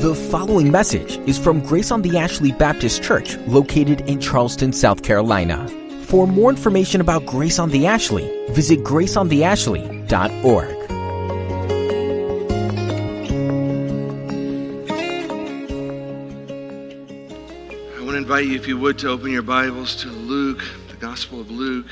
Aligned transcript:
The 0.00 0.14
following 0.30 0.72
message 0.72 1.18
is 1.28 1.38
from 1.38 1.60
Grace 1.60 1.92
on 1.92 2.02
the 2.02 2.18
Ashley 2.18 2.50
Baptist 2.50 3.00
Church, 3.02 3.36
located 3.46 4.00
in 4.08 4.20
Charleston, 4.20 4.72
South 4.72 5.04
Carolina. 5.04 5.68
For 6.06 6.26
more 6.26 6.50
information 6.50 7.00
about 7.00 7.26
Grace 7.26 7.60
on 7.60 7.70
the 7.70 7.86
Ashley, 7.86 8.28
visit 8.48 8.80
graceontheashley.org. 8.80 10.76
I 17.94 18.02
want 18.02 18.10
to 18.10 18.16
invite 18.16 18.46
you, 18.46 18.56
if 18.56 18.66
you 18.66 18.76
would, 18.78 18.98
to 18.98 19.10
open 19.10 19.30
your 19.30 19.42
Bibles 19.42 19.94
to 20.02 20.08
Luke, 20.08 20.64
the 20.88 20.96
Gospel 20.96 21.40
of 21.40 21.52
Luke, 21.52 21.86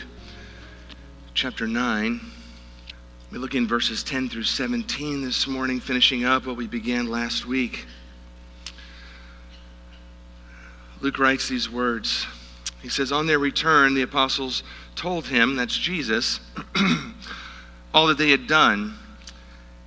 chapter 1.34 1.68
9. 1.68 2.20
We 3.30 3.36
look 3.36 3.54
in 3.54 3.68
verses 3.68 4.02
10 4.02 4.30
through 4.30 4.45
17 4.45 5.22
this 5.22 5.46
morning, 5.46 5.80
finishing 5.80 6.24
up 6.24 6.46
what 6.46 6.56
we 6.56 6.66
began 6.66 7.09
last 7.09 7.45
week. 7.45 7.84
Luke 11.02 11.19
writes 11.19 11.46
these 11.46 11.69
words. 11.69 12.27
He 12.80 12.88
says, 12.88 13.12
On 13.12 13.27
their 13.27 13.38
return, 13.38 13.92
the 13.92 14.00
apostles 14.00 14.62
told 14.96 15.27
him, 15.27 15.56
that's 15.56 15.77
Jesus, 15.77 16.41
all 17.95 18.06
that 18.06 18.16
they 18.16 18.30
had 18.30 18.46
done. 18.46 18.95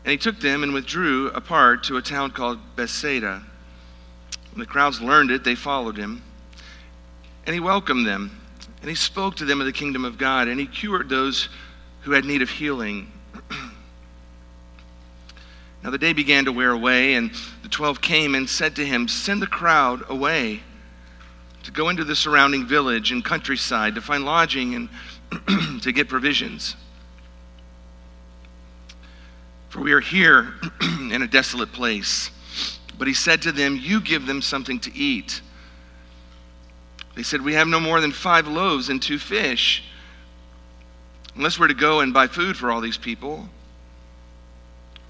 And 0.05 0.11
he 0.11 0.17
took 0.17 0.39
them 0.39 0.61
and 0.61 0.71
withdrew 0.71 1.29
apart 1.29 1.83
to 1.85 1.97
a 1.97 2.01
town 2.01 2.31
called 2.31 2.59
Bethsaida. 2.75 3.41
When 4.51 4.59
the 4.59 4.67
crowds 4.67 5.01
learned 5.01 5.31
it, 5.31 5.43
they 5.43 5.55
followed 5.55 5.97
him. 5.97 6.21
And 7.47 7.55
he 7.55 7.59
welcomed 7.59 8.05
them. 8.05 8.39
And 8.81 8.89
he 8.89 8.95
spoke 8.95 9.35
to 9.37 9.45
them 9.45 9.61
of 9.61 9.65
the 9.65 9.73
kingdom 9.73 10.05
of 10.05 10.19
God. 10.19 10.47
And 10.47 10.59
he 10.59 10.67
cured 10.67 11.09
those 11.09 11.49
who 12.01 12.11
had 12.11 12.23
need 12.23 12.43
of 12.43 12.49
healing. 12.51 13.11
Now 15.83 15.89
the 15.89 15.97
day 15.97 16.13
began 16.13 16.45
to 16.45 16.51
wear 16.51 16.71
away, 16.71 17.15
and 17.15 17.31
the 17.63 17.69
twelve 17.69 18.01
came 18.01 18.35
and 18.35 18.49
said 18.49 18.75
to 18.75 18.85
him, 18.85 19.07
Send 19.07 19.41
the 19.41 19.47
crowd 19.47 20.03
away 20.09 20.61
to 21.63 21.71
go 21.71 21.89
into 21.89 22.03
the 22.03 22.15
surrounding 22.15 22.65
village 22.65 23.11
and 23.11 23.23
countryside 23.23 23.95
to 23.95 24.01
find 24.01 24.25
lodging 24.25 24.75
and 24.75 25.81
to 25.81 25.91
get 25.91 26.07
provisions. 26.07 26.75
For 29.69 29.79
we 29.79 29.93
are 29.93 30.01
here 30.01 30.53
in 30.81 31.21
a 31.21 31.27
desolate 31.27 31.71
place. 31.71 32.29
But 32.97 33.07
he 33.07 33.13
said 33.13 33.41
to 33.43 33.51
them, 33.51 33.77
You 33.81 34.01
give 34.01 34.27
them 34.27 34.41
something 34.41 34.79
to 34.81 34.95
eat. 34.95 35.41
They 37.15 37.23
said, 37.23 37.41
We 37.41 37.53
have 37.53 37.67
no 37.67 37.79
more 37.79 38.01
than 38.01 38.11
five 38.11 38.47
loaves 38.47 38.89
and 38.89 39.01
two 39.01 39.17
fish. 39.17 39.83
Unless 41.35 41.57
we're 41.57 41.69
to 41.69 41.73
go 41.73 42.01
and 42.01 42.13
buy 42.13 42.27
food 42.27 42.57
for 42.57 42.69
all 42.69 42.81
these 42.81 42.97
people. 42.97 43.47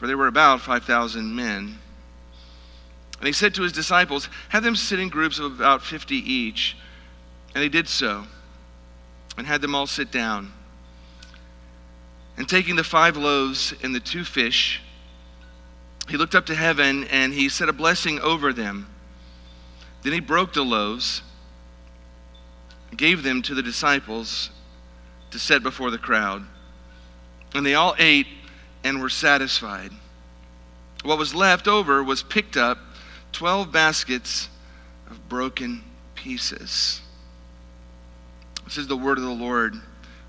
For 0.01 0.07
there 0.07 0.17
were 0.17 0.25
about 0.25 0.61
5,000 0.61 1.35
men. 1.35 1.77
And 3.19 3.27
he 3.27 3.31
said 3.31 3.53
to 3.53 3.61
his 3.61 3.71
disciples, 3.71 4.29
Have 4.49 4.63
them 4.63 4.75
sit 4.75 4.99
in 4.99 5.09
groups 5.09 5.37
of 5.37 5.45
about 5.45 5.83
50 5.83 6.15
each. 6.15 6.75
And 7.53 7.63
they 7.63 7.69
did 7.69 7.87
so, 7.87 8.23
and 9.37 9.45
had 9.45 9.61
them 9.61 9.75
all 9.75 9.85
sit 9.85 10.11
down. 10.11 10.53
And 12.35 12.49
taking 12.49 12.75
the 12.77 12.83
five 12.83 13.15
loaves 13.15 13.75
and 13.83 13.93
the 13.93 13.99
two 13.99 14.23
fish, 14.23 14.81
he 16.09 16.17
looked 16.17 16.33
up 16.33 16.47
to 16.47 16.55
heaven 16.55 17.03
and 17.03 17.31
he 17.31 17.47
said 17.47 17.69
a 17.69 17.73
blessing 17.73 18.19
over 18.21 18.51
them. 18.51 18.87
Then 20.01 20.13
he 20.13 20.19
broke 20.19 20.53
the 20.53 20.63
loaves, 20.65 21.21
gave 22.97 23.21
them 23.21 23.43
to 23.43 23.53
the 23.53 23.61
disciples 23.61 24.49
to 25.29 25.37
set 25.37 25.61
before 25.61 25.91
the 25.91 25.99
crowd. 25.99 26.43
And 27.53 27.63
they 27.63 27.75
all 27.75 27.93
ate 27.99 28.25
and 28.83 29.01
were 29.01 29.09
satisfied. 29.09 29.91
What 31.03 31.17
was 31.17 31.33
left 31.33 31.67
over 31.67 32.03
was 32.03 32.23
picked 32.23 32.57
up 32.57 32.77
12 33.31 33.71
baskets 33.71 34.49
of 35.09 35.27
broken 35.29 35.83
pieces. 36.15 37.01
This 38.65 38.77
is 38.77 38.87
the 38.87 38.97
word 38.97 39.17
of 39.17 39.23
the 39.23 39.29
Lord 39.29 39.75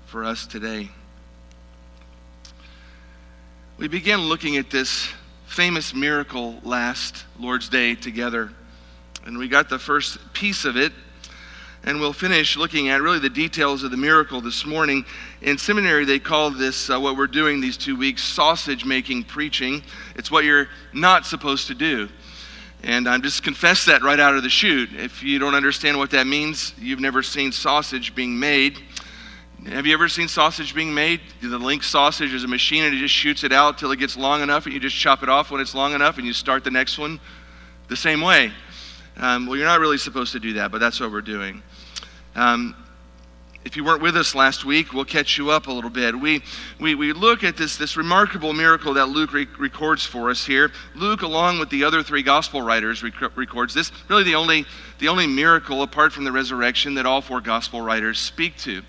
for 0.05 0.23
us 0.23 0.45
today. 0.47 0.89
We 3.77 3.87
began 3.87 4.21
looking 4.21 4.57
at 4.57 4.69
this 4.69 5.09
famous 5.45 5.93
miracle 5.93 6.59
last 6.63 7.25
Lord's 7.39 7.69
Day 7.69 7.95
together, 7.95 8.51
and 9.25 9.37
we 9.37 9.47
got 9.47 9.69
the 9.69 9.79
first 9.79 10.17
piece 10.33 10.65
of 10.65 10.77
it. 10.77 10.93
And 11.85 11.99
we'll 11.99 12.13
finish 12.13 12.55
looking 12.55 12.87
at 12.87 13.01
really 13.01 13.19
the 13.19 13.29
details 13.29 13.83
of 13.83 13.91
the 13.91 13.97
miracle 13.97 14.39
this 14.39 14.65
morning. 14.65 15.05
In 15.43 15.57
seminary, 15.57 16.05
they 16.05 16.19
call 16.19 16.51
this, 16.51 16.89
uh, 16.89 16.97
what 16.97 17.17
we're 17.17 17.27
doing 17.27 17.59
these 17.59 17.75
two 17.75 17.97
weeks, 17.97 18.23
sausage 18.23 18.85
making 18.85 19.25
preaching. 19.25 19.83
It's 20.15 20.31
what 20.31 20.45
you're 20.45 20.69
not 20.93 21.25
supposed 21.25 21.67
to 21.67 21.75
do. 21.75 22.07
And 22.81 23.09
I'm 23.09 23.21
just 23.21 23.43
confess 23.43 23.83
that 23.87 24.03
right 24.03 24.21
out 24.21 24.37
of 24.37 24.43
the 24.43 24.49
chute. 24.49 24.91
If 24.93 25.21
you 25.21 25.39
don't 25.39 25.53
understand 25.53 25.97
what 25.97 26.11
that 26.11 26.27
means, 26.27 26.73
you've 26.79 27.01
never 27.01 27.21
seen 27.21 27.51
sausage 27.51 28.15
being 28.15 28.39
made. 28.39 28.79
Have 29.67 29.85
you 29.85 29.93
ever 29.93 30.07
seen 30.07 30.29
sausage 30.29 30.73
being 30.73 30.93
made? 30.93 31.19
The 31.41 31.57
link 31.57 31.83
sausage 31.83 32.33
is 32.33 32.45
a 32.45 32.47
machine 32.47 32.85
and 32.85 32.95
it 32.95 32.99
just 32.99 33.13
shoots 33.13 33.43
it 33.43 33.51
out 33.51 33.77
till 33.77 33.91
it 33.91 33.99
gets 33.99 34.15
long 34.15 34.43
enough 34.43 34.63
and 34.65 34.73
you 34.73 34.79
just 34.79 34.95
chop 34.95 35.23
it 35.23 35.29
off 35.29 35.51
when 35.51 35.59
it's 35.59 35.75
long 35.75 35.93
enough 35.93 36.17
and 36.17 36.25
you 36.25 36.31
start 36.31 36.63
the 36.63 36.71
next 36.71 36.97
one 36.97 37.19
the 37.89 37.97
same 37.97 38.21
way. 38.21 38.49
Um, 39.17 39.45
well, 39.45 39.57
you're 39.57 39.67
not 39.67 39.81
really 39.81 39.97
supposed 39.97 40.31
to 40.31 40.39
do 40.39 40.53
that, 40.53 40.71
but 40.71 40.79
that's 40.79 41.01
what 41.01 41.11
we're 41.11 41.19
doing. 41.19 41.61
Um, 42.33 42.77
if 43.65 43.77
you 43.77 43.83
weren't 43.83 44.01
with 44.01 44.17
us 44.17 44.35
last 44.35 44.65
week, 44.65 44.93
we'll 44.93 45.05
catch 45.05 45.37
you 45.37 45.49
up 45.49 45.67
a 45.67 45.71
little 45.71 45.89
bit. 45.89 46.19
We, 46.19 46.41
we, 46.79 46.95
we 46.95 47.13
look 47.13 47.43
at 47.43 47.55
this, 47.55 47.77
this 47.77 47.95
remarkable 47.95 48.51
miracle 48.51 48.93
that 48.95 49.09
Luke 49.09 49.31
re- 49.31 49.47
records 49.57 50.05
for 50.05 50.29
us 50.29 50.45
here. 50.45 50.71
Luke, 50.95 51.21
along 51.21 51.59
with 51.59 51.69
the 51.69 51.83
other 51.83 52.03
three 52.03 52.23
gospel 52.23 52.61
writers, 52.61 53.03
rec- 53.03 53.37
records 53.37 53.73
this, 53.73 53.91
really 54.09 54.23
the 54.23 54.35
only, 54.35 54.65
the 54.99 55.07
only 55.07 55.27
miracle 55.27 55.81
apart 55.81 56.11
from 56.11 56.25
the 56.25 56.31
resurrection 56.31 56.95
that 56.95 57.05
all 57.05 57.21
four 57.21 57.39
gospel 57.39 57.81
writers 57.81 58.19
speak 58.19 58.57
to. 58.57 58.81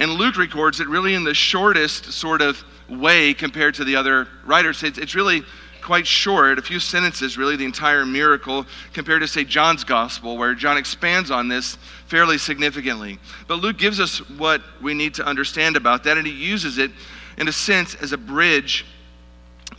And 0.00 0.12
Luke 0.12 0.36
records 0.36 0.80
it 0.80 0.88
really 0.88 1.14
in 1.14 1.22
the 1.22 1.34
shortest 1.34 2.12
sort 2.12 2.42
of 2.42 2.62
way 2.88 3.34
compared 3.34 3.74
to 3.74 3.84
the 3.84 3.94
other 3.94 4.26
writers. 4.44 4.82
It's, 4.82 4.98
it's 4.98 5.14
really 5.14 5.44
quite 5.82 6.06
short, 6.06 6.58
a 6.58 6.62
few 6.62 6.80
sentences, 6.80 7.36
really, 7.36 7.56
the 7.56 7.64
entire 7.64 8.06
miracle, 8.06 8.66
compared 8.92 9.20
to, 9.20 9.28
say, 9.28 9.44
John's 9.44 9.84
gospel, 9.84 10.36
where 10.38 10.54
John 10.54 10.76
expands 10.76 11.30
on 11.30 11.48
this 11.48 11.76
fairly 12.06 12.38
significantly. 12.38 13.18
But 13.48 13.56
Luke 13.56 13.78
gives 13.78 14.00
us 14.00 14.18
what 14.30 14.62
we 14.80 14.94
need 14.94 15.14
to 15.14 15.26
understand 15.26 15.76
about 15.76 16.04
that, 16.04 16.16
and 16.16 16.26
he 16.26 16.32
uses 16.32 16.78
it, 16.78 16.90
in 17.36 17.48
a 17.48 17.52
sense, 17.52 17.94
as 17.96 18.12
a 18.12 18.18
bridge 18.18 18.86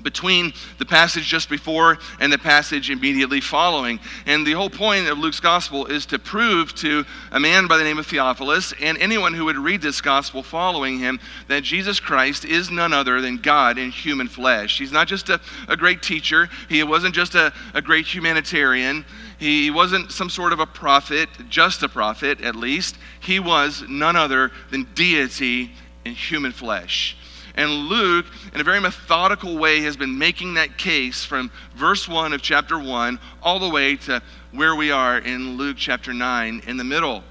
between 0.03 0.53
the 0.77 0.85
passage 0.85 1.25
just 1.25 1.49
before 1.49 1.97
and 2.19 2.31
the 2.31 2.37
passage 2.37 2.89
immediately 2.89 3.41
following. 3.41 3.99
And 4.25 4.45
the 4.45 4.53
whole 4.53 4.69
point 4.69 5.07
of 5.07 5.17
Luke's 5.17 5.39
gospel 5.39 5.85
is 5.85 6.05
to 6.07 6.19
prove 6.19 6.75
to 6.75 7.05
a 7.31 7.39
man 7.39 7.67
by 7.67 7.77
the 7.77 7.83
name 7.83 7.97
of 7.97 8.07
Theophilus 8.07 8.73
and 8.81 8.97
anyone 8.97 9.33
who 9.33 9.45
would 9.45 9.57
read 9.57 9.81
this 9.81 10.01
gospel 10.01 10.43
following 10.43 10.99
him 10.99 11.19
that 11.47 11.63
Jesus 11.63 11.99
Christ 11.99 12.45
is 12.45 12.69
none 12.69 12.93
other 12.93 13.21
than 13.21 13.37
God 13.37 13.77
in 13.77 13.91
human 13.91 14.27
flesh. 14.27 14.77
He's 14.77 14.91
not 14.91 15.07
just 15.07 15.29
a, 15.29 15.39
a 15.67 15.77
great 15.77 16.01
teacher, 16.01 16.49
he 16.69 16.83
wasn't 16.83 17.15
just 17.15 17.35
a, 17.35 17.53
a 17.73 17.81
great 17.81 18.05
humanitarian. 18.05 19.05
He 19.39 19.71
wasn't 19.71 20.11
some 20.11 20.29
sort 20.29 20.53
of 20.53 20.59
a 20.59 20.65
prophet, 20.65 21.27
just 21.49 21.83
a 21.83 21.89
prophet 21.89 22.39
at 22.41 22.55
least. 22.55 22.97
He 23.19 23.39
was 23.39 23.83
none 23.89 24.15
other 24.15 24.51
than 24.71 24.87
deity 24.95 25.71
in 26.05 26.13
human 26.13 26.51
flesh. 26.51 27.17
And 27.55 27.71
Luke, 27.87 28.25
in 28.53 28.59
a 28.59 28.63
very 28.63 28.79
methodical 28.79 29.57
way, 29.57 29.81
has 29.81 29.95
been 29.95 30.17
making 30.17 30.55
that 30.55 30.77
case 30.77 31.23
from 31.23 31.51
verse 31.75 32.07
1 32.07 32.33
of 32.33 32.41
chapter 32.41 32.79
1 32.79 33.19
all 33.43 33.59
the 33.59 33.69
way 33.69 33.95
to 33.97 34.21
where 34.51 34.75
we 34.75 34.89
are 34.89 35.19
in 35.19 35.55
Luke 35.57 35.77
chapter 35.77 36.13
9 36.13 36.63
in 36.65 36.77
the 36.77 36.83
middle. 36.83 37.23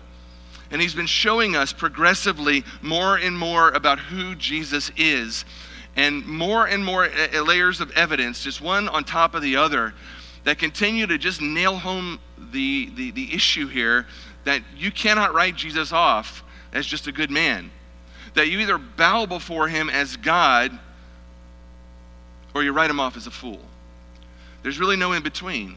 And 0.70 0.80
he's 0.80 0.94
been 0.94 1.06
showing 1.06 1.56
us 1.56 1.72
progressively 1.72 2.64
more 2.82 3.16
and 3.16 3.36
more 3.36 3.70
about 3.70 3.98
who 3.98 4.36
Jesus 4.36 4.92
is, 4.96 5.44
and 5.96 6.24
more 6.24 6.66
and 6.66 6.84
more 6.84 7.08
layers 7.44 7.80
of 7.80 7.90
evidence, 7.90 8.42
just 8.42 8.60
one 8.60 8.88
on 8.88 9.04
top 9.04 9.34
of 9.34 9.42
the 9.42 9.56
other, 9.56 9.92
that 10.44 10.58
continue 10.58 11.06
to 11.06 11.18
just 11.18 11.42
nail 11.42 11.76
home 11.76 12.18
the, 12.52 12.90
the, 12.94 13.10
the 13.10 13.34
issue 13.34 13.66
here 13.66 14.06
that 14.44 14.62
you 14.76 14.90
cannot 14.90 15.34
write 15.34 15.56
Jesus 15.56 15.92
off 15.92 16.42
as 16.72 16.86
just 16.86 17.06
a 17.06 17.12
good 17.12 17.30
man 17.30 17.70
that 18.34 18.48
you 18.48 18.60
either 18.60 18.78
bow 18.78 19.26
before 19.26 19.68
him 19.68 19.90
as 19.90 20.16
God 20.16 20.78
or 22.54 22.62
you 22.62 22.72
write 22.72 22.90
him 22.90 23.00
off 23.00 23.16
as 23.16 23.26
a 23.26 23.30
fool. 23.30 23.60
There's 24.62 24.78
really 24.78 24.96
no 24.96 25.12
in 25.12 25.22
between. 25.22 25.76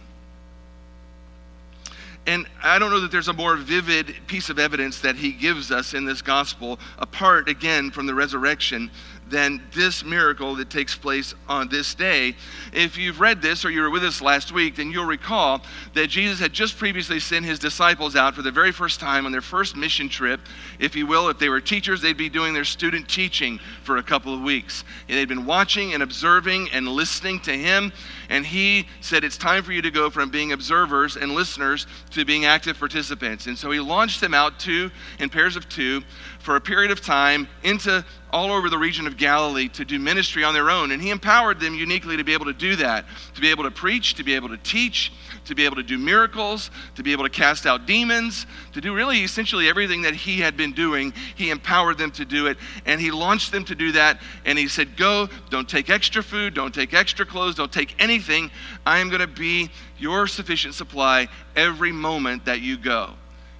And 2.27 2.47
I 2.63 2.79
don't 2.79 2.89
know 2.89 3.01
that 3.01 3.11
there's 3.11 3.27
a 3.27 3.33
more 3.33 3.55
vivid 3.55 4.15
piece 4.27 4.49
of 4.49 4.57
evidence 4.57 5.01
that 5.01 5.15
he 5.15 5.31
gives 5.31 5.71
us 5.71 5.93
in 5.93 6.05
this 6.05 6.21
gospel, 6.21 6.79
apart 6.97 7.47
again 7.47 7.91
from 7.91 8.07
the 8.07 8.15
resurrection, 8.15 8.89
than 9.27 9.61
this 9.73 10.03
miracle 10.03 10.55
that 10.55 10.69
takes 10.69 10.95
place 10.95 11.33
on 11.47 11.67
this 11.67 11.95
day. 11.95 12.35
If 12.71 12.97
you've 12.97 13.19
read 13.19 13.41
this 13.41 13.65
or 13.65 13.71
you 13.71 13.81
were 13.81 13.89
with 13.89 14.03
us 14.03 14.21
last 14.21 14.51
week, 14.51 14.75
then 14.75 14.91
you'll 14.91 15.05
recall 15.05 15.61
that 15.93 16.07
Jesus 16.07 16.39
had 16.39 16.53
just 16.53 16.77
previously 16.77 17.19
sent 17.19 17.45
his 17.45 17.57
disciples 17.57 18.15
out 18.15 18.35
for 18.35 18.43
the 18.43 18.51
very 18.51 18.71
first 18.71 18.99
time 18.99 19.25
on 19.25 19.31
their 19.31 19.41
first 19.41 19.75
mission 19.75 20.09
trip. 20.09 20.41
If 20.79 20.95
you 20.95 21.07
will, 21.07 21.29
if 21.29 21.39
they 21.39 21.49
were 21.49 21.61
teachers, 21.61 22.01
they'd 22.01 22.17
be 22.17 22.29
doing 22.29 22.53
their 22.53 22.63
student 22.63 23.09
teaching 23.09 23.59
for 23.83 23.97
a 23.97 24.03
couple 24.03 24.33
of 24.33 24.41
weeks. 24.41 24.83
And 25.09 25.17
they'd 25.17 25.27
been 25.27 25.45
watching 25.45 25.93
and 25.93 26.03
observing 26.03 26.69
and 26.71 26.87
listening 26.87 27.39
to 27.41 27.51
him. 27.51 27.91
And 28.29 28.45
he 28.45 28.87
said, 29.01 29.23
It's 29.23 29.37
time 29.37 29.63
for 29.63 29.71
you 29.71 29.81
to 29.81 29.91
go 29.91 30.09
from 30.09 30.29
being 30.29 30.51
observers 30.51 31.15
and 31.15 31.31
listeners 31.31 31.87
to 32.11 32.25
being 32.25 32.45
active 32.45 32.77
participants. 32.77 33.47
And 33.47 33.57
so 33.57 33.71
he 33.71 33.79
launched 33.79 34.21
them 34.21 34.33
out 34.33 34.59
two 34.59 34.91
in 35.19 35.29
pairs 35.29 35.55
of 35.55 35.67
two 35.67 36.03
for 36.45 36.55
a 36.57 36.61
period 36.61 36.91
of 36.91 37.01
time 37.01 37.47
into 37.63 38.05
all 38.29 38.51
over 38.51 38.69
the 38.69 38.77
region 38.77 39.07
of 39.07 39.17
Galilee 39.17 39.67
to 39.69 39.83
do 39.83 39.97
ministry 39.97 40.43
on 40.43 40.53
their 40.53 40.69
own. 40.69 40.91
And 40.91 41.01
he 41.01 41.09
empowered 41.09 41.59
them 41.59 41.73
uniquely 41.73 42.17
to 42.17 42.23
be 42.23 42.33
able 42.33 42.45
to 42.45 42.53
do 42.53 42.75
that, 42.75 43.05
to 43.33 43.41
be 43.41 43.49
able 43.49 43.63
to 43.63 43.71
preach, 43.71 44.13
to 44.15 44.23
be 44.23 44.35
able 44.35 44.49
to 44.49 44.57
teach, 44.57 45.11
to 45.45 45.55
be 45.55 45.65
able 45.65 45.77
to 45.77 45.83
do 45.83 45.97
miracles, 45.97 46.69
to 46.95 47.01
be 47.03 47.13
able 47.13 47.23
to 47.23 47.31
cast 47.31 47.65
out 47.65 47.87
demons, 47.87 48.45
to 48.73 48.79
do 48.81 48.93
really 48.93 49.23
essentially 49.23 49.67
everything 49.67 50.03
that 50.03 50.13
he 50.13 50.39
had 50.39 50.55
been 50.55 50.71
doing. 50.71 51.13
He 51.35 51.49
empowered 51.49 51.97
them 51.97 52.11
to 52.11 52.25
do 52.25 52.45
it, 52.45 52.57
and 52.85 53.01
he 53.01 53.09
launched 53.09 53.51
them 53.51 53.65
to 53.65 53.73
do 53.73 53.93
that. 53.93 54.21
And 54.45 54.59
he 54.59 54.67
said, 54.67 54.97
Go, 54.97 55.27
don't 55.49 55.67
take 55.67 55.89
extra 55.89 56.21
food, 56.21 56.53
don't 56.53 56.75
take 56.75 56.93
extra 56.93 57.25
clothes, 57.25 57.55
don't 57.55 57.73
take 57.73 57.95
anything. 57.97 58.51
I 58.85 58.99
am 58.99 59.09
going 59.09 59.21
to 59.21 59.27
be 59.27 59.71
your 59.97 60.27
sufficient 60.27 60.75
supply 60.75 61.27
every 61.55 61.91
moment 61.91 62.45
that 62.45 62.61
you 62.61 62.77
go. 62.77 63.15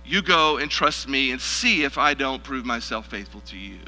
You 0.06 0.22
go 0.22 0.58
and 0.58 0.70
trust 0.70 1.08
me 1.08 1.32
and 1.32 1.42
see 1.42 1.84
if 1.84 1.98
I 1.98 2.14
don't 2.14 2.44
prove 2.44 2.66
myself 2.66 3.08
faithful 3.08 3.42
to 3.42 3.58
you. 3.58 3.80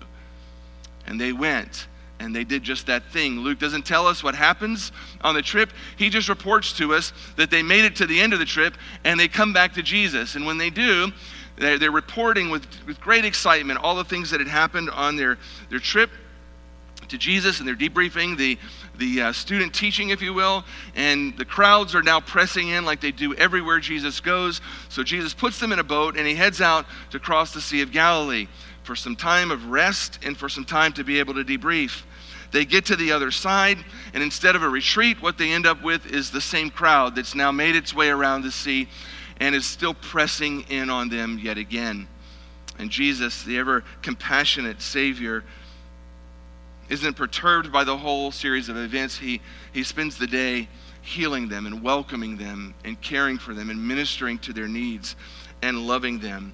And 1.05 1.21
they 1.21 1.31
went 1.31 1.87
and 2.19 2.35
they 2.35 2.43
did 2.43 2.63
just 2.63 2.87
that 2.87 3.03
thing. 3.11 3.39
Luke 3.39 3.59
doesn't 3.59 3.85
tell 3.85 4.07
us 4.07 4.23
what 4.23 4.35
happens 4.35 4.91
on 5.21 5.35
the 5.35 5.41
trip. 5.41 5.71
He 5.97 6.09
just 6.09 6.29
reports 6.29 6.73
to 6.73 6.93
us 6.93 7.13
that 7.35 7.51
they 7.51 7.61
made 7.61 7.85
it 7.85 7.95
to 7.97 8.07
the 8.07 8.19
end 8.19 8.33
of 8.33 8.39
the 8.39 8.45
trip 8.45 8.75
and 9.03 9.19
they 9.19 9.27
come 9.27 9.53
back 9.53 9.73
to 9.75 9.83
Jesus. 9.83 10.35
And 10.35 10.45
when 10.45 10.57
they 10.57 10.71
do, 10.71 11.11
they're, 11.57 11.91
reporting 11.91 12.49
with, 12.49 12.65
with 12.85 12.99
great 12.99 13.25
excitement 13.25 13.79
all 13.81 13.95
the 13.95 14.03
things 14.03 14.29
that 14.31 14.39
had 14.39 14.49
happened 14.49 14.89
on 14.89 15.15
their, 15.15 15.37
their 15.69 15.79
trip 15.79 16.09
to 17.09 17.17
Jesus 17.17 17.59
and 17.59 17.67
they're 17.67 17.75
debriefing 17.75 18.37
the, 18.37 18.57
the 18.97 19.21
uh, 19.21 19.31
student 19.31 19.73
teaching, 19.73 20.09
if 20.09 20.21
you 20.21 20.33
will, 20.33 20.63
and 20.95 21.37
the 21.37 21.45
crowds 21.45 21.95
are 21.95 22.03
now 22.03 22.19
pressing 22.19 22.69
in 22.69 22.85
like 22.85 23.01
they 23.01 23.11
do 23.11 23.33
everywhere 23.35 23.79
Jesus 23.79 24.19
goes. 24.19 24.61
So 24.89 25.03
Jesus 25.03 25.33
puts 25.33 25.59
them 25.59 25.71
in 25.71 25.79
a 25.79 25.83
boat 25.83 26.17
and 26.17 26.27
he 26.27 26.35
heads 26.35 26.61
out 26.61 26.85
to 27.11 27.19
cross 27.19 27.53
the 27.53 27.61
Sea 27.61 27.81
of 27.81 27.91
Galilee 27.91 28.47
for 28.83 28.95
some 28.95 29.15
time 29.15 29.51
of 29.51 29.69
rest 29.69 30.19
and 30.23 30.37
for 30.37 30.47
some 30.49 30.65
time 30.65 30.93
to 30.93 31.03
be 31.03 31.19
able 31.19 31.33
to 31.33 31.43
debrief. 31.43 32.03
They 32.51 32.63
get 32.63 32.85
to 32.85 32.95
the 32.95 33.11
other 33.11 33.31
side, 33.31 33.77
and 34.13 34.23
instead 34.23 34.55
of 34.55 34.63
a 34.63 34.69
retreat, 34.69 35.21
what 35.21 35.37
they 35.37 35.51
end 35.51 35.65
up 35.65 35.83
with 35.83 36.05
is 36.05 36.31
the 36.31 36.39
same 36.39 36.69
crowd 36.69 37.13
that's 37.13 37.35
now 37.35 37.51
made 37.51 37.75
its 37.75 37.93
way 37.93 38.09
around 38.09 38.43
the 38.43 38.51
sea 38.51 38.87
and 39.39 39.53
is 39.53 39.65
still 39.65 39.93
pressing 39.93 40.61
in 40.69 40.89
on 40.89 41.09
them 41.09 41.39
yet 41.41 41.57
again. 41.57 42.07
And 42.79 42.89
Jesus, 42.89 43.43
the 43.43 43.57
ever 43.57 43.83
compassionate 44.01 44.81
Savior, 44.81 45.43
isn't 46.89 47.15
perturbed 47.15 47.71
by 47.71 47.83
the 47.83 47.97
whole 47.97 48.31
series 48.31 48.69
of 48.69 48.77
events. 48.77 49.17
He, 49.17 49.41
he 49.73 49.83
spends 49.83 50.17
the 50.17 50.27
day 50.27 50.69
healing 51.01 51.47
them 51.47 51.65
and 51.65 51.81
welcoming 51.81 52.37
them 52.37 52.73
and 52.83 52.99
caring 53.01 53.37
for 53.37 53.53
them 53.53 53.69
and 53.69 53.87
ministering 53.87 54.37
to 54.39 54.53
their 54.53 54.67
needs 54.67 55.15
and 55.61 55.87
loving 55.87 56.19
them. 56.19 56.53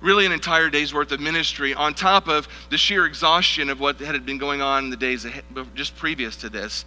Really, 0.00 0.26
an 0.26 0.32
entire 0.32 0.70
day's 0.70 0.94
worth 0.94 1.10
of 1.10 1.18
ministry 1.18 1.74
on 1.74 1.92
top 1.92 2.28
of 2.28 2.46
the 2.70 2.78
sheer 2.78 3.04
exhaustion 3.04 3.68
of 3.68 3.80
what 3.80 3.98
had 3.98 4.24
been 4.24 4.38
going 4.38 4.62
on 4.62 4.84
in 4.84 4.90
the 4.90 4.96
days 4.96 5.26
just 5.74 5.96
previous 5.96 6.36
to 6.36 6.48
this. 6.48 6.84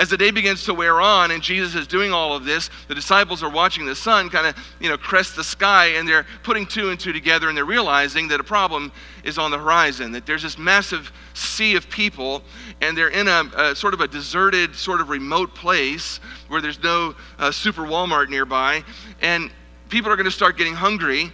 As 0.00 0.08
the 0.08 0.16
day 0.16 0.30
begins 0.30 0.64
to 0.64 0.72
wear 0.72 0.98
on 0.98 1.30
and 1.30 1.42
Jesus 1.42 1.74
is 1.74 1.86
doing 1.86 2.10
all 2.10 2.34
of 2.34 2.46
this, 2.46 2.70
the 2.88 2.94
disciples 2.94 3.42
are 3.42 3.50
watching 3.50 3.84
the 3.84 3.94
sun 3.94 4.30
kind 4.30 4.46
of, 4.46 4.56
you 4.80 4.88
know, 4.88 4.96
crest 4.96 5.36
the 5.36 5.44
sky 5.44 5.88
and 5.88 6.08
they're 6.08 6.24
putting 6.42 6.64
two 6.64 6.88
and 6.88 6.98
two 6.98 7.12
together 7.12 7.50
and 7.50 7.56
they're 7.56 7.66
realizing 7.66 8.26
that 8.28 8.40
a 8.40 8.44
problem 8.44 8.92
is 9.24 9.36
on 9.36 9.50
the 9.50 9.58
horizon, 9.58 10.10
that 10.12 10.24
there's 10.24 10.42
this 10.42 10.56
massive 10.56 11.12
sea 11.34 11.76
of 11.76 11.90
people 11.90 12.42
and 12.80 12.96
they're 12.96 13.10
in 13.10 13.28
a, 13.28 13.42
a 13.54 13.76
sort 13.76 13.92
of 13.92 14.00
a 14.00 14.08
deserted, 14.08 14.74
sort 14.74 15.02
of 15.02 15.10
remote 15.10 15.54
place 15.54 16.18
where 16.48 16.62
there's 16.62 16.82
no 16.82 17.14
uh, 17.38 17.50
super 17.50 17.82
Walmart 17.82 18.30
nearby 18.30 18.82
and 19.20 19.50
people 19.90 20.10
are 20.10 20.16
going 20.16 20.24
to 20.24 20.30
start 20.30 20.56
getting 20.56 20.74
hungry 20.74 21.30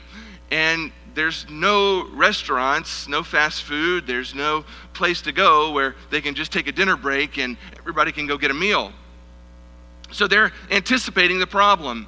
and 0.50 0.90
there's 1.16 1.48
no 1.48 2.06
restaurants, 2.10 3.08
no 3.08 3.22
fast 3.22 3.62
food, 3.62 4.06
there's 4.06 4.34
no 4.34 4.66
place 4.92 5.22
to 5.22 5.32
go 5.32 5.72
where 5.72 5.96
they 6.10 6.20
can 6.20 6.34
just 6.34 6.52
take 6.52 6.68
a 6.68 6.72
dinner 6.72 6.94
break 6.94 7.38
and 7.38 7.56
everybody 7.78 8.12
can 8.12 8.26
go 8.26 8.36
get 8.36 8.50
a 8.50 8.54
meal. 8.54 8.92
So 10.12 10.28
they're 10.28 10.52
anticipating 10.70 11.38
the 11.38 11.46
problem. 11.46 12.06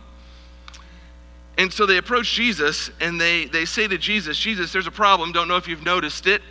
And 1.56 1.72
so 1.72 1.86
they 1.86 1.96
approach 1.96 2.34
Jesus 2.34 2.90
and 3.00 3.18
they, 3.18 3.46
they 3.46 3.64
say 3.64 3.88
to 3.88 3.96
Jesus, 3.96 4.38
Jesus, 4.38 4.72
there's 4.72 4.86
a 4.86 4.92
problem. 4.92 5.32
Don't 5.32 5.48
know 5.48 5.56
if 5.56 5.66
you've 5.66 5.82
noticed 5.82 6.26
it, 6.26 6.42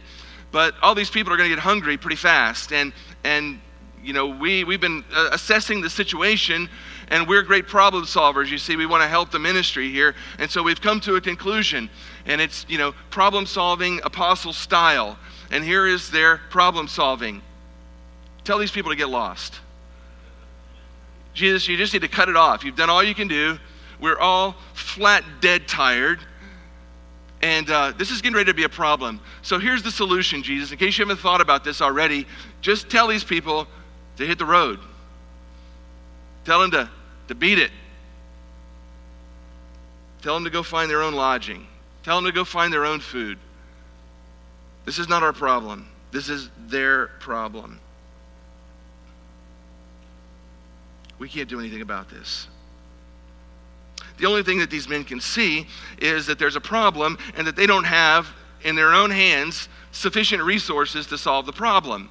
but 0.52 0.74
all 0.82 0.96
these 0.96 1.12
people 1.12 1.32
are 1.32 1.38
going 1.38 1.50
to 1.50 1.56
get 1.56 1.62
hungry 1.62 1.96
pretty 1.96 2.18
fast. 2.18 2.74
And, 2.74 2.92
and 3.24 3.62
you 4.04 4.14
know, 4.14 4.28
we, 4.28 4.64
we've 4.64 4.82
been 4.82 5.04
uh, 5.14 5.30
assessing 5.32 5.82
the 5.82 5.90
situation 5.90 6.70
and 7.10 7.28
we're 7.28 7.42
great 7.42 7.68
problem 7.68 8.04
solvers. 8.06 8.50
You 8.50 8.58
see, 8.58 8.76
we 8.76 8.86
want 8.86 9.02
to 9.04 9.08
help 9.08 9.32
the 9.32 9.40
ministry 9.40 9.92
here. 9.92 10.16
And 10.40 10.50
so 10.50 10.62
we've 10.62 10.82
come 10.82 11.00
to 11.02 11.16
a 11.16 11.22
conclusion, 11.22 11.90
and 12.28 12.40
it's, 12.40 12.66
you 12.70 12.78
know, 12.78 12.92
problem 13.10 13.46
solving 13.46 14.00
apostle 14.04 14.54
style. 14.54 15.18
And 15.50 15.64
here 15.64 15.88
is 15.88 16.12
their 16.12 16.38
problem 16.50 16.88
solving 16.88 17.42
tell 18.44 18.58
these 18.58 18.72
people 18.72 18.92
to 18.92 18.96
get 18.96 19.10
lost. 19.10 19.60
Jesus, 21.34 21.68
you 21.68 21.76
just 21.76 21.92
need 21.92 22.02
to 22.04 22.08
cut 22.08 22.30
it 22.30 22.38
off. 22.38 22.64
You've 22.64 22.78
done 22.78 22.90
all 22.90 23.04
you 23.04 23.14
can 23.14 23.28
do. 23.28 23.60
We're 24.00 24.18
all 24.18 24.56
flat 24.74 25.24
dead 25.42 25.68
tired. 25.68 26.20
And 27.42 27.70
uh, 27.70 27.92
this 27.98 28.10
is 28.10 28.22
getting 28.22 28.36
ready 28.36 28.50
to 28.50 28.56
be 28.56 28.64
a 28.64 28.70
problem. 28.70 29.20
So 29.42 29.60
here's 29.60 29.84
the 29.84 29.92
solution, 29.92 30.44
Jesus. 30.44 30.72
In 30.72 30.78
case 30.78 30.98
you 30.98 31.04
haven't 31.04 31.20
thought 31.20 31.42
about 31.42 31.66
this 31.66 31.82
already, 31.82 32.26
just 32.62 32.90
tell 32.90 33.08
these 33.08 33.24
people 33.24 33.68
to 34.16 34.26
hit 34.26 34.40
the 34.40 34.46
road. 34.46 34.80
Tell 36.46 36.62
them 36.62 36.72
to 36.72 36.90
to 37.28 37.36
beat 37.36 37.60
it. 37.60 37.72
Tell 40.22 40.34
them 40.34 40.46
to 40.46 40.50
go 40.50 40.64
find 40.64 40.90
their 40.90 41.04
own 41.04 41.14
lodging. 41.14 41.68
Tell 42.08 42.16
them 42.16 42.24
to 42.24 42.32
go 42.32 42.46
find 42.46 42.72
their 42.72 42.86
own 42.86 43.02
food. 43.02 43.38
This 44.86 44.98
is 44.98 45.10
not 45.10 45.24
our 45.24 45.34
problem. 45.34 45.90
This 46.12 46.30
is 46.30 46.50
their 46.58 47.08
problem. 47.20 47.82
We 51.20 51.28
can't 51.28 51.50
do 51.50 51.60
anything 51.60 51.82
about 51.82 52.10
this. 52.10 52.48
The 54.20 54.26
only 54.26 54.42
thing 54.42 54.58
that 54.60 54.70
these 54.70 54.88
men 54.88 55.04
can 55.04 55.20
see 55.20 55.68
is 55.98 56.26
that 56.28 56.40
there's 56.40 56.56
a 56.56 56.62
problem 56.62 57.18
and 57.36 57.46
that 57.46 57.58
they 57.58 57.68
don't 57.68 57.84
have 57.84 58.30
in 58.64 58.78
their 58.78 58.94
own 58.94 59.12
hands 59.12 59.68
sufficient 59.92 60.42
resources 60.42 61.08
to 61.08 61.18
solve 61.18 61.46
the 61.46 61.52
problem. 61.52 62.10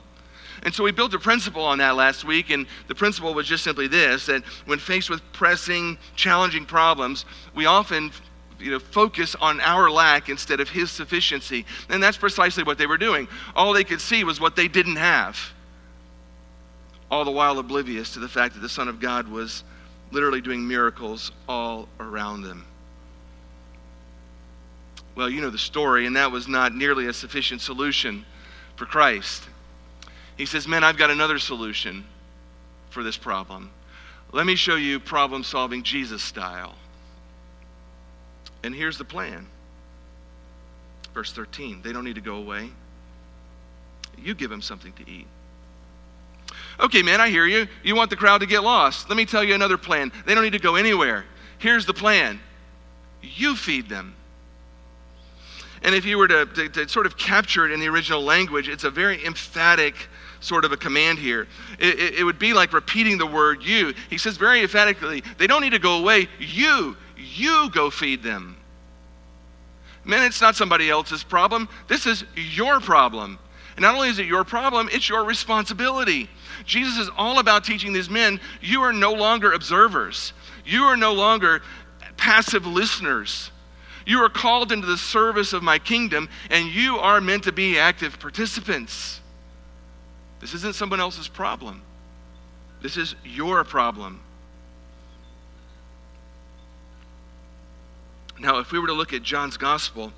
And 0.62 0.74
so 0.74 0.84
we 0.84 0.92
built 0.92 1.14
a 1.14 1.18
principle 1.18 1.64
on 1.64 1.78
that 1.78 1.96
last 1.96 2.22
week, 2.22 2.50
and 2.50 2.66
the 2.86 2.94
principle 2.94 3.32
was 3.32 3.46
just 3.46 3.64
simply 3.64 3.86
this 3.86 4.26
that 4.26 4.44
when 4.66 4.78
faced 4.78 5.08
with 5.08 5.22
pressing, 5.32 5.96
challenging 6.16 6.66
problems, 6.66 7.24
we 7.54 7.64
often 7.64 8.12
you 8.58 8.70
know, 8.70 8.78
focus 8.78 9.34
on 9.34 9.60
our 9.60 9.90
lack 9.90 10.28
instead 10.28 10.60
of 10.60 10.68
his 10.68 10.90
sufficiency. 10.90 11.66
And 11.88 12.02
that's 12.02 12.16
precisely 12.16 12.64
what 12.64 12.78
they 12.78 12.86
were 12.86 12.98
doing. 12.98 13.28
All 13.54 13.72
they 13.72 13.84
could 13.84 14.00
see 14.00 14.24
was 14.24 14.40
what 14.40 14.56
they 14.56 14.68
didn't 14.68 14.96
have, 14.96 15.38
all 17.10 17.24
the 17.24 17.30
while 17.30 17.58
oblivious 17.58 18.14
to 18.14 18.20
the 18.20 18.28
fact 18.28 18.54
that 18.54 18.60
the 18.60 18.68
Son 18.68 18.88
of 18.88 19.00
God 19.00 19.28
was 19.28 19.64
literally 20.10 20.40
doing 20.40 20.66
miracles 20.66 21.32
all 21.48 21.88
around 22.00 22.42
them. 22.42 22.64
Well, 25.14 25.30
you 25.30 25.40
know 25.40 25.50
the 25.50 25.58
story, 25.58 26.06
and 26.06 26.16
that 26.16 26.30
was 26.30 26.46
not 26.46 26.74
nearly 26.74 27.06
a 27.06 27.12
sufficient 27.12 27.62
solution 27.62 28.24
for 28.76 28.84
Christ. 28.84 29.48
He 30.36 30.44
says, 30.44 30.68
Man, 30.68 30.84
I've 30.84 30.98
got 30.98 31.10
another 31.10 31.38
solution 31.38 32.04
for 32.90 33.02
this 33.02 33.16
problem. 33.16 33.70
Let 34.32 34.44
me 34.44 34.56
show 34.56 34.76
you 34.76 35.00
problem 35.00 35.42
solving 35.42 35.82
Jesus 35.82 36.22
style. 36.22 36.74
And 38.66 38.74
here's 38.74 38.98
the 38.98 39.04
plan. 39.04 39.46
Verse 41.14 41.32
13 41.32 41.82
they 41.82 41.92
don't 41.92 42.04
need 42.04 42.16
to 42.16 42.20
go 42.20 42.36
away. 42.36 42.68
You 44.18 44.34
give 44.34 44.50
them 44.50 44.60
something 44.60 44.92
to 44.94 45.10
eat. 45.10 45.26
Okay, 46.80 47.02
man, 47.02 47.20
I 47.20 47.30
hear 47.30 47.46
you. 47.46 47.68
You 47.84 47.94
want 47.94 48.10
the 48.10 48.16
crowd 48.16 48.38
to 48.38 48.46
get 48.46 48.62
lost. 48.64 49.08
Let 49.08 49.16
me 49.16 49.24
tell 49.24 49.44
you 49.44 49.54
another 49.54 49.78
plan. 49.78 50.10
They 50.26 50.34
don't 50.34 50.42
need 50.42 50.52
to 50.52 50.58
go 50.58 50.74
anywhere. 50.74 51.24
Here's 51.58 51.86
the 51.86 51.94
plan 51.94 52.40
you 53.22 53.56
feed 53.56 53.88
them. 53.88 54.14
And 55.82 55.94
if 55.94 56.04
you 56.04 56.18
were 56.18 56.28
to, 56.28 56.46
to, 56.46 56.68
to, 56.68 56.88
sort 56.88 57.06
of 57.06 57.16
capture 57.16 57.66
it 57.66 57.72
in 57.72 57.80
the 57.80 57.86
original 57.86 58.22
language, 58.22 58.68
it's 58.68 58.84
a 58.84 58.90
very 58.90 59.24
emphatic 59.24 59.94
sort 60.40 60.64
of 60.64 60.72
a 60.72 60.76
command 60.76 61.18
here. 61.18 61.46
It, 61.78 61.98
it, 61.98 62.14
it 62.20 62.24
would 62.24 62.38
be 62.38 62.52
like 62.52 62.72
repeating 62.72 63.18
the 63.18 63.26
word 63.26 63.62
you. 63.62 63.94
He 64.10 64.18
says 64.18 64.36
very 64.36 64.62
emphatically, 64.62 65.22
they 65.38 65.46
don't 65.46 65.62
need 65.62 65.70
to 65.70 65.78
go 65.78 65.98
away. 65.98 66.28
You, 66.38 66.96
you 67.16 67.70
go 67.70 67.90
feed 67.90 68.22
them. 68.22 68.55
Man, 70.06 70.22
it's 70.22 70.40
not 70.40 70.54
somebody 70.54 70.88
else's 70.88 71.24
problem. 71.24 71.68
This 71.88 72.06
is 72.06 72.24
your 72.34 72.80
problem. 72.80 73.38
And 73.74 73.82
not 73.82 73.94
only 73.94 74.08
is 74.08 74.18
it 74.18 74.26
your 74.26 74.44
problem, 74.44 74.88
it's 74.90 75.08
your 75.08 75.24
responsibility. 75.24 76.30
Jesus 76.64 76.96
is 76.96 77.10
all 77.16 77.40
about 77.40 77.64
teaching 77.64 77.92
these 77.92 78.08
men 78.08 78.40
you 78.62 78.82
are 78.82 78.92
no 78.92 79.12
longer 79.12 79.52
observers, 79.52 80.32
you 80.64 80.84
are 80.84 80.96
no 80.96 81.12
longer 81.12 81.60
passive 82.16 82.66
listeners. 82.66 83.50
You 84.06 84.20
are 84.20 84.28
called 84.28 84.70
into 84.70 84.86
the 84.86 84.96
service 84.96 85.52
of 85.52 85.64
my 85.64 85.80
kingdom, 85.80 86.28
and 86.48 86.68
you 86.68 86.96
are 86.98 87.20
meant 87.20 87.42
to 87.42 87.52
be 87.52 87.76
active 87.76 88.20
participants. 88.20 89.20
This 90.38 90.54
isn't 90.54 90.76
someone 90.76 91.00
else's 91.00 91.26
problem. 91.26 91.82
This 92.82 92.96
is 92.96 93.16
your 93.24 93.64
problem. 93.64 94.20
Now, 98.38 98.58
if 98.58 98.72
we 98.72 98.78
were 98.78 98.86
to 98.88 98.92
look 98.92 99.12
at 99.12 99.22
John's 99.22 99.56
gospel, 99.56 100.12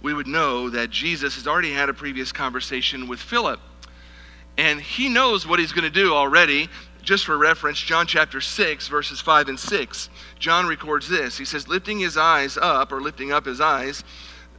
we 0.00 0.14
would 0.14 0.26
know 0.26 0.70
that 0.70 0.90
Jesus 0.90 1.34
has 1.36 1.46
already 1.46 1.72
had 1.72 1.88
a 1.88 1.94
previous 1.94 2.32
conversation 2.32 3.08
with 3.08 3.20
Philip. 3.20 3.60
And 4.58 4.80
he 4.80 5.08
knows 5.08 5.46
what 5.46 5.58
he's 5.58 5.72
going 5.72 5.84
to 5.84 5.90
do 5.90 6.14
already. 6.14 6.68
Just 7.02 7.24
for 7.24 7.36
reference, 7.36 7.78
John 7.78 8.06
chapter 8.06 8.40
6, 8.40 8.88
verses 8.88 9.20
5 9.20 9.48
and 9.48 9.58
6. 9.60 10.10
John 10.38 10.66
records 10.66 11.08
this. 11.08 11.38
He 11.38 11.44
says, 11.44 11.68
Lifting 11.68 11.98
his 11.98 12.16
eyes 12.16 12.56
up, 12.56 12.92
or 12.92 13.00
lifting 13.00 13.32
up 13.32 13.46
his 13.46 13.60
eyes, 13.60 14.02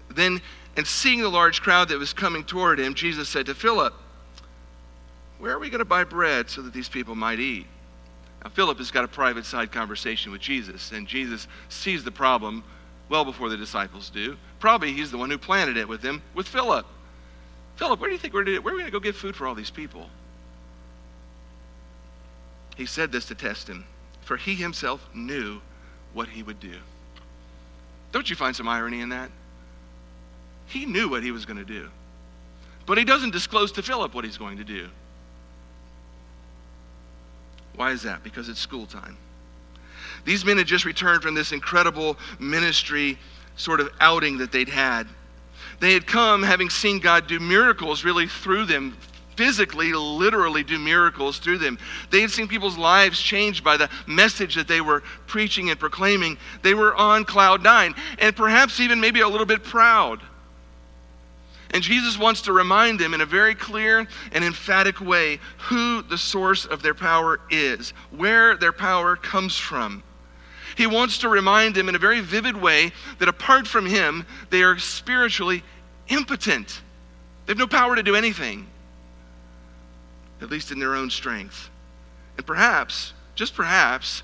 then, 0.09 0.41
and 0.75 0.87
seeing 0.87 1.21
the 1.21 1.29
large 1.29 1.61
crowd 1.61 1.89
that 1.89 1.99
was 1.99 2.13
coming 2.13 2.43
toward 2.43 2.79
him, 2.79 2.93
Jesus 2.93 3.27
said 3.27 3.47
to 3.47 3.55
Philip, 3.55 3.93
Where 5.39 5.53
are 5.53 5.59
we 5.59 5.69
going 5.69 5.79
to 5.79 5.85
buy 5.85 6.03
bread 6.03 6.49
so 6.49 6.61
that 6.61 6.73
these 6.73 6.89
people 6.89 7.15
might 7.15 7.39
eat? 7.39 7.65
Now, 8.43 8.49
Philip 8.49 8.77
has 8.77 8.91
got 8.91 9.03
a 9.03 9.09
private 9.09 9.45
side 9.45 9.71
conversation 9.71 10.31
with 10.31 10.41
Jesus, 10.41 10.91
and 10.91 11.07
Jesus 11.07 11.47
sees 11.69 12.03
the 12.03 12.11
problem 12.11 12.63
well 13.09 13.25
before 13.25 13.49
the 13.49 13.57
disciples 13.57 14.09
do. 14.09 14.37
Probably 14.59 14.93
he's 14.93 15.11
the 15.11 15.17
one 15.17 15.29
who 15.29 15.37
planted 15.37 15.77
it 15.77 15.87
with 15.87 16.01
them, 16.01 16.21
with 16.33 16.47
Philip. 16.47 16.85
Philip, 17.75 17.99
where 17.99 18.09
do 18.09 18.13
you 18.13 18.19
think 18.19 18.33
we're, 18.33 18.43
where 18.61 18.73
are 18.73 18.75
we 18.75 18.81
going 18.81 18.85
to 18.85 18.91
go 18.91 18.99
get 18.99 19.15
food 19.15 19.35
for 19.35 19.47
all 19.47 19.55
these 19.55 19.69
people? 19.69 20.09
He 22.75 22.85
said 22.85 23.11
this 23.11 23.25
to 23.25 23.35
test 23.35 23.67
him, 23.67 23.85
for 24.21 24.37
he 24.37 24.55
himself 24.55 25.07
knew 25.13 25.61
what 26.13 26.29
he 26.29 26.43
would 26.43 26.59
do. 26.59 26.75
Don't 28.11 28.29
you 28.29 28.35
find 28.35 28.55
some 28.55 28.67
irony 28.67 29.01
in 29.01 29.09
that? 29.09 29.29
He 30.67 30.85
knew 30.85 31.09
what 31.09 31.23
he 31.23 31.31
was 31.31 31.45
going 31.45 31.57
to 31.57 31.65
do. 31.65 31.89
But 32.85 32.97
he 32.97 33.03
doesn't 33.03 33.31
disclose 33.31 33.71
to 33.73 33.83
Philip 33.83 34.13
what 34.13 34.25
he's 34.25 34.37
going 34.37 34.57
to 34.57 34.63
do. 34.63 34.87
Why 37.75 37.91
is 37.91 38.03
that? 38.03 38.23
Because 38.23 38.49
it's 38.49 38.59
school 38.59 38.85
time. 38.85 39.17
These 40.25 40.45
men 40.45 40.57
had 40.57 40.67
just 40.67 40.85
returned 40.85 41.21
from 41.21 41.33
this 41.33 41.51
incredible 41.51 42.17
ministry 42.39 43.17
sort 43.55 43.79
of 43.79 43.89
outing 43.99 44.37
that 44.37 44.51
they'd 44.51 44.69
had. 44.69 45.07
They 45.79 45.93
had 45.93 46.07
come 46.07 46.43
having 46.43 46.69
seen 46.69 46.99
God 46.99 47.27
do 47.27 47.39
miracles 47.39 48.03
really 48.03 48.27
through 48.27 48.65
them, 48.65 48.97
physically, 49.35 49.93
literally 49.93 50.63
do 50.63 50.79
miracles 50.79 51.37
through 51.39 51.59
them. 51.59 51.77
They 52.09 52.21
had 52.21 52.31
seen 52.31 52.47
people's 52.47 52.77
lives 52.77 53.21
changed 53.21 53.63
by 53.63 53.77
the 53.77 53.89
message 54.07 54.55
that 54.55 54.67
they 54.67 54.81
were 54.81 55.03
preaching 55.27 55.69
and 55.69 55.79
proclaiming. 55.79 56.37
They 56.63 56.73
were 56.73 56.95
on 56.95 57.25
cloud 57.25 57.63
nine, 57.63 57.93
and 58.17 58.35
perhaps 58.35 58.79
even 58.79 58.99
maybe 58.99 59.21
a 59.21 59.27
little 59.27 59.45
bit 59.45 59.63
proud. 59.63 60.21
And 61.71 61.83
Jesus 61.83 62.17
wants 62.17 62.41
to 62.43 62.53
remind 62.53 62.99
them 62.99 63.13
in 63.13 63.21
a 63.21 63.25
very 63.25 63.53
clear 63.53 64.07
and 64.31 64.43
emphatic 64.43 65.01
way 65.01 65.39
who 65.57 66.01
the 66.01 66.17
source 66.17 66.65
of 66.65 66.81
their 66.81 66.93
power 66.93 67.41
is, 67.49 67.91
where 68.09 68.55
their 68.55 68.71
power 68.71 69.15
comes 69.15 69.57
from. 69.57 70.01
He 70.77 70.85
wants 70.85 71.17
to 71.19 71.29
remind 71.29 71.73
them 71.73 71.89
in 71.89 71.95
a 71.95 71.99
very 71.99 72.21
vivid 72.21 72.55
way 72.55 72.91
that 73.17 73.27
apart 73.27 73.67
from 73.67 73.87
Him, 73.87 74.27
they 74.51 74.61
are 74.61 74.77
spiritually 74.77 75.63
impotent. 76.07 76.81
They 77.45 77.51
have 77.51 77.57
no 77.57 77.65
power 77.65 77.95
to 77.95 78.03
do 78.03 78.15
anything, 78.15 78.67
at 80.39 80.51
least 80.51 80.71
in 80.71 80.77
their 80.77 80.93
own 80.93 81.09
strength. 81.09 81.71
And 82.37 82.45
perhaps, 82.45 83.13
just 83.33 83.55
perhaps, 83.55 84.21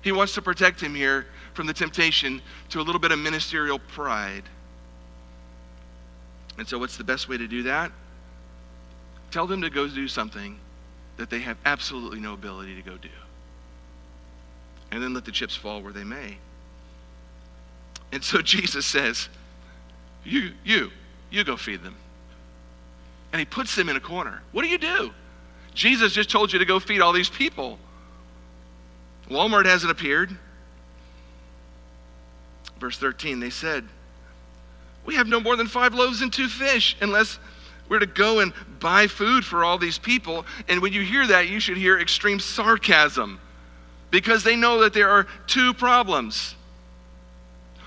He 0.00 0.10
wants 0.10 0.34
to 0.34 0.42
protect 0.42 0.80
him 0.80 0.92
here 0.92 1.28
from 1.54 1.68
the 1.68 1.72
temptation 1.72 2.42
to 2.70 2.80
a 2.80 2.82
little 2.82 3.00
bit 3.00 3.12
of 3.12 3.20
ministerial 3.20 3.78
pride. 3.78 4.42
And 6.58 6.66
so, 6.66 6.78
what's 6.78 6.96
the 6.96 7.04
best 7.04 7.28
way 7.28 7.38
to 7.38 7.46
do 7.46 7.62
that? 7.62 7.92
Tell 9.30 9.46
them 9.46 9.62
to 9.62 9.70
go 9.70 9.86
do 9.86 10.08
something 10.08 10.58
that 11.16 11.30
they 11.30 11.38
have 11.38 11.58
absolutely 11.64 12.18
no 12.18 12.34
ability 12.34 12.74
to 12.74 12.82
go 12.82 12.96
do. 12.96 13.08
And 14.92 15.02
then 15.02 15.12
let 15.14 15.24
the 15.24 15.32
chips 15.32 15.56
fall 15.56 15.82
where 15.82 15.92
they 15.92 16.04
may. 16.04 16.36
And 18.12 18.22
so 18.22 18.40
Jesus 18.42 18.86
says, 18.86 19.28
You, 20.24 20.52
you, 20.64 20.92
you 21.30 21.42
go 21.42 21.56
feed 21.56 21.82
them. 21.82 21.96
And 23.32 23.40
he 23.40 23.46
puts 23.46 23.74
them 23.74 23.88
in 23.88 23.96
a 23.96 24.00
corner. 24.00 24.42
What 24.52 24.62
do 24.62 24.68
you 24.68 24.78
do? 24.78 25.12
Jesus 25.74 26.12
just 26.12 26.30
told 26.30 26.52
you 26.52 26.60
to 26.60 26.64
go 26.64 26.78
feed 26.78 27.00
all 27.00 27.12
these 27.12 27.30
people. 27.30 27.78
Walmart 29.28 29.64
hasn't 29.64 29.90
appeared. 29.90 30.36
Verse 32.78 32.98
13, 32.98 33.40
they 33.40 33.48
said, 33.48 33.88
we 35.04 35.16
have 35.16 35.26
no 35.26 35.40
more 35.40 35.56
than 35.56 35.66
five 35.66 35.94
loaves 35.94 36.22
and 36.22 36.32
two 36.32 36.48
fish 36.48 36.96
unless 37.00 37.38
we're 37.88 37.98
to 37.98 38.06
go 38.06 38.40
and 38.40 38.52
buy 38.78 39.06
food 39.06 39.44
for 39.44 39.64
all 39.64 39.78
these 39.78 39.98
people. 39.98 40.46
And 40.68 40.80
when 40.80 40.92
you 40.92 41.02
hear 41.02 41.26
that, 41.26 41.48
you 41.48 41.60
should 41.60 41.76
hear 41.76 41.98
extreme 41.98 42.38
sarcasm 42.38 43.40
because 44.12 44.44
they 44.44 44.54
know 44.54 44.82
that 44.82 44.92
there 44.92 45.08
are 45.08 45.26
two 45.48 45.74
problems. 45.74 46.54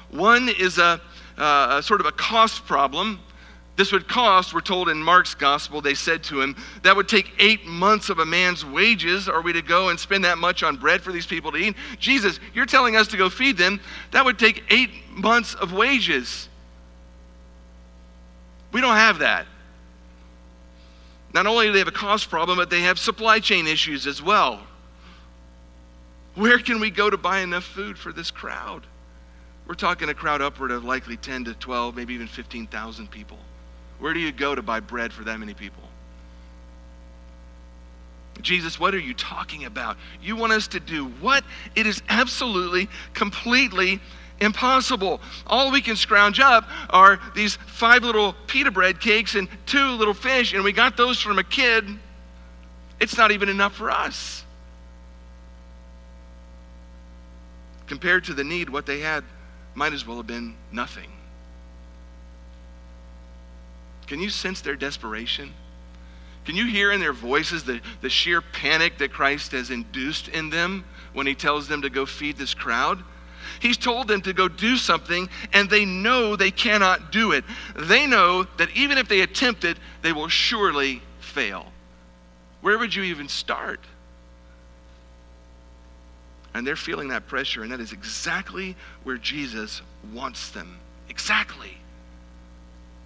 One 0.09 0.49
is 0.49 0.77
a, 0.77 0.99
uh, 1.37 1.77
a 1.79 1.83
sort 1.83 2.01
of 2.01 2.07
a 2.07 2.11
cost 2.11 2.65
problem. 2.65 3.21
This 3.75 3.91
would 3.91 4.07
cost, 4.07 4.53
we're 4.53 4.61
told 4.61 4.89
in 4.89 5.01
Mark's 5.03 5.35
gospel, 5.35 5.81
they 5.81 5.93
said 5.93 6.23
to 6.23 6.41
him, 6.41 6.55
that 6.81 6.95
would 6.95 7.07
take 7.07 7.31
eight 7.39 7.65
months 7.65 8.09
of 8.09 8.19
a 8.19 8.25
man's 8.25 8.65
wages. 8.65 9.29
Are 9.29 9.41
we 9.41 9.53
to 9.53 9.61
go 9.61 9.89
and 9.89 9.99
spend 9.99 10.23
that 10.23 10.37
much 10.37 10.63
on 10.63 10.77
bread 10.77 11.01
for 11.01 11.11
these 11.11 11.27
people 11.27 11.51
to 11.51 11.57
eat? 11.57 11.75
Jesus, 11.99 12.39
you're 12.53 12.65
telling 12.65 12.95
us 12.95 13.07
to 13.09 13.17
go 13.17 13.29
feed 13.29 13.57
them. 13.57 13.79
That 14.11 14.25
would 14.25 14.39
take 14.39 14.63
eight 14.69 14.89
months 15.11 15.53
of 15.53 15.73
wages. 15.73 16.49
We 18.71 18.81
don't 18.81 18.95
have 18.95 19.19
that. 19.19 19.45
Not 21.33 21.45
only 21.45 21.67
do 21.67 21.73
they 21.73 21.79
have 21.79 21.87
a 21.87 21.91
cost 21.91 22.29
problem, 22.29 22.57
but 22.57 22.69
they 22.69 22.81
have 22.81 22.97
supply 22.97 23.39
chain 23.39 23.67
issues 23.67 24.07
as 24.07 24.23
well. 24.23 24.61
Where 26.35 26.59
can 26.59 26.79
we 26.79 26.91
go 26.91 27.09
to 27.09 27.17
buy 27.17 27.39
enough 27.39 27.63
food 27.63 27.97
for 27.97 28.11
this 28.11 28.31
crowd? 28.31 28.85
We're 29.67 29.75
talking 29.75 30.09
a 30.09 30.13
crowd 30.13 30.41
upward 30.41 30.71
of 30.71 30.83
likely 30.83 31.17
10 31.17 31.45
to 31.45 31.53
12, 31.53 31.95
maybe 31.95 32.13
even 32.13 32.27
15,000 32.27 33.09
people. 33.09 33.39
Where 33.99 34.13
do 34.13 34.19
you 34.19 34.31
go 34.31 34.53
to 34.53 34.61
buy 34.61 34.79
bread 34.79 35.11
for 35.13 35.23
that 35.23 35.39
many 35.39 35.53
people? 35.53 35.83
Jesus, 38.41 38.79
what 38.79 38.93
are 38.93 38.99
you 38.99 39.13
talking 39.13 39.63
about? 39.63 39.97
You 40.21 40.35
want 40.35 40.51
us 40.51 40.67
to 40.69 40.79
do 40.79 41.05
what? 41.05 41.43
It 41.73 41.87
is 41.87 42.01
absolutely, 42.09 42.89
completely 43.13 44.01
Impossible. 44.41 45.21
All 45.47 45.71
we 45.71 45.81
can 45.81 45.95
scrounge 45.95 46.39
up 46.39 46.67
are 46.89 47.19
these 47.35 47.55
five 47.67 48.03
little 48.03 48.35
pita 48.47 48.69
bread 48.69 48.99
cakes 48.99 49.35
and 49.35 49.47
two 49.65 49.91
little 49.91 50.13
fish, 50.13 50.53
and 50.53 50.63
we 50.63 50.73
got 50.73 50.97
those 50.97 51.21
from 51.21 51.39
a 51.39 51.43
kid. 51.43 51.85
It's 52.99 53.17
not 53.17 53.31
even 53.31 53.47
enough 53.47 53.75
for 53.75 53.89
us. 53.89 54.44
Compared 57.87 58.23
to 58.25 58.33
the 58.33 58.43
need, 58.43 58.69
what 58.69 58.85
they 58.85 58.99
had 58.99 59.23
might 59.75 59.93
as 59.93 60.05
well 60.05 60.17
have 60.17 60.27
been 60.27 60.55
nothing. 60.71 61.11
Can 64.07 64.19
you 64.19 64.29
sense 64.29 64.61
their 64.61 64.75
desperation? 64.75 65.53
Can 66.45 66.55
you 66.55 66.67
hear 66.67 66.91
in 66.91 66.99
their 66.99 67.13
voices 67.13 67.63
the, 67.63 67.81
the 68.01 68.09
sheer 68.09 68.41
panic 68.41 68.99
that 68.99 69.11
Christ 69.11 69.51
has 69.51 69.71
induced 69.71 70.27
in 70.27 70.49
them 70.49 70.85
when 71.13 71.25
he 71.25 71.33
tells 71.33 71.67
them 71.67 71.81
to 71.81 71.89
go 71.89 72.05
feed 72.05 72.37
this 72.37 72.53
crowd? 72.53 73.03
He's 73.59 73.77
told 73.77 74.07
them 74.07 74.21
to 74.21 74.33
go 74.33 74.47
do 74.47 74.77
something, 74.77 75.29
and 75.53 75.69
they 75.69 75.85
know 75.85 76.35
they 76.35 76.51
cannot 76.51 77.11
do 77.11 77.31
it. 77.31 77.43
They 77.75 78.05
know 78.05 78.43
that 78.57 78.69
even 78.75 78.97
if 78.97 79.07
they 79.07 79.21
attempt 79.21 79.63
it, 79.63 79.77
they 80.01 80.13
will 80.13 80.27
surely 80.27 81.01
fail. 81.19 81.71
Where 82.61 82.77
would 82.77 82.93
you 82.93 83.03
even 83.03 83.27
start? 83.27 83.79
And 86.55 86.65
they're 86.65 86.77
feeling 86.77 87.09
that 87.09 87.27
pressure, 87.27 87.63
and 87.63 87.71
that 87.73 87.81
is 87.81 87.91
exactly 87.91 88.77
where 89.03 89.17
Jesus 89.17 89.81
wants 90.13 90.51
them. 90.51 90.79
Exactly. 91.09 91.77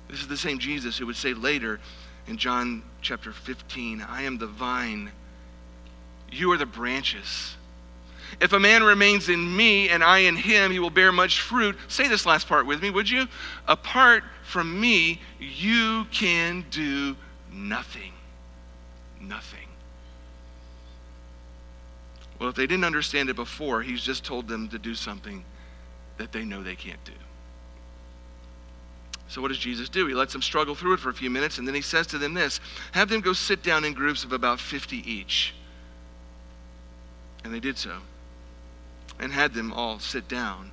This 0.08 0.22
is 0.22 0.28
the 0.28 0.38
same 0.38 0.60
Jesus 0.60 1.00
who 1.00 1.08
would 1.08 1.16
say 1.16 1.34
later 1.34 1.80
in 2.28 2.38
John 2.38 2.84
chapter 3.02 3.32
15, 3.32 4.06
I 4.08 4.22
am 4.22 4.38
the 4.38 4.46
vine, 4.46 5.12
you 6.32 6.52
are 6.52 6.58
the 6.58 6.68
branches. 6.68 7.56
If 8.40 8.54
a 8.54 8.60
man 8.60 8.84
remains 8.84 9.30
in 9.30 9.56
me 9.56 9.90
and 9.90 10.04
I 10.04 10.20
in 10.20 10.36
him, 10.36 10.72
he 10.72 10.78
will 10.78 10.92
bear 10.92 11.12
much 11.12 11.42
fruit. 11.42 11.76
Say 11.88 12.08
this 12.08 12.28
last 12.28 12.48
part 12.48 12.68
with 12.68 12.84
me, 12.84 12.92
would 12.92 13.10
you? 13.10 13.26
Apart 13.68 14.24
from 14.44 14.80
me, 14.80 15.22
you 15.40 16.06
can 16.12 16.66
do 16.70 17.16
nothing. 17.52 18.14
Nothing. 19.20 19.59
Well, 22.40 22.50
if 22.50 22.56
they 22.56 22.68
didn't 22.68 22.86
understand 22.86 23.30
it 23.30 23.36
before, 23.36 23.82
he's 23.82 24.02
just 24.02 24.24
told 24.24 24.48
them 24.48 24.70
to 24.70 24.80
do 24.80 24.96
something 24.96 25.44
that 26.18 26.32
they 26.32 26.46
know 26.46 26.64
they 26.64 26.76
can't 26.76 27.04
do. 27.04 27.12
So, 29.28 29.42
what 29.42 29.50
does 29.50 29.60
Jesus 29.60 29.90
do? 29.90 30.08
He 30.08 30.16
lets 30.16 30.34
them 30.34 30.42
struggle 30.42 30.74
through 30.74 30.94
it 30.94 31.00
for 31.00 31.10
a 31.10 31.14
few 31.14 31.30
minutes, 31.30 31.60
and 31.60 31.68
then 31.68 31.76
he 31.76 31.82
says 31.82 32.08
to 32.08 32.18
them 32.18 32.34
this 32.34 32.60
Have 32.94 33.10
them 33.10 33.22
go 33.22 33.34
sit 33.34 33.62
down 33.62 33.86
in 33.86 33.94
groups 33.94 34.24
of 34.24 34.32
about 34.32 34.60
50 34.60 34.98
each. 35.10 35.54
And 37.44 37.54
they 37.54 37.60
did 37.60 37.78
so, 37.78 38.00
and 39.20 39.32
had 39.32 39.54
them 39.54 39.72
all 39.72 40.00
sit 40.00 40.28
down. 40.28 40.72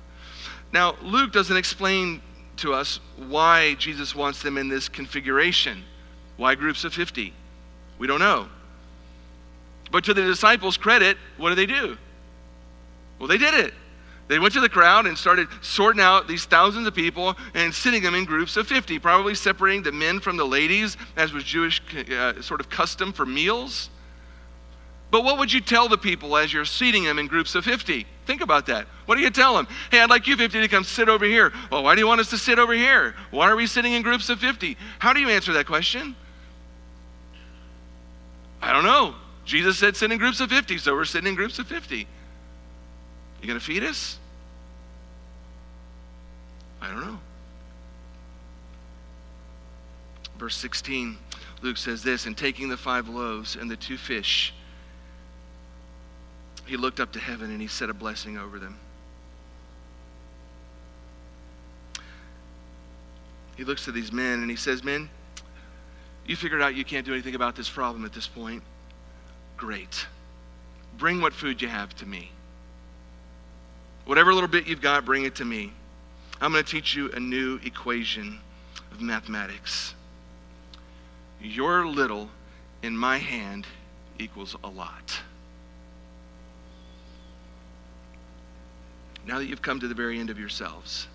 Now, 0.73 0.95
Luke 1.01 1.31
doesn't 1.31 1.55
explain 1.55 2.21
to 2.57 2.73
us 2.73 2.99
why 3.15 3.75
Jesus 3.75 4.15
wants 4.15 4.41
them 4.41 4.57
in 4.57 4.67
this 4.67 4.89
configuration. 4.89 5.83
Why 6.35 6.55
groups 6.55 6.83
of 6.83 6.93
50? 6.93 7.33
We 7.99 8.07
don't 8.07 8.19
know. 8.19 8.49
But 9.91 10.03
to 10.05 10.13
the 10.13 10.21
disciples' 10.21 10.77
credit, 10.77 11.17
what 11.37 11.49
do 11.49 11.55
they 11.55 11.65
do? 11.65 11.97
Well, 13.19 13.27
they 13.27 13.37
did 13.37 13.53
it. 13.53 13.73
They 14.27 14.39
went 14.39 14.53
to 14.55 14.59
the 14.59 14.69
crowd 14.69 15.05
and 15.05 15.17
started 15.17 15.47
sorting 15.61 16.01
out 16.01 16.27
these 16.27 16.45
thousands 16.45 16.85
of 16.85 16.93
people 16.93 17.35
and 17.53 17.73
sitting 17.73 18.03
them 18.03 18.13
in 18.13 18.25
groups 18.25 18.57
of 18.57 18.67
50, 18.67 18.99
probably 18.99 19.33
separating 19.35 19.83
the 19.83 19.91
men 19.93 20.19
from 20.19 20.35
the 20.35 20.45
ladies, 20.45 20.97
as 21.15 21.31
was 21.31 21.45
Jewish 21.45 21.81
uh, 22.11 22.41
sort 22.41 22.59
of 22.59 22.69
custom 22.69 23.13
for 23.13 23.25
meals. 23.25 23.89
But 25.09 25.23
what 25.23 25.37
would 25.39 25.53
you 25.53 25.61
tell 25.61 25.87
the 25.87 25.97
people 25.97 26.35
as 26.35 26.51
you're 26.51 26.65
seating 26.65 27.05
them 27.05 27.17
in 27.17 27.27
groups 27.27 27.55
of 27.55 27.63
50? 27.63 28.05
Think 28.25 28.41
about 28.41 28.65
that. 28.65 28.87
What 29.05 29.15
do 29.15 29.21
you 29.21 29.29
tell 29.29 29.55
them? 29.55 29.65
Hey, 29.89 30.01
I'd 30.01 30.09
like 30.09 30.27
you 30.27 30.35
50 30.35 30.59
to 30.59 30.67
come 30.67 30.83
sit 30.83 31.07
over 31.07 31.23
here. 31.23 31.53
Well, 31.71 31.83
why 31.83 31.95
do 31.95 32.01
you 32.01 32.07
want 32.07 32.19
us 32.19 32.29
to 32.31 32.37
sit 32.37 32.59
over 32.59 32.73
here? 32.73 33.15
Why 33.31 33.49
are 33.49 33.55
we 33.55 33.67
sitting 33.67 33.93
in 33.93 34.01
groups 34.01 34.27
of 34.27 34.39
50? 34.39 34.75
How 34.99 35.13
do 35.13 35.21
you 35.21 35.29
answer 35.29 35.53
that 35.53 35.65
question? 35.65 36.13
I 38.61 38.73
don't 38.73 38.83
know. 38.83 39.15
Jesus 39.47 39.77
said 39.77 39.95
sit 39.95 40.11
in 40.11 40.17
groups 40.17 40.41
of 40.41 40.49
50, 40.49 40.77
so 40.77 40.93
we're 40.93 41.05
sitting 41.05 41.29
in 41.29 41.35
groups 41.35 41.57
of 41.57 41.67
50. 41.67 41.99
You 41.99 43.47
going 43.47 43.57
to 43.57 43.65
feed 43.65 43.81
us? 43.81 44.19
I 46.81 46.89
don't 46.89 46.99
know. 46.99 47.19
Verse 50.37 50.57
16, 50.57 51.17
Luke 51.61 51.77
says 51.77 52.03
this 52.03 52.25
And 52.25 52.37
taking 52.37 52.67
the 52.67 52.75
five 52.75 53.07
loaves 53.07 53.55
and 53.55 53.71
the 53.71 53.77
two 53.77 53.97
fish, 53.97 54.53
he 56.65 56.75
looked 56.75 56.99
up 56.99 57.13
to 57.13 57.19
heaven 57.19 57.49
and 57.49 57.61
he 57.61 57.67
said 57.67 57.89
a 57.89 57.93
blessing 57.93 58.37
over 58.37 58.59
them. 58.59 58.77
He 63.55 63.63
looks 63.63 63.85
to 63.85 63.93
these 63.93 64.11
men 64.11 64.41
and 64.41 64.49
he 64.49 64.57
says, 64.57 64.83
Men, 64.83 65.09
you 66.25 66.35
figured 66.35 66.61
out 66.61 66.75
you 66.75 66.83
can't 66.83 67.05
do 67.05 67.13
anything 67.13 67.33
about 67.33 67.55
this 67.55 67.69
problem 67.69 68.03
at 68.03 68.11
this 68.11 68.27
point. 68.27 68.61
Great. 69.57 70.05
Bring 70.97 71.19
what 71.19 71.33
food 71.33 71.61
you 71.61 71.67
have 71.67 71.95
to 71.97 72.05
me. 72.05 72.31
Whatever 74.05 74.33
little 74.33 74.47
bit 74.47 74.67
you've 74.67 74.81
got, 74.81 75.03
bring 75.03 75.25
it 75.25 75.35
to 75.35 75.45
me. 75.45 75.73
I'm 76.39 76.51
going 76.51 76.63
to 76.63 76.71
teach 76.71 76.95
you 76.95 77.11
a 77.11 77.19
new 77.19 77.59
equation 77.63 78.39
of 78.91 79.01
mathematics. 79.01 79.95
Your 81.41 81.87
little 81.87 82.29
in 82.83 82.95
my 82.95 83.17
hand 83.17 83.67
equals 84.19 84.55
a 84.63 84.69
lot. 84.69 85.19
Now 89.25 89.39
that 89.39 89.47
you've 89.47 89.61
come 89.61 89.79
to 89.79 89.87
the 89.87 89.95
very 89.95 90.19
end 90.19 90.29
of 90.29 90.39
yourselves, 90.39 91.07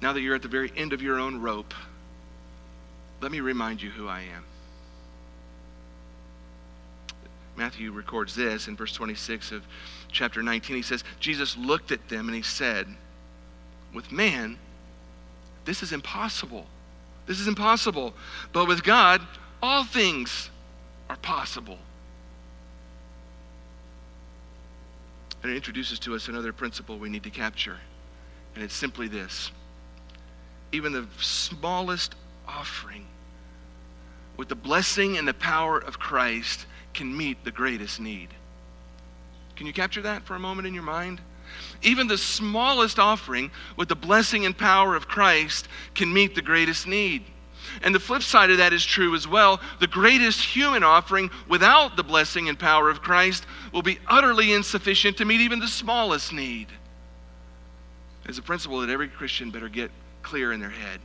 now 0.00 0.12
that 0.12 0.20
you're 0.20 0.34
at 0.34 0.42
the 0.42 0.48
very 0.48 0.72
end 0.76 0.92
of 0.92 1.02
your 1.02 1.18
own 1.18 1.40
rope, 1.40 1.74
let 3.20 3.32
me 3.32 3.40
remind 3.40 3.82
you 3.82 3.90
who 3.90 4.08
I 4.08 4.20
am. 4.20 4.44
Matthew 7.56 7.92
records 7.92 8.34
this 8.34 8.68
in 8.68 8.76
verse 8.76 8.92
26 8.92 9.52
of 9.52 9.62
chapter 10.10 10.42
19. 10.42 10.76
He 10.76 10.82
says, 10.82 11.04
Jesus 11.20 11.56
looked 11.56 11.92
at 11.92 12.08
them 12.08 12.28
and 12.28 12.34
he 12.34 12.42
said, 12.42 12.86
With 13.92 14.10
man, 14.10 14.58
this 15.64 15.82
is 15.82 15.92
impossible. 15.92 16.66
This 17.26 17.38
is 17.38 17.48
impossible. 17.48 18.14
But 18.52 18.66
with 18.66 18.82
God, 18.82 19.20
all 19.62 19.84
things 19.84 20.50
are 21.08 21.16
possible. 21.16 21.78
And 25.42 25.50
it 25.50 25.56
introduces 25.56 25.98
to 26.00 26.14
us 26.14 26.28
another 26.28 26.52
principle 26.52 26.98
we 26.98 27.08
need 27.08 27.24
to 27.24 27.30
capture. 27.30 27.78
And 28.54 28.64
it's 28.64 28.74
simply 28.74 29.08
this 29.08 29.50
even 30.72 30.92
the 30.92 31.06
smallest 31.20 32.14
offering 32.48 33.06
with 34.38 34.48
the 34.48 34.54
blessing 34.54 35.18
and 35.18 35.28
the 35.28 35.34
power 35.34 35.78
of 35.78 35.98
Christ 35.98 36.66
can 36.94 37.16
meet 37.16 37.44
the 37.44 37.50
greatest 37.50 38.00
need. 38.00 38.28
Can 39.56 39.66
you 39.66 39.72
capture 39.72 40.02
that 40.02 40.24
for 40.24 40.34
a 40.34 40.40
moment 40.40 40.66
in 40.66 40.74
your 40.74 40.82
mind? 40.82 41.20
Even 41.82 42.06
the 42.06 42.18
smallest 42.18 42.98
offering 42.98 43.50
with 43.76 43.88
the 43.88 43.96
blessing 43.96 44.46
and 44.46 44.56
power 44.56 44.94
of 44.94 45.08
Christ 45.08 45.68
can 45.94 46.12
meet 46.12 46.34
the 46.34 46.42
greatest 46.42 46.86
need. 46.86 47.24
And 47.82 47.94
the 47.94 48.00
flip 48.00 48.22
side 48.22 48.50
of 48.50 48.58
that 48.58 48.72
is 48.72 48.84
true 48.84 49.14
as 49.14 49.26
well. 49.26 49.60
The 49.80 49.86
greatest 49.86 50.40
human 50.40 50.82
offering 50.82 51.30
without 51.48 51.96
the 51.96 52.02
blessing 52.02 52.48
and 52.48 52.58
power 52.58 52.90
of 52.90 53.02
Christ 53.02 53.46
will 53.72 53.82
be 53.82 53.98
utterly 54.06 54.52
insufficient 54.52 55.16
to 55.18 55.24
meet 55.24 55.40
even 55.40 55.58
the 55.58 55.68
smallest 55.68 56.32
need. 56.32 56.68
It's 58.24 58.38
a 58.38 58.42
principle 58.42 58.80
that 58.80 58.90
every 58.90 59.08
Christian 59.08 59.50
better 59.50 59.68
get 59.68 59.90
clear 60.22 60.52
in 60.52 60.60
their 60.60 60.70
head. 60.70 61.00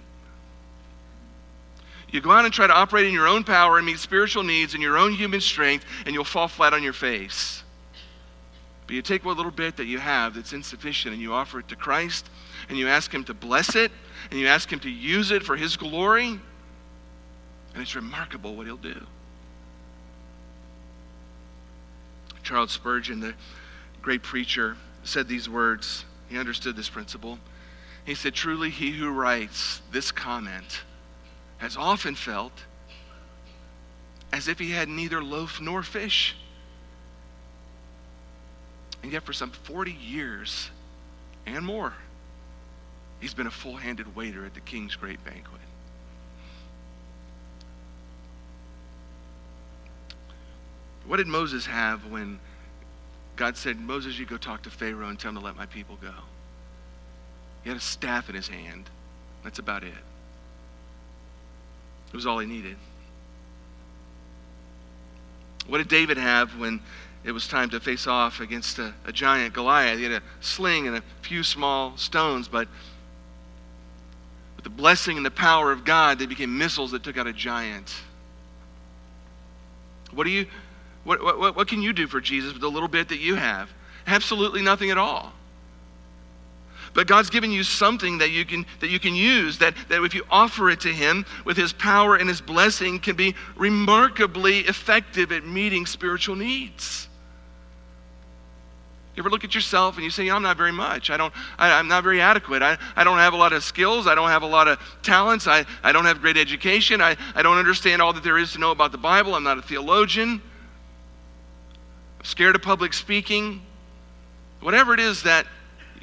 You 2.09 2.21
go 2.21 2.31
out 2.31 2.45
and 2.45 2.53
try 2.53 2.67
to 2.67 2.73
operate 2.73 3.05
in 3.05 3.13
your 3.13 3.27
own 3.27 3.43
power 3.43 3.77
and 3.77 3.85
meet 3.85 3.99
spiritual 3.99 4.43
needs 4.43 4.73
in 4.73 4.81
your 4.81 4.97
own 4.97 5.13
human 5.13 5.41
strength, 5.41 5.85
and 6.05 6.13
you'll 6.13 6.23
fall 6.23 6.47
flat 6.47 6.73
on 6.73 6.81
your 6.81 6.93
face. 6.93 7.63
But 8.85 8.95
you 8.95 9.01
take 9.01 9.25
what 9.25 9.35
little 9.35 9.51
bit 9.51 9.75
that 9.77 9.85
you 9.85 9.99
have 9.99 10.35
that's 10.35 10.53
insufficient 10.53 11.13
and 11.13 11.21
you 11.21 11.33
offer 11.33 11.59
it 11.59 11.67
to 11.67 11.75
Christ, 11.75 12.29
and 12.69 12.77
you 12.77 12.87
ask 12.87 13.13
Him 13.13 13.25
to 13.25 13.33
bless 13.33 13.75
it, 13.75 13.91
and 14.31 14.39
you 14.39 14.47
ask 14.47 14.71
Him 14.71 14.79
to 14.79 14.89
use 14.89 15.31
it 15.31 15.43
for 15.43 15.57
His 15.57 15.75
glory, 15.75 16.39
and 17.73 17.81
it's 17.81 17.95
remarkable 17.95 18.55
what 18.55 18.65
He'll 18.65 18.77
do. 18.77 19.05
Charles 22.43 22.71
Spurgeon, 22.71 23.19
the 23.19 23.33
great 24.01 24.23
preacher, 24.23 24.77
said 25.03 25.27
these 25.27 25.49
words. 25.49 26.05
He 26.29 26.37
understood 26.37 26.77
this 26.77 26.89
principle. 26.89 27.39
He 28.05 28.15
said, 28.15 28.33
Truly, 28.33 28.69
he 28.69 28.91
who 28.91 29.09
writes 29.09 29.81
this 29.91 30.13
comment 30.13 30.83
has 31.57 31.75
often 31.75 32.15
felt 32.15 32.53
as 34.31 34.47
if 34.47 34.59
he 34.59 34.71
had 34.71 34.89
neither 34.89 35.23
loaf 35.23 35.59
nor 35.61 35.83
fish. 35.83 36.35
And 39.03 39.11
yet, 39.11 39.23
for 39.23 39.33
some 39.33 39.51
40 39.51 39.91
years 39.91 40.69
and 41.45 41.65
more, 41.65 41.93
he's 43.19 43.33
been 43.33 43.47
a 43.47 43.51
full 43.51 43.75
handed 43.75 44.15
waiter 44.15 44.45
at 44.45 44.53
the 44.53 44.59
king's 44.59 44.95
great 44.95 45.23
banquet. 45.23 45.61
What 51.05 51.17
did 51.17 51.27
Moses 51.27 51.65
have 51.65 52.05
when 52.07 52.39
God 53.37 53.55
said, 53.55 53.79
Moses, 53.79 54.19
you 54.19 54.25
go 54.25 54.35
talk 54.35 54.63
to 54.63 54.69
Pharaoh 54.69 55.07
and 55.07 55.17
tell 55.17 55.29
him 55.29 55.35
to 55.35 55.41
let 55.41 55.55
my 55.55 55.65
people 55.65 55.97
go? 56.01 56.13
He 57.63 57.69
had 57.69 57.77
a 57.77 57.81
staff 57.81 58.29
in 58.29 58.35
his 58.35 58.49
hand. 58.49 58.89
That's 59.43 59.59
about 59.59 59.83
it. 59.83 59.93
It 62.07 62.13
was 62.13 62.25
all 62.25 62.39
he 62.39 62.47
needed. 62.47 62.77
What 65.67 65.79
did 65.79 65.89
David 65.89 66.17
have 66.17 66.57
when 66.57 66.79
it 67.23 67.31
was 67.31 67.47
time 67.47 67.69
to 67.71 67.79
face 67.79 68.07
off 68.07 68.39
against 68.39 68.79
a, 68.79 68.93
a, 69.05 69.11
giant 69.11 69.53
Goliath? 69.53 69.97
He 69.97 70.03
had 70.03 70.13
a 70.13 70.21
sling 70.39 70.87
and 70.87 70.95
a 70.95 71.03
few 71.21 71.43
small 71.43 71.97
stones, 71.97 72.47
but 72.47 72.67
with 74.55 74.63
the 74.63 74.69
blessing 74.69 75.17
and 75.17 75.25
the 75.25 75.31
power 75.31 75.71
of 75.71 75.83
God, 75.83 76.19
they 76.19 76.25
became 76.25 76.57
missiles 76.57 76.91
that 76.91 77.03
took 77.03 77.17
out 77.17 77.27
a 77.27 77.33
giant. 77.33 77.93
What 80.11 80.23
do 80.23 80.29
you 80.29 80.47
what, 81.03 81.23
what, 81.23 81.55
what 81.55 81.67
can 81.69 81.81
you 81.81 81.93
do 81.93 82.05
for 82.05 82.19
Jesus 82.19 82.51
with 82.51 82.61
the 82.61 82.69
little 82.69 82.89
bit 82.89 83.09
that 83.09 83.19
you 83.19 83.35
have? 83.35 83.69
Absolutely 84.05 84.61
nothing 84.61 84.91
at 84.91 84.97
all. 84.97 85.31
But 86.97 87.05
God's 87.05 87.29
given 87.29 87.51
you 87.51 87.62
something 87.62 88.17
that 88.17 88.31
you 88.31 88.43
can, 88.43 88.65
that 88.79 88.89
you 88.89 88.99
can 88.99 89.13
use, 89.13 89.60
that, 89.60 89.75
that 89.88 90.03
if 90.03 90.15
you 90.15 90.23
offer 90.31 90.67
it 90.71 90.79
to 90.79 90.91
Him 90.91 91.27
with 91.45 91.55
His 91.55 91.71
power 91.71 92.15
and 92.15 92.27
His 92.27 92.41
blessing, 92.41 92.97
can 92.97 93.15
be 93.15 93.36
remarkably 93.55 94.62
effective 94.62 95.31
at 95.31 95.45
meeting 95.45 95.86
spiritual 95.86 96.36
needs. 96.36 97.07
You 99.15 99.21
ever 99.21 99.29
look 99.29 99.43
at 99.43 99.53
yourself 99.53 99.93
and 99.97 100.03
you 100.03 100.10
say, 100.10 100.27
I'm 100.27 100.41
not 100.41 100.57
very 100.57 100.71
much. 100.71 101.12
I 101.12 101.17
don't, 101.17 101.31
I, 101.60 101.79
am 101.79 101.88
not 101.88 102.03
very 102.03 102.19
adequate. 102.19 102.63
I, 102.63 102.79
I 102.95 103.03
don't 103.03 103.19
have 103.19 103.33
a 103.33 103.38
lot 103.38 103.53
of 103.53 103.63
skills. 103.63 104.07
I 104.07 104.15
don't 104.15 104.29
have 104.29 104.41
a 104.41 104.47
lot 104.47 104.67
of 104.67 104.79
talents. 105.03 105.45
I, 105.45 105.65
I 105.83 105.91
don't 105.91 106.05
have 106.05 106.19
great 106.19 106.36
education. 106.36 106.99
I, 106.99 107.15
I 107.36 107.43
don't 107.43 107.60
understand 107.60 108.01
all 108.01 108.12
that 108.13 108.23
there 108.23 108.39
is 108.39 108.53
to 108.53 108.60
know 108.60 108.71
about 108.71 108.91
the 108.91 108.97
Bible. 108.97 109.36
I'm 109.36 109.43
not 109.43 109.60
a 109.60 109.62
theologian. 109.62 110.41
I'm 112.17 112.25
scared 112.25 112.55
of 112.55 112.63
public 112.63 112.91
speaking. 112.93 113.62
Whatever 114.62 114.95
it 114.95 114.99
is 114.99 115.21
that 115.21 115.45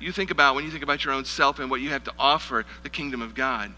you 0.04 0.12
think 0.12 0.30
about 0.30 0.54
when 0.54 0.64
you 0.64 0.70
think 0.70 0.82
about 0.82 1.04
your 1.04 1.14
own 1.14 1.24
self 1.24 1.58
and 1.58 1.70
what 1.70 1.80
you 1.80 1.90
have 1.90 2.04
to 2.04 2.12
offer 2.18 2.64
the 2.82 2.90
kingdom 2.90 3.22
of 3.22 3.34
God. 3.34 3.72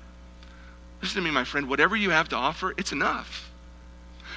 Listen 1.01 1.17
to 1.17 1.23
me, 1.23 1.31
my 1.31 1.45
friend. 1.45 1.69
Whatever 1.69 1.95
you 1.97 2.11
have 2.11 2.29
to 2.31 2.37
offer, 2.37 2.75
it's 2.77 2.93
enough. 2.93 3.46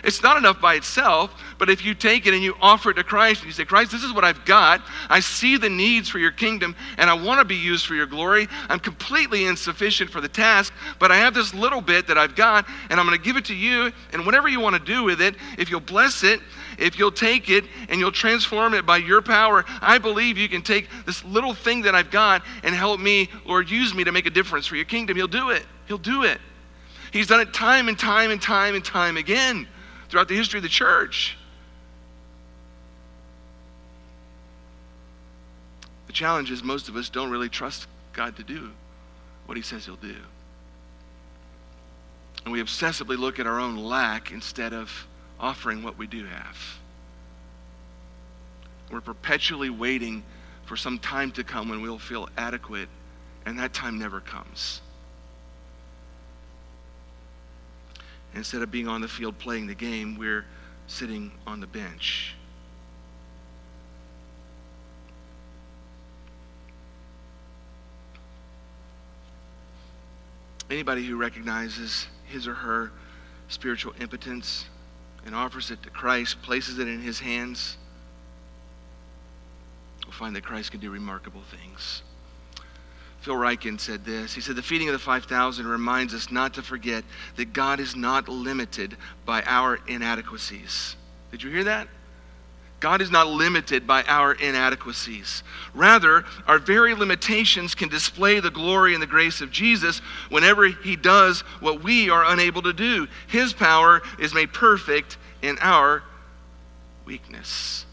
It's 0.04 0.24
not 0.24 0.38
enough 0.38 0.62
by 0.62 0.76
itself, 0.76 1.34
but 1.58 1.70
if 1.70 1.84
you 1.84 1.94
take 1.94 2.26
it 2.26 2.34
and 2.34 2.42
you 2.42 2.56
offer 2.62 2.92
it 2.92 2.94
to 2.96 3.04
Christ 3.04 3.42
and 3.42 3.48
you 3.48 3.54
say, 3.54 3.66
Christ, 3.66 3.92
this 3.92 4.04
is 4.04 4.14
what 4.14 4.24
I've 4.24 4.46
got. 4.46 4.82
I 5.10 5.20
see 5.20 5.58
the 5.58 5.70
needs 5.70 6.08
for 6.08 6.20
your 6.20 6.32
kingdom 6.32 6.76
and 6.98 7.10
I 7.10 7.14
want 7.14 7.40
to 7.40 7.46
be 7.46 7.56
used 7.56 7.86
for 7.86 7.96
your 7.96 8.06
glory. 8.06 8.48
I'm 8.70 8.80
completely 8.80 9.46
insufficient 9.46 10.10
for 10.10 10.22
the 10.22 10.30
task, 10.30 10.74
but 11.00 11.12
I 11.12 11.18
have 11.18 11.34
this 11.34 11.54
little 11.54 11.82
bit 11.82 12.08
that 12.08 12.18
I've 12.18 12.36
got 12.36 12.66
and 12.90 13.00
I'm 13.00 13.06
going 13.06 13.18
to 13.18 13.24
give 13.24 13.36
it 13.36 13.46
to 13.46 13.56
you. 13.56 13.92
And 14.14 14.26
whatever 14.26 14.48
you 14.48 14.60
want 14.60 14.76
to 14.76 14.82
do 14.82 15.04
with 15.04 15.22
it, 15.22 15.36
if 15.58 15.70
you'll 15.70 15.82
bless 15.82 16.24
it, 16.24 16.40
if 16.78 16.98
you'll 16.98 17.12
take 17.12 17.50
it 17.50 17.66
and 17.90 18.00
you'll 18.00 18.12
transform 18.12 18.74
it 18.74 18.86
by 18.86 18.98
your 18.98 19.22
power, 19.22 19.66
I 19.82 19.98
believe 19.98 20.38
you 20.38 20.48
can 20.48 20.62
take 20.62 20.88
this 21.06 21.26
little 21.26 21.54
thing 21.54 21.82
that 21.82 21.94
I've 21.96 22.12
got 22.12 22.44
and 22.64 22.74
help 22.74 23.02
me, 23.02 23.28
Lord, 23.46 23.70
use 23.70 23.94
me 23.94 24.06
to 24.06 24.12
make 24.12 24.26
a 24.26 24.32
difference 24.32 24.66
for 24.66 24.78
your 24.78 24.86
kingdom. 24.86 25.18
He'll 25.18 25.28
do 25.28 25.50
it. 25.50 25.66
He'll 25.88 25.98
do 25.98 26.24
it. 26.24 26.40
He's 27.12 27.28
done 27.28 27.42
it 27.42 27.54
time 27.54 27.90
and 27.90 27.98
time 27.98 28.32
and 28.32 28.42
time 28.42 28.76
and 28.76 28.86
time 28.86 29.18
again 29.18 29.68
throughout 30.10 30.28
the 30.28 30.36
history 30.36 30.58
of 30.58 30.64
the 30.64 30.70
church. 30.70 31.38
The 36.08 36.14
challenge 36.14 36.52
is 36.52 36.64
most 36.64 36.90
of 36.90 36.96
us 36.96 37.10
don't 37.10 37.30
really 37.30 37.50
trust 37.50 37.88
God 38.14 38.36
to 38.38 38.44
do 38.44 38.72
what 39.46 39.56
He 39.56 39.64
says 39.64 39.86
He'll 39.86 39.96
do. 39.96 40.16
And 42.44 42.52
we 42.52 42.64
obsessively 42.64 43.18
look 43.18 43.40
at 43.40 43.46
our 43.46 43.60
own 43.60 43.78
lack 43.78 44.32
instead 44.32 44.74
of 44.74 45.08
offering 45.40 45.84
what 45.84 45.98
we 45.98 46.08
do 46.08 46.26
have. 46.26 46.58
We're 48.92 49.02
perpetually 49.02 49.70
waiting 49.70 50.24
for 50.66 50.76
some 50.76 50.98
time 51.00 51.32
to 51.34 51.44
come 51.44 51.70
when 51.70 51.82
we'll 51.82 52.00
feel 52.00 52.28
adequate, 52.38 52.90
and 53.46 53.60
that 53.60 53.74
time 53.74 54.00
never 54.00 54.20
comes. 54.20 54.82
Instead 58.36 58.62
of 58.62 58.72
being 58.72 58.88
on 58.88 59.02
the 59.02 59.08
field 59.08 59.38
playing 59.38 59.68
the 59.68 59.76
game, 59.76 60.18
we're 60.18 60.46
sitting 60.88 61.32
on 61.48 61.60
the 61.60 61.68
bench. 61.68 62.36
Anybody 70.70 71.04
who 71.06 71.18
recognizes 71.18 72.08
his 72.26 72.48
or 72.48 72.54
her 72.54 72.92
spiritual 73.48 73.94
impotence 74.00 74.66
and 75.26 75.34
offers 75.34 75.72
it 75.72 75.82
to 75.84 75.90
Christ, 75.90 76.42
places 76.44 76.78
it 76.78 76.88
in 76.88 77.02
his 77.02 77.20
hands, 77.20 77.78
will 80.06 80.14
find 80.14 80.36
that 80.36 80.44
Christ 80.44 80.72
can 80.72 80.80
do 80.80 80.92
remarkable 80.92 81.42
things. 81.42 82.04
Phil 83.22 83.36
Ryken 83.36 83.80
said 83.80 84.06
this. 84.06 84.34
He 84.34 84.42
said, 84.42 84.56
The 84.56 84.64
feeding 84.64 84.88
of 84.88 84.94
the 84.94 85.00
5,000 85.00 85.68
reminds 85.68 86.14
us 86.14 86.32
not 86.32 86.54
to 86.54 86.62
forget 86.62 87.04
that 87.36 87.54
God 87.54 87.80
is 87.80 87.96
not 87.96 88.30
limited 88.30 88.96
by 89.26 89.44
our 89.44 89.80
inadequacies. 89.88 90.96
Did 91.32 91.44
you 91.44 91.50
hear 91.50 91.66
that? 91.66 91.88
God 92.80 93.02
is 93.02 93.12
not 93.12 93.28
limited 93.28 93.86
by 93.86 94.04
our 94.04 94.34
inadequacies. 94.34 95.44
Rather, 95.74 96.24
our 96.48 96.60
very 96.60 96.94
limitations 96.94 97.76
can 97.76 97.90
display 97.90 98.40
the 98.40 98.52
glory 98.52 98.94
and 98.94 99.04
the 99.04 99.08
grace 99.08 99.42
of 99.42 99.52
Jesus 99.52 100.00
whenever 100.30 100.66
He 100.68 100.96
does 100.96 101.42
what 101.60 101.84
we 101.84 102.10
are 102.10 102.32
unable 102.32 102.62
to 102.62 102.72
do. 102.72 103.08
His 103.28 103.52
power 103.52 104.02
is 104.18 104.34
made 104.34 104.54
perfect 104.54 105.18
in 105.42 105.58
our 105.60 106.04
weakness. 107.04 107.86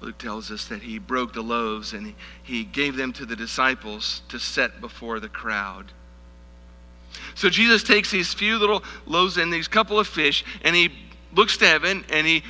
Luke 0.00 0.18
tells 0.18 0.50
us 0.50 0.66
that 0.68 0.82
he 0.82 0.98
broke 0.98 1.32
the 1.32 1.42
loaves 1.42 1.92
and 1.92 2.14
he 2.42 2.64
gave 2.64 2.96
them 2.96 3.12
to 3.14 3.26
the 3.26 3.36
disciples 3.36 4.22
to 4.28 4.38
set 4.38 4.80
before 4.80 5.20
the 5.20 5.28
crowd. 5.28 5.92
So 7.34 7.48
Jesus 7.48 7.82
takes 7.82 8.10
these 8.10 8.32
few 8.32 8.58
little 8.58 8.82
loaves 9.06 9.36
and 9.36 9.52
these 9.52 9.68
couple 9.68 9.98
of 9.98 10.06
fish 10.06 10.44
and 10.62 10.76
he 10.76 10.90
looks 11.34 11.56
to 11.58 11.66
heaven 11.66 12.04
and 12.10 12.26
he 12.26 12.42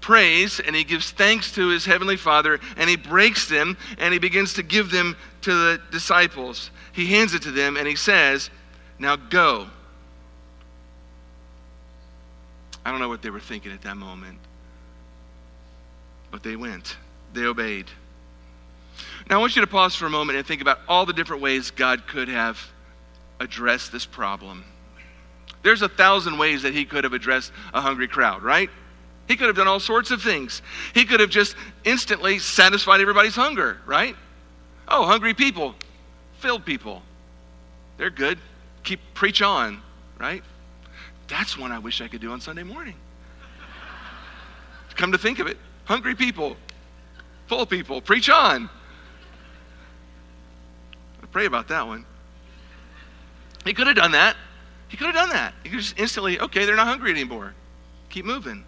prays 0.00 0.60
and 0.60 0.76
he 0.76 0.84
gives 0.84 1.10
thanks 1.10 1.52
to 1.52 1.68
his 1.68 1.84
heavenly 1.84 2.16
Father 2.16 2.60
and 2.76 2.90
he 2.90 2.96
breaks 2.96 3.48
them 3.48 3.76
and 3.98 4.12
he 4.12 4.18
begins 4.18 4.54
to 4.54 4.62
give 4.62 4.90
them 4.90 5.16
to 5.42 5.50
the 5.54 5.80
disciples. 5.90 6.70
He 6.92 7.06
hands 7.06 7.32
it 7.34 7.42
to 7.42 7.50
them 7.50 7.76
and 7.76 7.86
he 7.86 7.96
says, 7.96 8.50
Now 8.98 9.16
go. 9.16 9.68
I 12.84 12.90
don't 12.90 13.00
know 13.00 13.08
what 13.08 13.22
they 13.22 13.30
were 13.30 13.40
thinking 13.40 13.72
at 13.72 13.82
that 13.82 13.96
moment. 13.96 14.38
But 16.32 16.42
they 16.42 16.56
went, 16.56 16.96
they 17.34 17.44
obeyed. 17.44 17.86
Now, 19.30 19.36
I 19.36 19.40
want 19.40 19.54
you 19.54 19.62
to 19.62 19.68
pause 19.68 19.94
for 19.94 20.06
a 20.06 20.10
moment 20.10 20.36
and 20.36 20.46
think 20.46 20.60
about 20.60 20.80
all 20.88 21.06
the 21.06 21.12
different 21.12 21.42
ways 21.42 21.70
God 21.70 22.08
could 22.08 22.28
have 22.28 22.58
addressed 23.38 23.92
this 23.92 24.04
problem. 24.04 24.64
There's 25.62 25.82
a 25.82 25.88
thousand 25.88 26.38
ways 26.38 26.62
that 26.62 26.74
He 26.74 26.84
could 26.84 27.04
have 27.04 27.12
addressed 27.12 27.52
a 27.72 27.80
hungry 27.80 28.08
crowd, 28.08 28.42
right? 28.42 28.68
He 29.28 29.36
could 29.36 29.46
have 29.46 29.56
done 29.56 29.68
all 29.68 29.78
sorts 29.78 30.10
of 30.10 30.20
things. 30.20 30.62
He 30.94 31.04
could 31.04 31.20
have 31.20 31.30
just 31.30 31.54
instantly 31.84 32.38
satisfied 32.38 33.00
everybody's 33.00 33.36
hunger, 33.36 33.78
right? 33.86 34.16
Oh, 34.88 35.06
hungry 35.06 35.34
people, 35.34 35.74
filled 36.38 36.64
people. 36.64 37.02
They're 37.98 38.10
good. 38.10 38.38
Keep 38.82 39.00
preach 39.14 39.42
on, 39.42 39.80
right? 40.18 40.42
That's 41.28 41.56
one 41.56 41.70
I 41.70 41.78
wish 41.78 42.00
I 42.00 42.08
could 42.08 42.20
do 42.20 42.32
on 42.32 42.40
Sunday 42.40 42.64
morning. 42.64 42.96
Come 44.96 45.12
to 45.12 45.18
think 45.18 45.38
of 45.38 45.46
it, 45.46 45.56
hungry 45.92 46.14
people, 46.14 46.56
full 47.48 47.66
people, 47.66 48.00
preach 48.00 48.30
on. 48.30 48.70
Pray 51.32 51.44
about 51.44 51.68
that 51.68 51.86
one. 51.86 52.06
He 53.66 53.74
could 53.74 53.86
have 53.86 53.96
done 53.96 54.12
that. 54.12 54.34
He 54.88 54.96
could 54.96 55.08
have 55.08 55.14
done 55.14 55.28
that. 55.28 55.52
He 55.62 55.68
could 55.68 55.80
just 55.80 55.98
instantly, 55.98 56.40
okay, 56.40 56.64
they're 56.64 56.76
not 56.76 56.86
hungry 56.86 57.10
anymore. 57.10 57.54
Keep 58.08 58.24
moving. 58.24 58.64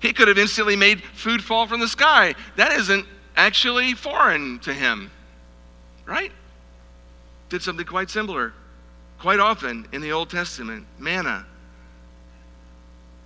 He 0.00 0.12
could 0.12 0.28
have 0.28 0.38
instantly 0.38 0.76
made 0.76 1.02
food 1.02 1.42
fall 1.42 1.66
from 1.66 1.80
the 1.80 1.88
sky. 1.88 2.36
That 2.54 2.70
isn't 2.78 3.04
actually 3.36 3.94
foreign 3.94 4.60
to 4.60 4.72
him, 4.72 5.10
right? 6.04 6.30
Did 7.48 7.62
something 7.62 7.84
quite 7.84 8.10
similar, 8.10 8.52
quite 9.18 9.40
often 9.40 9.88
in 9.92 10.02
the 10.02 10.12
Old 10.12 10.30
Testament 10.30 10.86
manna. 11.00 11.46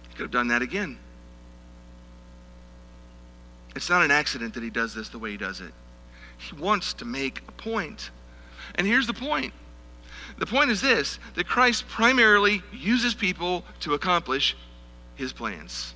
He 0.09 0.15
could 0.15 0.23
have 0.23 0.31
done 0.31 0.49
that 0.49 0.63
again. 0.63 0.99
It's 3.77 3.89
not 3.89 4.03
an 4.03 4.11
accident 4.11 4.55
that 4.55 4.63
he 4.63 4.71
does 4.71 4.95
this 4.95 5.09
the 5.09 5.19
way 5.19 5.31
he 5.31 5.37
does 5.37 5.61
it. 5.61 5.73
He 6.39 6.57
wants 6.57 6.95
to 6.95 7.05
make 7.05 7.43
a 7.49 7.53
point. 7.53 8.11
And 8.75 8.87
here's 8.87 9.07
the 9.07 9.15
point 9.15 9.53
the 10.39 10.47
point 10.47 10.71
is 10.71 10.81
this 10.81 11.19
that 11.35 11.47
Christ 11.47 11.89
primarily 11.89 12.63
uses 12.73 13.15
people 13.15 13.65
to 13.81 13.95
accomplish 13.95 14.57
his 15.15 15.33
plans. 15.33 15.95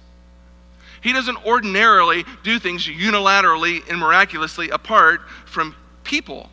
He 1.01 1.13
doesn't 1.13 1.45
ordinarily 1.45 2.25
do 2.43 2.59
things 2.59 2.87
unilaterally 2.87 3.89
and 3.91 3.99
miraculously 3.99 4.71
apart 4.71 5.21
from 5.45 5.75
people. 6.03 6.51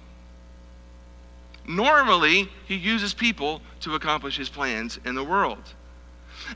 Normally, 1.68 2.50
he 2.66 2.76
uses 2.76 3.14
people 3.14 3.62
to 3.82 3.96
accomplish 3.96 4.36
his 4.36 4.50
plans 4.50 5.00
in 5.06 5.16
the 5.16 5.24
world. 5.24 5.64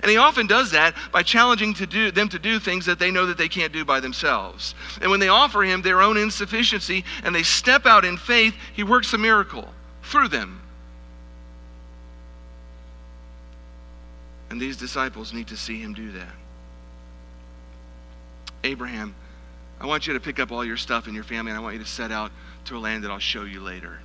And 0.01 0.10
he 0.10 0.17
often 0.17 0.47
does 0.47 0.71
that 0.71 0.95
by 1.12 1.23
challenging 1.23 1.73
to 1.75 1.86
do, 1.86 2.12
them 2.12 2.29
to 2.29 2.39
do 2.39 2.60
things 2.60 2.86
that 2.86 2.99
they 2.99 3.12
know 3.12 3.25
that 3.27 3.38
they 3.38 3.47
can't 3.47 3.73
do 3.73 3.86
by 3.86 3.99
themselves. 3.99 4.75
And 5.01 5.10
when 5.10 5.19
they 5.19 5.29
offer 5.29 5.63
him 5.63 5.81
their 5.81 6.01
own 6.01 6.17
insufficiency 6.17 7.03
and 7.23 7.34
they 7.34 7.43
step 7.43 7.86
out 7.86 8.05
in 8.05 8.17
faith, 8.17 8.55
he 8.73 8.84
works 8.84 9.13
a 9.13 9.17
miracle 9.17 9.67
through 10.03 10.27
them. 10.29 10.62
And 14.49 14.62
these 14.62 14.77
disciples 14.77 15.34
need 15.34 15.47
to 15.47 15.58
see 15.58 15.79
him 15.79 15.93
do 15.93 16.12
that. 16.13 16.34
Abraham, 18.63 19.15
I 19.79 19.86
want 19.86 20.08
you 20.08 20.13
to 20.13 20.19
pick 20.19 20.39
up 20.39 20.51
all 20.51 20.63
your 20.63 20.77
stuff 20.77 21.05
and 21.05 21.15
your 21.15 21.23
family, 21.23 21.51
and 21.51 21.60
I 21.60 21.62
want 21.62 21.75
you 21.75 21.84
to 21.84 21.89
set 21.89 22.12
out 22.12 22.31
to 22.65 22.77
a 22.77 22.79
land 22.79 23.03
that 23.03 23.12
I'll 23.12 23.19
show 23.19 23.43
you 23.43 23.62
later. 23.62 23.99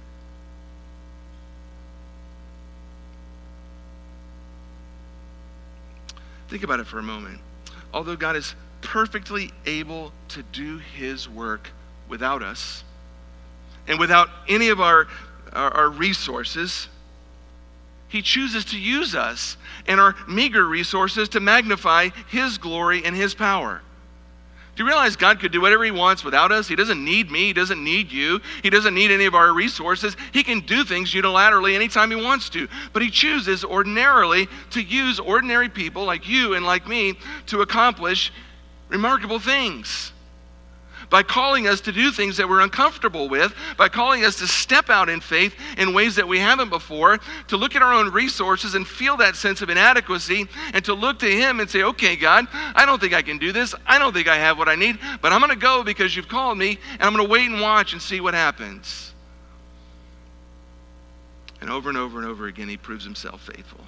Think 6.50 6.62
about 6.62 6.80
it 6.80 6.86
for 6.86 6.98
a 6.98 7.02
moment. 7.02 7.40
Although 7.94 8.16
God 8.16 8.36
is 8.36 8.54
perfectly 8.82 9.50
able 9.66 10.12
to 10.28 10.42
do 10.42 10.78
his 10.78 11.28
work 11.28 11.70
without 12.08 12.42
us 12.42 12.84
and 13.86 13.98
without 13.98 14.28
any 14.48 14.68
of 14.68 14.80
our, 14.80 15.06
our, 15.52 15.70
our 15.70 15.88
resources, 15.88 16.88
he 18.10 18.22
chooses 18.22 18.64
to 18.66 18.78
use 18.78 19.14
us 19.14 19.56
and 19.86 20.00
our 20.00 20.16
meager 20.28 20.66
resources 20.66 21.28
to 21.30 21.40
magnify 21.40 22.08
His 22.28 22.58
glory 22.58 23.04
and 23.04 23.14
His 23.14 23.34
power. 23.34 23.82
Do 24.80 24.84
you 24.84 24.88
realize 24.88 25.14
God 25.14 25.40
could 25.40 25.52
do 25.52 25.60
whatever 25.60 25.84
He 25.84 25.90
wants 25.90 26.24
without 26.24 26.50
us? 26.50 26.66
He 26.66 26.74
doesn't 26.74 27.04
need 27.04 27.30
me. 27.30 27.48
He 27.48 27.52
doesn't 27.52 27.84
need 27.84 28.10
you. 28.10 28.40
He 28.62 28.70
doesn't 28.70 28.94
need 28.94 29.10
any 29.10 29.26
of 29.26 29.34
our 29.34 29.52
resources. 29.52 30.16
He 30.32 30.42
can 30.42 30.60
do 30.60 30.84
things 30.84 31.12
unilaterally 31.12 31.74
anytime 31.74 32.10
He 32.10 32.16
wants 32.16 32.48
to. 32.48 32.66
But 32.94 33.02
He 33.02 33.10
chooses 33.10 33.62
ordinarily 33.62 34.48
to 34.70 34.80
use 34.80 35.20
ordinary 35.20 35.68
people 35.68 36.06
like 36.06 36.26
you 36.26 36.54
and 36.54 36.64
like 36.64 36.88
me 36.88 37.18
to 37.48 37.60
accomplish 37.60 38.32
remarkable 38.88 39.38
things. 39.38 40.12
By 41.10 41.22
calling 41.22 41.66
us 41.66 41.80
to 41.82 41.92
do 41.92 42.10
things 42.10 42.36
that 42.36 42.48
we're 42.48 42.60
uncomfortable 42.60 43.28
with, 43.28 43.52
by 43.76 43.88
calling 43.88 44.24
us 44.24 44.36
to 44.36 44.46
step 44.46 44.88
out 44.88 45.08
in 45.08 45.20
faith 45.20 45.54
in 45.76 45.92
ways 45.92 46.16
that 46.16 46.26
we 46.26 46.38
haven't 46.38 46.70
before, 46.70 47.18
to 47.48 47.56
look 47.56 47.76
at 47.76 47.82
our 47.82 47.92
own 47.92 48.10
resources 48.12 48.74
and 48.74 48.86
feel 48.86 49.16
that 49.16 49.36
sense 49.36 49.60
of 49.60 49.68
inadequacy, 49.68 50.46
and 50.72 50.84
to 50.84 50.94
look 50.94 51.18
to 51.18 51.30
Him 51.30 51.60
and 51.60 51.68
say, 51.68 51.82
okay, 51.82 52.16
God, 52.16 52.46
I 52.52 52.86
don't 52.86 53.00
think 53.00 53.12
I 53.12 53.22
can 53.22 53.38
do 53.38 53.52
this. 53.52 53.74
I 53.86 53.98
don't 53.98 54.12
think 54.12 54.28
I 54.28 54.36
have 54.36 54.56
what 54.56 54.68
I 54.68 54.76
need, 54.76 54.98
but 55.20 55.32
I'm 55.32 55.40
going 55.40 55.50
to 55.50 55.56
go 55.56 55.82
because 55.82 56.14
you've 56.14 56.28
called 56.28 56.56
me, 56.56 56.78
and 56.92 57.02
I'm 57.02 57.14
going 57.14 57.26
to 57.26 57.30
wait 57.30 57.50
and 57.50 57.60
watch 57.60 57.92
and 57.92 58.00
see 58.00 58.20
what 58.20 58.34
happens. 58.34 59.12
And 61.60 61.68
over 61.68 61.88
and 61.90 61.98
over 61.98 62.18
and 62.18 62.26
over 62.26 62.46
again, 62.46 62.68
He 62.68 62.76
proves 62.76 63.04
Himself 63.04 63.42
faithful. 63.42 63.84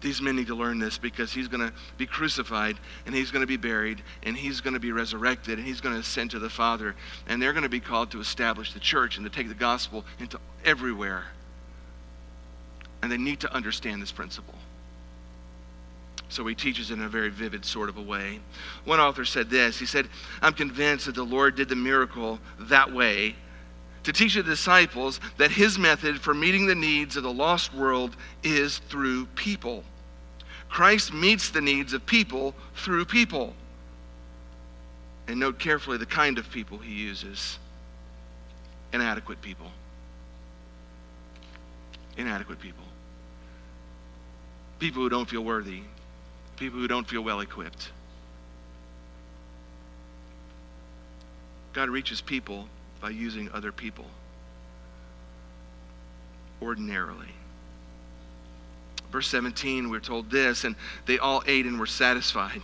These 0.00 0.22
men 0.22 0.36
need 0.36 0.46
to 0.46 0.54
learn 0.54 0.78
this 0.78 0.96
because 0.96 1.32
he's 1.32 1.48
going 1.48 1.66
to 1.66 1.72
be 1.96 2.06
crucified 2.06 2.76
and 3.04 3.14
he's 3.14 3.30
going 3.30 3.40
to 3.40 3.48
be 3.48 3.56
buried 3.56 4.02
and 4.22 4.36
he's 4.36 4.60
going 4.60 4.74
to 4.74 4.80
be 4.80 4.92
resurrected 4.92 5.58
and 5.58 5.66
he's 5.66 5.80
going 5.80 5.94
to 5.94 6.00
ascend 6.00 6.30
to 6.32 6.38
the 6.38 6.50
Father. 6.50 6.94
And 7.26 7.42
they're 7.42 7.52
going 7.52 7.64
to 7.64 7.68
be 7.68 7.80
called 7.80 8.12
to 8.12 8.20
establish 8.20 8.72
the 8.72 8.80
church 8.80 9.16
and 9.16 9.26
to 9.26 9.30
take 9.30 9.48
the 9.48 9.54
gospel 9.54 10.04
into 10.20 10.38
everywhere. 10.64 11.24
And 13.02 13.10
they 13.10 13.16
need 13.16 13.40
to 13.40 13.52
understand 13.52 14.00
this 14.00 14.12
principle. 14.12 14.54
So 16.28 16.46
he 16.46 16.54
teaches 16.54 16.90
in 16.90 17.00
a 17.02 17.08
very 17.08 17.30
vivid 17.30 17.64
sort 17.64 17.88
of 17.88 17.96
a 17.96 18.02
way. 18.02 18.40
One 18.84 19.00
author 19.00 19.24
said 19.24 19.50
this 19.50 19.78
He 19.78 19.86
said, 19.86 20.08
I'm 20.42 20.52
convinced 20.52 21.06
that 21.06 21.14
the 21.14 21.24
Lord 21.24 21.56
did 21.56 21.68
the 21.68 21.76
miracle 21.76 22.38
that 22.60 22.92
way 22.92 23.34
to 24.08 24.12
teach 24.14 24.36
the 24.36 24.42
disciples 24.42 25.20
that 25.36 25.50
his 25.50 25.78
method 25.78 26.18
for 26.18 26.32
meeting 26.32 26.66
the 26.66 26.74
needs 26.74 27.18
of 27.18 27.22
the 27.22 27.30
lost 27.30 27.74
world 27.74 28.16
is 28.42 28.78
through 28.88 29.26
people. 29.34 29.84
Christ 30.70 31.12
meets 31.12 31.50
the 31.50 31.60
needs 31.60 31.92
of 31.92 32.06
people 32.06 32.54
through 32.74 33.04
people. 33.04 33.52
And 35.26 35.38
note 35.38 35.58
carefully 35.58 35.98
the 35.98 36.06
kind 36.06 36.38
of 36.38 36.50
people 36.50 36.78
he 36.78 36.94
uses 36.94 37.58
inadequate 38.94 39.42
people. 39.42 39.70
Inadequate 42.16 42.60
people. 42.60 42.84
People 44.78 45.02
who 45.02 45.10
don't 45.10 45.28
feel 45.28 45.44
worthy. 45.44 45.82
People 46.56 46.80
who 46.80 46.88
don't 46.88 47.06
feel 47.06 47.20
well 47.20 47.40
equipped. 47.40 47.90
God 51.74 51.90
reaches 51.90 52.22
people 52.22 52.70
by 53.00 53.10
using 53.10 53.50
other 53.52 53.72
people 53.72 54.06
ordinarily. 56.60 57.28
Verse 59.10 59.28
17, 59.28 59.88
we're 59.88 60.00
told 60.00 60.30
this, 60.30 60.64
and 60.64 60.76
they 61.06 61.18
all 61.18 61.42
ate 61.46 61.64
and 61.64 61.78
were 61.78 61.86
satisfied. 61.86 62.62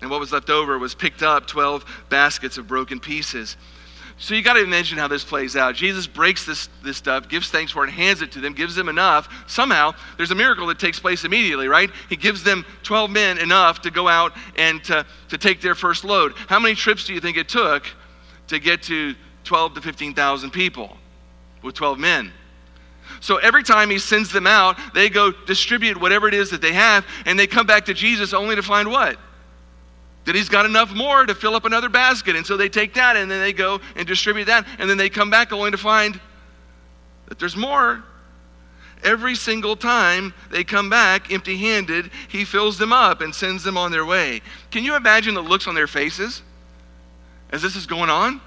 And 0.00 0.10
what 0.10 0.20
was 0.20 0.32
left 0.32 0.50
over 0.50 0.78
was 0.78 0.94
picked 0.94 1.22
up 1.22 1.46
12 1.46 1.84
baskets 2.08 2.56
of 2.56 2.66
broken 2.66 3.00
pieces. 3.00 3.56
So 4.16 4.34
you 4.34 4.42
got 4.42 4.54
to 4.54 4.62
imagine 4.62 4.96
how 4.96 5.08
this 5.08 5.24
plays 5.24 5.56
out. 5.56 5.74
Jesus 5.74 6.06
breaks 6.06 6.46
this, 6.46 6.68
this 6.82 6.96
stuff, 6.96 7.28
gives 7.28 7.50
thanks 7.50 7.72
for 7.72 7.84
it, 7.84 7.90
hands 7.90 8.22
it 8.22 8.30
to 8.32 8.40
them, 8.40 8.54
gives 8.54 8.74
them 8.74 8.88
enough. 8.88 9.28
Somehow, 9.48 9.92
there's 10.16 10.30
a 10.30 10.36
miracle 10.36 10.68
that 10.68 10.78
takes 10.78 11.00
place 11.00 11.24
immediately, 11.24 11.66
right? 11.68 11.90
He 12.08 12.16
gives 12.16 12.44
them 12.44 12.64
12 12.84 13.10
men 13.10 13.38
enough 13.38 13.82
to 13.82 13.90
go 13.90 14.06
out 14.06 14.32
and 14.56 14.82
to, 14.84 15.04
to 15.30 15.38
take 15.38 15.60
their 15.60 15.74
first 15.74 16.04
load. 16.04 16.32
How 16.48 16.60
many 16.60 16.74
trips 16.74 17.06
do 17.06 17.12
you 17.12 17.20
think 17.20 17.36
it 17.36 17.48
took 17.48 17.84
to 18.48 18.58
get 18.58 18.82
to 18.84 19.14
12 19.44 19.74
to 19.74 19.80
15,000 19.80 20.50
people 20.50 20.96
with 21.62 21.74
12 21.74 21.98
men. 21.98 22.32
So 23.20 23.36
every 23.36 23.62
time 23.62 23.90
he 23.90 23.98
sends 23.98 24.32
them 24.32 24.46
out, 24.46 24.78
they 24.94 25.08
go 25.10 25.30
distribute 25.30 26.00
whatever 26.00 26.28
it 26.28 26.34
is 26.34 26.50
that 26.50 26.60
they 26.60 26.72
have, 26.72 27.06
and 27.26 27.38
they 27.38 27.46
come 27.46 27.66
back 27.66 27.84
to 27.86 27.94
Jesus 27.94 28.32
only 28.32 28.56
to 28.56 28.62
find 28.62 28.90
what? 28.90 29.18
That 30.24 30.34
he's 30.34 30.48
got 30.48 30.64
enough 30.64 30.94
more 30.94 31.26
to 31.26 31.34
fill 31.34 31.54
up 31.54 31.64
another 31.64 31.88
basket. 31.88 32.34
And 32.34 32.46
so 32.46 32.56
they 32.56 32.68
take 32.68 32.94
that 32.94 33.16
and 33.16 33.30
then 33.30 33.40
they 33.40 33.52
go 33.52 33.80
and 33.96 34.06
distribute 34.06 34.46
that, 34.46 34.66
and 34.78 34.88
then 34.88 34.96
they 34.96 35.10
come 35.10 35.30
back 35.30 35.52
only 35.52 35.70
to 35.70 35.76
find 35.76 36.18
that 37.28 37.38
there's 37.38 37.56
more. 37.56 38.02
Every 39.02 39.34
single 39.34 39.76
time 39.76 40.32
they 40.50 40.64
come 40.64 40.88
back 40.88 41.30
empty 41.30 41.58
handed, 41.58 42.10
he 42.28 42.46
fills 42.46 42.78
them 42.78 42.92
up 42.92 43.20
and 43.20 43.34
sends 43.34 43.62
them 43.62 43.76
on 43.76 43.92
their 43.92 44.06
way. 44.06 44.40
Can 44.70 44.82
you 44.82 44.96
imagine 44.96 45.34
the 45.34 45.42
looks 45.42 45.66
on 45.66 45.74
their 45.74 45.86
faces? 45.86 46.42
As 47.54 47.62
this 47.62 47.76
is 47.76 47.86
going 47.86 48.10
on? 48.10 48.40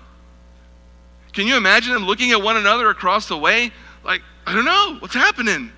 Can 1.32 1.48
you 1.48 1.56
imagine 1.56 1.94
them 1.94 2.04
looking 2.04 2.32
at 2.32 2.42
one 2.42 2.58
another 2.58 2.90
across 2.90 3.30
the 3.30 3.38
way? 3.38 3.72
Like, 4.04 4.22
I 4.46 4.54
don't 4.54 4.66
know, 4.66 4.98
what's 5.00 5.14
happening? 5.14 5.72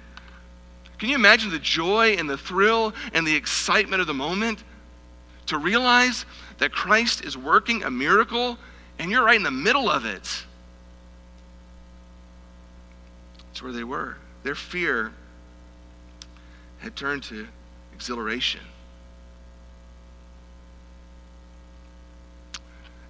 Can 0.97 1.09
you 1.09 1.15
imagine 1.15 1.51
the 1.51 1.59
joy 1.59 2.15
and 2.17 2.27
the 2.27 2.37
thrill 2.37 2.91
and 3.13 3.27
the 3.27 3.35
excitement 3.35 4.01
of 4.01 4.07
the 4.07 4.15
moment 4.15 4.63
to 5.45 5.59
realize 5.59 6.25
that 6.57 6.71
Christ 6.71 7.23
is 7.23 7.37
working 7.37 7.83
a 7.83 7.91
miracle 7.91 8.57
and 8.97 9.11
you're 9.11 9.23
right 9.23 9.37
in 9.37 9.43
the 9.43 9.51
middle 9.51 9.91
of 9.91 10.05
it? 10.05 10.27
That's 13.45 13.61
where 13.61 13.71
they 13.71 13.83
were. 13.83 14.17
Their 14.41 14.55
fear 14.55 15.13
had 16.79 16.95
turned 16.95 17.21
to 17.25 17.47
exhilaration. 17.93 18.61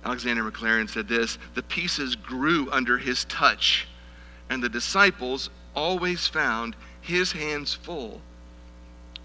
Alexander 0.10 0.44
Maclaren 0.44 0.90
said 0.90 1.08
this 1.08 1.38
The 1.54 1.62
pieces 1.62 2.16
grew 2.16 2.68
under 2.72 2.98
his 2.98 3.26
touch, 3.26 3.88
and 4.50 4.64
the 4.64 4.68
disciples 4.68 5.52
always 5.76 6.26
found 6.26 6.76
his 7.00 7.34
hands 7.34 7.76
full 7.76 8.20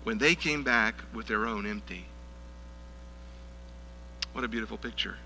when 0.03 0.19
they 0.19 0.35
came 0.35 0.63
back 0.63 0.97
with 1.15 1.27
their 1.27 1.47
own 1.47 1.65
empty. 1.65 2.05
What 4.35 4.45
a 4.45 4.49
beautiful 4.49 4.77
picture. 4.77 5.17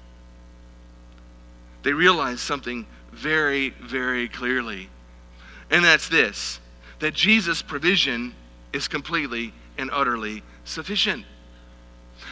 They 1.83 1.93
realized 1.93 2.39
something 2.39 2.87
very, 3.11 3.71
very 3.71 4.29
clearly, 4.29 4.89
and 5.73 5.85
that's 5.85 6.09
this 6.09 6.61
that 7.01 7.15
Jesus' 7.15 7.63
provision 7.63 8.33
is 8.73 8.87
completely 8.87 9.53
and 9.77 9.91
utterly 9.93 10.45
sufficient 10.65 11.25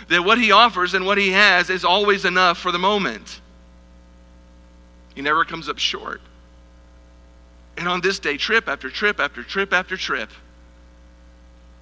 that 0.09 0.25
what 0.25 0.39
he 0.39 0.53
offers 0.53 0.95
and 0.95 1.07
what 1.07 1.19
he 1.19 1.31
has 1.31 1.71
is 1.71 1.85
always 1.85 2.25
enough 2.25 2.59
for 2.59 2.73
the 2.73 2.79
moment. 2.79 3.41
He 5.15 5.23
never 5.23 5.45
comes 5.45 5.69
up 5.69 5.79
short. 5.79 6.21
And 7.77 7.89
on 7.89 8.01
this 8.01 8.19
day, 8.19 8.37
trip 8.37 8.69
after 8.69 8.91
trip 8.91 9.21
after 9.21 9.43
trip 9.43 9.73
after 9.73 9.97
trip, 9.97 10.31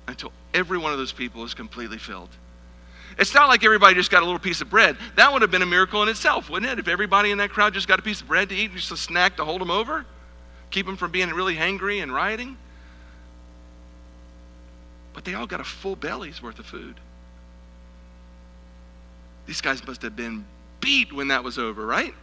until 0.07 0.33
every 0.53 0.79
one 0.79 0.93
of 0.93 0.99
those 0.99 1.13
people 1.13 1.45
is 1.45 1.55
completely 1.55 1.99
filled. 1.99 2.31
It's 3.19 3.33
not 3.33 3.49
like 3.49 3.65
everybody 3.65 3.95
just 3.95 4.11
got 4.11 4.23
a 4.23 4.27
little 4.27 4.41
piece 4.41 4.61
of 4.61 4.69
bread. 4.69 4.97
That 5.17 5.33
would 5.33 5.43
have 5.43 5.51
been 5.51 5.63
a 5.63 5.67
miracle 5.67 6.03
in 6.03 6.09
itself, 6.09 6.51
wouldn't 6.51 6.71
it? 6.71 6.79
If 6.79 6.89
everybody 6.89 7.31
in 7.31 7.39
that 7.39 7.51
crowd 7.51 7.75
just 7.75 7.87
got 7.87 7.99
a 7.99 8.03
piece 8.03 8.21
of 8.21 8.27
bread 8.27 8.49
to 8.49 8.55
eat 8.57 8.71
and 8.71 8.79
just 8.79 8.91
a 8.91 8.97
snack 8.97 9.37
to 9.37 9.45
hold 9.45 9.61
them 9.61 9.71
over, 9.71 10.05
keep 10.71 10.85
them 10.85 10.97
from 10.97 11.13
being 11.13 11.31
really 11.31 11.55
hangry 11.55 12.03
and 12.03 12.13
rioting. 12.13 12.57
But 15.13 15.25
they 15.25 15.35
all 15.35 15.47
got 15.47 15.61
a 15.61 15.65
full 15.65 15.95
belly's 15.95 16.43
worth 16.43 16.59
of 16.59 16.67
food. 16.67 16.97
These 19.47 19.61
guys 19.61 19.87
must 19.87 20.03
have 20.03 20.17
been 20.17 20.45
beat 20.81 21.13
when 21.13 21.29
that 21.29 21.45
was 21.45 21.59
over, 21.59 21.85
right? 21.85 22.15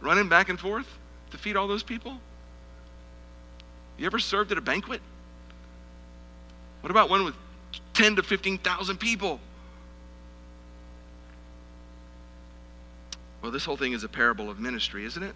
Running 0.00 0.28
back 0.28 0.48
and 0.48 0.58
forth 0.58 0.86
to 1.30 1.38
feed 1.38 1.56
all 1.56 1.68
those 1.68 1.82
people. 1.82 2.18
You 3.98 4.06
ever 4.06 4.18
served 4.18 4.52
at 4.52 4.58
a 4.58 4.62
banquet? 4.62 5.00
What 6.80 6.90
about 6.90 7.08
one 7.08 7.24
with 7.24 7.34
10 7.94 8.16
to 8.16 8.22
15,000 8.22 8.96
people? 8.98 9.40
Well, 13.40 13.50
this 13.50 13.64
whole 13.64 13.76
thing 13.76 13.92
is 13.92 14.04
a 14.04 14.08
parable 14.08 14.50
of 14.50 14.60
ministry, 14.60 15.04
isn't 15.04 15.22
it? 15.22 15.34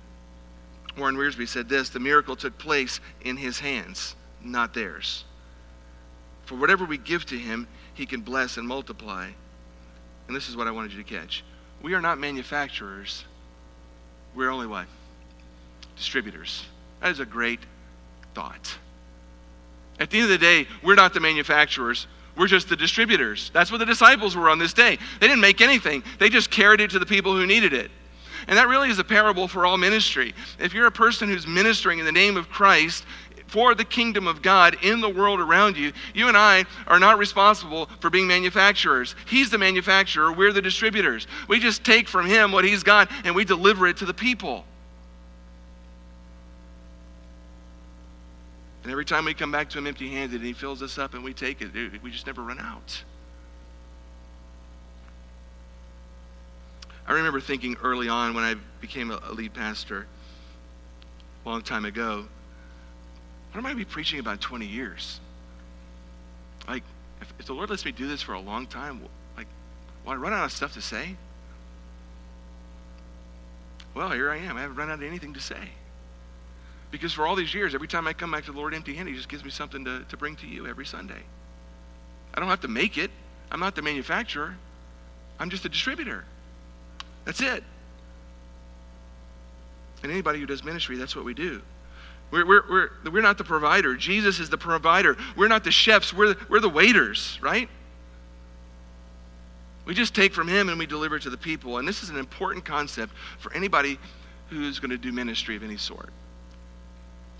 Warren 0.97 1.17
Wiersbe 1.17 1.47
said 1.47 1.69
this 1.69 1.91
the 1.91 2.01
miracle 2.01 2.37
took 2.37 2.57
place 2.57 3.01
in 3.23 3.37
his 3.37 3.59
hands, 3.59 4.15
not 4.43 4.75
theirs. 4.75 5.25
For 6.45 6.55
whatever 6.55 6.85
we 6.85 6.99
give 6.99 7.27
to 7.27 7.39
him, 7.39 7.67
he 7.95 8.07
can 8.07 8.21
bless 8.21 8.57
and 8.57 8.67
multiply 8.67 9.31
and 10.27 10.37
this 10.37 10.49
is 10.49 10.57
what 10.57 10.67
I 10.67 10.71
wanted 10.71 10.93
you 10.93 11.03
to 11.03 11.09
catch. 11.09 11.45
We 11.83 11.95
are 11.95 12.01
not 12.01 12.19
manufacturers. 12.19 13.25
We're 14.35 14.51
only 14.51 14.67
what? 14.67 14.87
Distributors. 15.97 16.65
That 17.01 17.11
is 17.11 17.21
a 17.21 17.27
great 17.27 17.61
thought. 18.35 18.77
At 19.99 20.11
the 20.11 20.19
end 20.19 20.25
of 20.25 20.31
the 20.31 20.39
day, 20.39 20.67
we're 20.83 20.95
not 20.95 21.15
the 21.15 21.21
manufacturers. 21.21 22.07
We're 22.37 22.49
just 22.49 22.69
the 22.69 22.77
distributors. 22.77 23.51
That's 23.55 23.71
what 23.71 23.79
the 23.79 23.87
disciples 23.87 24.37
were 24.37 24.51
on 24.51 24.59
this 24.59 24.73
day. 24.73 24.99
They 25.21 25.27
didn't 25.27 25.41
make 25.41 25.61
anything, 25.61 26.03
they 26.19 26.29
just 26.29 26.51
carried 26.51 26.81
it 26.81 26.91
to 26.91 26.99
the 26.99 27.07
people 27.07 27.35
who 27.35 27.47
needed 27.47 27.73
it. 27.73 27.91
And 28.49 28.57
that 28.59 28.69
really 28.69 28.91
is 28.91 28.99
a 28.99 29.05
parable 29.05 29.49
for 29.49 29.67
all 29.67 29.77
ministry. 29.77 30.35
If 30.61 30.73
you're 30.73 30.87
a 30.87 30.93
person 30.93 31.29
who's 31.29 31.47
ministering 31.47 31.99
in 31.99 32.05
the 32.05 32.12
name 32.12 32.37
of 32.37 32.49
Christ, 32.49 33.05
for 33.47 33.75
the 33.75 33.85
kingdom 33.85 34.27
of 34.27 34.43
God 34.43 34.77
in 34.83 35.01
the 35.01 35.09
world 35.09 35.41
around 35.41 35.77
you. 35.77 35.93
You 36.15 36.29
and 36.29 36.37
I 36.37 36.65
are 36.87 36.99
not 36.99 37.19
responsible 37.19 37.87
for 38.01 38.11
being 38.11 38.27
manufacturers. 38.27 39.15
He's 39.27 39.51
the 39.51 39.59
manufacturer, 39.59 40.33
we're 40.33 40.53
the 40.53 40.63
distributors. 40.63 41.27
We 41.49 41.61
just 41.61 41.85
take 41.85 42.09
from 42.09 42.27
Him 42.27 42.53
what 42.53 42.65
He's 42.65 42.83
got 42.83 43.11
and 43.25 43.35
we 43.35 43.45
deliver 43.45 43.87
it 43.87 43.99
to 43.99 44.05
the 44.05 44.15
people. 44.15 44.65
And 48.83 48.93
every 48.93 49.05
time 49.05 49.25
we 49.25 49.35
come 49.35 49.51
back 49.51 49.71
to 49.71 49.79
Him 49.79 49.87
empty 49.87 50.09
handed 50.09 50.37
and 50.37 50.47
He 50.47 50.53
fills 50.53 50.83
us 50.83 50.99
up 50.99 51.15
and 51.15 51.25
we 51.25 51.33
take 51.35 51.61
it, 51.61 51.71
we 52.03 52.11
just 52.11 52.27
never 52.27 52.43
run 52.43 52.61
out. 52.61 53.03
I 57.09 57.13
remember 57.13 57.41
thinking 57.41 57.77
early 57.83 58.09
on 58.09 58.35
when 58.35 58.43
I 58.43 58.55
became 58.81 59.13
a 59.13 59.33
lead 59.33 59.55
pastor 59.55 60.07
a 61.45 61.49
long 61.49 61.63
time 61.63 61.85
ago, 61.85 62.27
what 63.57 63.61
am 63.61 63.66
I 63.69 63.71
going 63.71 63.79
to 63.79 63.87
be 63.87 63.90
preaching 63.90 64.21
about 64.21 64.42
20 64.42 64.66
years? 64.66 65.19
Like, 66.69 66.83
if, 67.23 67.33
if 67.38 67.47
the 67.47 67.55
Lord 67.55 67.71
lets 67.71 67.87
me 67.87 67.90
do 67.90 68.07
this 68.07 68.21
for 68.21 68.35
a 68.35 68.38
long 68.38 68.66
time, 68.66 69.01
like, 69.35 69.47
will 70.05 70.12
I 70.12 70.16
run 70.16 70.35
out 70.35 70.45
of 70.45 70.53
stuff 70.53 70.75
to 70.75 70.83
say? 70.83 71.16
Well, 73.95 74.11
here 74.11 74.31
I 74.31 74.37
am. 74.37 74.59
I 74.59 74.61
haven't 74.61 74.77
run 74.77 74.90
out 74.90 74.97
of 74.97 75.03
anything 75.03 75.33
to 75.33 75.40
say. 75.40 75.71
Because 76.90 77.14
for 77.14 77.27
all 77.27 77.35
these 77.35 77.55
years, 77.55 77.75
every 77.75 77.88
time 77.88 78.07
I 78.07 78.12
come 78.12 78.31
back 78.31 78.45
to 78.45 78.53
the 78.53 78.59
Lord 78.59 78.75
empty 78.75 78.95
handed, 78.95 79.12
He 79.12 79.16
just 79.16 79.31
gives 79.31 79.42
me 79.42 79.51
something 79.51 79.87
to, 79.87 80.05
to 80.07 80.19
bring 80.19 80.37
to 80.37 80.47
you 80.47 80.66
every 80.66 80.85
Sunday. 80.85 81.23
I 82.35 82.40
don't 82.40 82.51
have 82.51 82.61
to 82.61 82.69
make 82.69 82.99
it, 82.99 83.11
I'm 83.51 83.61
not 83.61 83.75
the 83.75 83.81
manufacturer, 83.81 84.55
I'm 85.40 85.49
just 85.49 85.64
a 85.64 85.71
distributor. 85.71 86.27
That's 87.25 87.40
it. 87.40 87.64
And 90.03 90.12
anybody 90.12 90.40
who 90.40 90.47
does 90.47 90.62
ministry, 90.62 90.99
that's 90.99 91.16
what 91.16 91.25
we 91.25 91.33
do. 91.33 91.62
We're, 92.31 92.47
we're, 92.47 92.62
we're, 92.69 93.11
we're 93.11 93.23
not 93.23 93.39
the 93.39 93.45
provider. 93.45 93.95
Jesus 93.97 94.41
is 94.41 94.51
the 94.51 94.59
provider. 94.59 95.17
We're 95.37 95.49
not 95.49 95.65
the 95.65 95.71
chefs. 95.71 96.12
We're 96.12 96.35
the, 96.35 96.39
we're 96.49 96.61
the 96.61 96.69
waiters, 96.69 97.39
right? 97.41 97.69
We 99.85 99.95
just 99.95 100.15
take 100.15 100.35
from 100.35 100.49
him 100.49 100.69
and 100.69 100.79
we 100.79 100.87
deliver 100.87 101.19
to 101.19 101.31
the 101.31 101.37
people. 101.37 101.79
And 101.79 101.87
this 101.87 102.03
is 102.03 102.11
an 102.11 102.17
important 102.17 102.65
concept 102.65 103.12
for 103.39 103.53
anybody 103.53 103.99
who's 104.51 104.81
going 104.81 104.91
to 104.91 104.99
do 104.99 105.12
ministry 105.12 105.55
of 105.57 105.62
any 105.62 105.77
sort. 105.77 106.11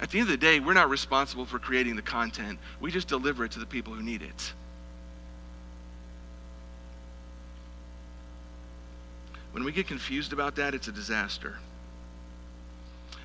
At 0.01 0.11
the 0.11 0.21
end 0.21 0.29
of 0.29 0.33
the 0.33 0.37
day, 0.37 0.61
we're 0.61 0.75
not 0.75 0.89
responsible 0.89 1.47
for 1.47 1.59
creating 1.59 1.97
the 1.97 2.03
content. 2.03 2.59
We 2.81 2.93
just 2.93 3.09
deliver 3.09 3.45
it 3.45 3.53
to 3.53 3.59
the 3.59 3.67
people 3.67 3.95
who 3.95 4.03
need 4.03 4.23
it. 4.23 4.53
When 9.53 9.65
we 9.65 9.73
get 9.73 9.87
confused 9.87 10.33
about 10.35 10.57
that, 10.57 10.75
it's 10.75 10.87
a 10.89 10.93
disaster. 10.93 11.59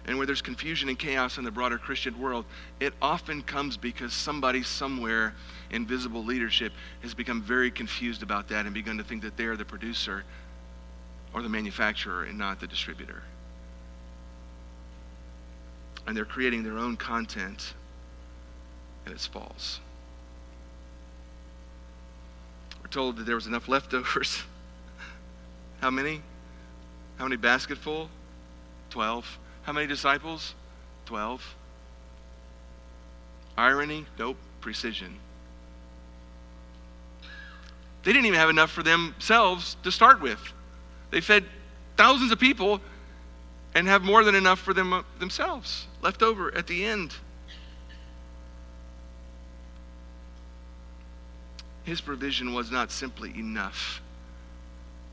And 0.05 0.17
where 0.17 0.25
there's 0.25 0.41
confusion 0.41 0.89
and 0.89 0.97
chaos 0.97 1.37
in 1.37 1.43
the 1.43 1.51
broader 1.51 1.77
Christian 1.77 2.19
world, 2.19 2.45
it 2.79 2.93
often 3.01 3.43
comes 3.43 3.77
because 3.77 4.13
somebody 4.13 4.63
somewhere 4.63 5.35
in 5.69 5.85
visible 5.85 6.23
leadership 6.23 6.73
has 7.01 7.13
become 7.13 7.41
very 7.41 7.69
confused 7.69 8.23
about 8.23 8.47
that 8.49 8.65
and 8.65 8.73
begun 8.73 8.97
to 8.97 9.03
think 9.03 9.21
that 9.21 9.37
they're 9.37 9.55
the 9.55 9.65
producer 9.65 10.23
or 11.33 11.41
the 11.41 11.49
manufacturer 11.49 12.23
and 12.23 12.37
not 12.37 12.59
the 12.59 12.67
distributor. 12.67 13.23
And 16.07 16.17
they're 16.17 16.25
creating 16.25 16.63
their 16.63 16.79
own 16.79 16.97
content, 16.97 17.73
and 19.05 19.13
it's 19.13 19.27
false. 19.27 19.79
We're 22.81 22.89
told 22.89 23.17
that 23.17 23.25
there 23.25 23.35
was 23.35 23.45
enough 23.45 23.67
leftovers 23.67 24.41
How 25.79 25.91
many? 25.91 26.21
How 27.17 27.25
many 27.25 27.37
basketful? 27.37 28.09
Twelve. 28.89 29.37
How 29.63 29.73
many 29.73 29.87
disciples? 29.87 30.55
Twelve. 31.05 31.55
Irony? 33.57 34.05
Nope. 34.17 34.37
Precision. 34.59 35.17
They 38.03 38.13
didn't 38.13 38.25
even 38.25 38.39
have 38.39 38.49
enough 38.49 38.71
for 38.71 38.83
themselves 38.83 39.77
to 39.83 39.91
start 39.91 40.21
with. 40.21 40.39
They 41.11 41.21
fed 41.21 41.45
thousands 41.97 42.31
of 42.31 42.39
people 42.39 42.81
and 43.75 43.87
have 43.87 44.01
more 44.01 44.23
than 44.23 44.35
enough 44.35 44.59
for 44.59 44.73
them 44.73 44.93
uh, 44.93 45.03
themselves 45.19 45.87
left 46.01 46.23
over 46.23 46.53
at 46.55 46.67
the 46.67 46.83
end. 46.83 47.15
His 51.83 52.01
provision 52.01 52.53
was 52.53 52.71
not 52.71 52.91
simply 52.91 53.37
enough 53.37 54.01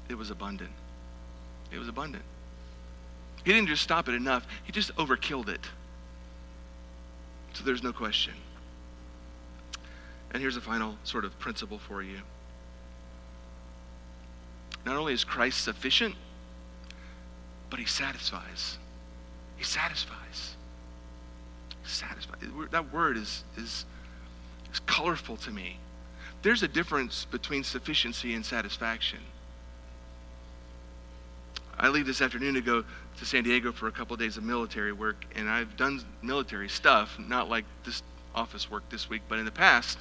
it 0.08 0.16
was 0.16 0.30
abundant. 0.30 0.70
It 1.70 1.78
was 1.78 1.88
abundant. 1.88 2.24
He 3.48 3.54
didn't 3.54 3.68
just 3.68 3.82
stop 3.82 4.10
it 4.10 4.14
enough, 4.14 4.46
he 4.64 4.72
just 4.72 4.94
overkilled 4.96 5.48
it. 5.48 5.62
So 7.54 7.64
there's 7.64 7.82
no 7.82 7.94
question. 7.94 8.34
And 10.32 10.42
here's 10.42 10.58
a 10.58 10.60
final 10.60 10.98
sort 11.02 11.24
of 11.24 11.38
principle 11.38 11.78
for 11.78 12.02
you. 12.02 12.18
Not 14.84 14.96
only 14.96 15.14
is 15.14 15.24
Christ 15.24 15.64
sufficient, 15.64 16.14
but 17.70 17.78
he 17.78 17.86
satisfies. 17.86 18.76
He 19.56 19.64
satisfies. 19.64 20.54
Satisfies. 21.84 22.40
That 22.70 22.92
word 22.92 23.16
is, 23.16 23.44
is, 23.56 23.86
is 24.70 24.80
colorful 24.80 25.38
to 25.38 25.50
me. 25.50 25.78
There's 26.42 26.62
a 26.62 26.68
difference 26.68 27.24
between 27.24 27.64
sufficiency 27.64 28.34
and 28.34 28.44
satisfaction. 28.44 29.20
I 31.78 31.88
leave 31.88 32.06
this 32.06 32.20
afternoon 32.20 32.54
to 32.54 32.60
go 32.60 32.84
to 33.18 33.24
San 33.24 33.42
Diego 33.42 33.72
for 33.72 33.88
a 33.88 33.92
couple 33.92 34.14
of 34.14 34.20
days 34.20 34.36
of 34.36 34.44
military 34.44 34.92
work, 34.92 35.24
and 35.34 35.48
I've 35.48 35.76
done 35.76 36.00
military 36.22 36.68
stuff, 36.68 37.18
not 37.18 37.48
like 37.48 37.64
this 37.84 38.02
office 38.34 38.70
work 38.70 38.88
this 38.90 39.10
week, 39.10 39.22
but 39.28 39.38
in 39.38 39.44
the 39.44 39.50
past, 39.50 39.98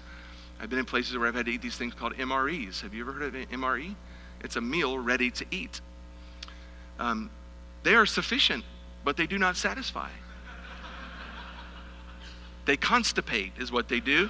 I've 0.59 0.69
been 0.69 0.79
in 0.79 0.85
places 0.85 1.17
where 1.17 1.27
I've 1.27 1.35
had 1.35 1.45
to 1.47 1.51
eat 1.51 1.61
these 1.61 1.77
things 1.77 1.93
called 1.93 2.13
MREs. 2.15 2.81
Have 2.81 2.93
you 2.93 3.01
ever 3.01 3.11
heard 3.13 3.23
of 3.23 3.35
an 3.35 3.45
MRE? 3.47 3.95
It's 4.41 4.55
a 4.55 4.61
meal 4.61 4.99
ready 4.99 5.31
to 5.31 5.45
eat. 5.49 5.81
Um, 6.99 7.29
they 7.83 7.95
are 7.95 8.05
sufficient, 8.05 8.63
but 9.03 9.17
they 9.17 9.27
do 9.27 9.37
not 9.37 9.57
satisfy. 9.57 10.09
they 12.65 12.77
constipate, 12.77 13.59
is 13.59 13.71
what 13.71 13.87
they 13.87 13.99
do. 13.99 14.29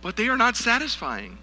But 0.00 0.16
they 0.16 0.28
are 0.28 0.36
not 0.36 0.56
satisfying. 0.56 1.38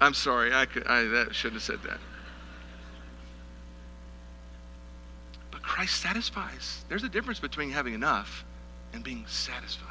I'm 0.00 0.14
sorry, 0.14 0.54
I, 0.54 0.66
could, 0.66 0.86
I 0.86 1.04
that 1.04 1.34
shouldn't 1.34 1.62
have 1.62 1.62
said 1.62 1.82
that. 1.88 1.98
But 5.50 5.62
Christ 5.62 6.00
satisfies. 6.00 6.84
There's 6.88 7.04
a 7.04 7.08
difference 7.08 7.38
between 7.38 7.70
having 7.70 7.94
enough 7.94 8.44
and 8.92 9.04
being 9.04 9.24
satisfied. 9.26 9.86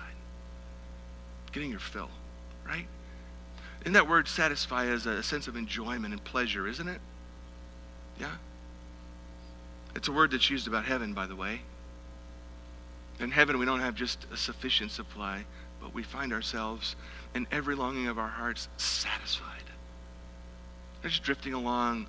Getting 1.51 1.69
your 1.69 1.79
fill, 1.79 2.09
right? 2.65 2.87
And 3.85 3.95
that 3.95 4.07
word 4.07 4.27
satisfy 4.27 4.85
is 4.85 5.05
a 5.05 5.23
sense 5.23 5.47
of 5.47 5.55
enjoyment 5.55 6.13
and 6.13 6.23
pleasure, 6.23 6.67
isn't 6.67 6.87
it? 6.87 6.99
Yeah? 8.19 8.35
It's 9.95 10.07
a 10.07 10.11
word 10.11 10.31
that's 10.31 10.49
used 10.49 10.67
about 10.67 10.85
heaven, 10.85 11.13
by 11.13 11.27
the 11.27 11.35
way. 11.35 11.61
In 13.19 13.31
heaven, 13.31 13.59
we 13.59 13.65
don't 13.65 13.79
have 13.79 13.95
just 13.95 14.25
a 14.31 14.37
sufficient 14.37 14.91
supply, 14.91 15.45
but 15.81 15.93
we 15.93 16.03
find 16.03 16.33
ourselves 16.33 16.95
in 17.35 17.47
every 17.51 17.75
longing 17.75 18.07
of 18.07 18.17
our 18.17 18.27
hearts 18.27 18.69
satisfied. 18.77 19.58
They're 21.01 21.11
just 21.11 21.23
drifting 21.23 21.53
along 21.53 22.07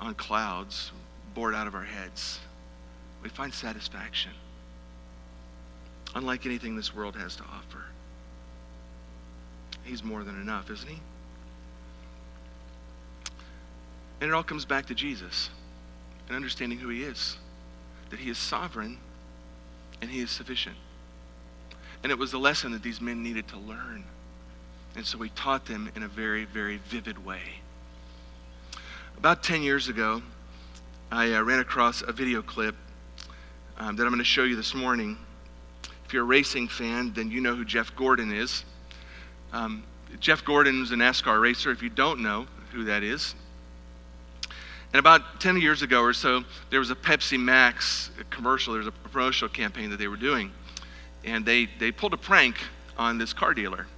on 0.00 0.14
clouds, 0.14 0.92
bored 1.34 1.54
out 1.54 1.66
of 1.66 1.74
our 1.74 1.84
heads. 1.84 2.40
We 3.22 3.28
find 3.28 3.52
satisfaction, 3.52 4.32
unlike 6.14 6.46
anything 6.46 6.76
this 6.76 6.94
world 6.94 7.16
has 7.16 7.36
to 7.36 7.42
offer. 7.44 7.84
He's 9.84 10.04
more 10.04 10.22
than 10.22 10.40
enough, 10.40 10.70
isn't 10.70 10.88
he? 10.88 11.00
And 14.20 14.30
it 14.30 14.34
all 14.34 14.42
comes 14.42 14.64
back 14.64 14.86
to 14.86 14.94
Jesus 14.94 15.50
and 16.26 16.36
understanding 16.36 16.78
who 16.78 16.88
he 16.88 17.02
is, 17.02 17.36
that 18.10 18.18
he 18.18 18.30
is 18.30 18.38
sovereign 18.38 18.98
and 20.00 20.10
he 20.10 20.20
is 20.20 20.30
sufficient. 20.30 20.76
And 22.02 22.12
it 22.12 22.18
was 22.18 22.30
the 22.30 22.38
lesson 22.38 22.72
that 22.72 22.82
these 22.82 23.00
men 23.00 23.22
needed 23.22 23.48
to 23.48 23.58
learn. 23.58 24.04
And 24.96 25.04
so 25.06 25.18
he 25.18 25.30
taught 25.30 25.66
them 25.66 25.90
in 25.94 26.02
a 26.02 26.08
very, 26.08 26.44
very 26.44 26.76
vivid 26.76 27.24
way. 27.24 27.60
About 29.18 29.42
10 29.42 29.64
years 29.64 29.88
ago, 29.88 30.22
I 31.10 31.32
uh, 31.32 31.42
ran 31.42 31.58
across 31.58 32.02
a 32.02 32.12
video 32.12 32.40
clip 32.40 32.76
um, 33.76 33.96
that 33.96 34.04
I'm 34.04 34.10
going 34.10 34.18
to 34.18 34.24
show 34.24 34.44
you 34.44 34.54
this 34.54 34.76
morning. 34.76 35.18
If 36.06 36.12
you're 36.12 36.22
a 36.22 36.24
racing 36.24 36.68
fan, 36.68 37.12
then 37.14 37.28
you 37.28 37.40
know 37.40 37.56
who 37.56 37.64
Jeff 37.64 37.96
Gordon 37.96 38.32
is. 38.32 38.64
Um, 39.52 39.82
Jeff 40.20 40.44
Gordon 40.44 40.82
is 40.82 40.92
a 40.92 40.94
NASCAR 40.94 41.40
racer, 41.42 41.72
if 41.72 41.82
you 41.82 41.88
don't 41.88 42.20
know 42.20 42.46
who 42.70 42.84
that 42.84 43.02
is. 43.02 43.34
And 44.92 45.00
about 45.00 45.40
10 45.40 45.60
years 45.60 45.82
ago 45.82 46.00
or 46.00 46.12
so, 46.12 46.44
there 46.70 46.78
was 46.78 46.92
a 46.92 46.96
Pepsi 46.96 47.40
Max 47.40 48.12
commercial, 48.30 48.74
there 48.74 48.84
was 48.84 48.86
a 48.86 48.92
promotional 48.92 49.52
campaign 49.52 49.90
that 49.90 49.96
they 49.96 50.06
were 50.06 50.16
doing. 50.16 50.52
And 51.24 51.44
they, 51.44 51.68
they 51.80 51.90
pulled 51.90 52.14
a 52.14 52.18
prank 52.18 52.58
on 52.96 53.18
this 53.18 53.32
car 53.32 53.52
dealer, 53.52 53.88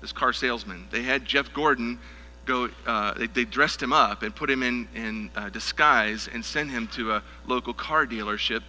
this 0.00 0.10
car 0.10 0.32
salesman. 0.32 0.88
They 0.90 1.02
had 1.02 1.24
Jeff 1.24 1.52
Gordon 1.54 2.00
go, 2.44 2.68
uh, 2.86 3.14
they, 3.14 3.26
they, 3.26 3.44
dressed 3.44 3.82
him 3.82 3.92
up 3.92 4.22
and 4.22 4.34
put 4.34 4.50
him 4.50 4.62
in, 4.62 4.88
in 4.94 5.30
uh, 5.34 5.48
disguise 5.48 6.28
and 6.32 6.44
sent 6.44 6.70
him 6.70 6.86
to 6.88 7.12
a 7.12 7.22
local 7.46 7.72
car 7.72 8.06
dealership 8.06 8.62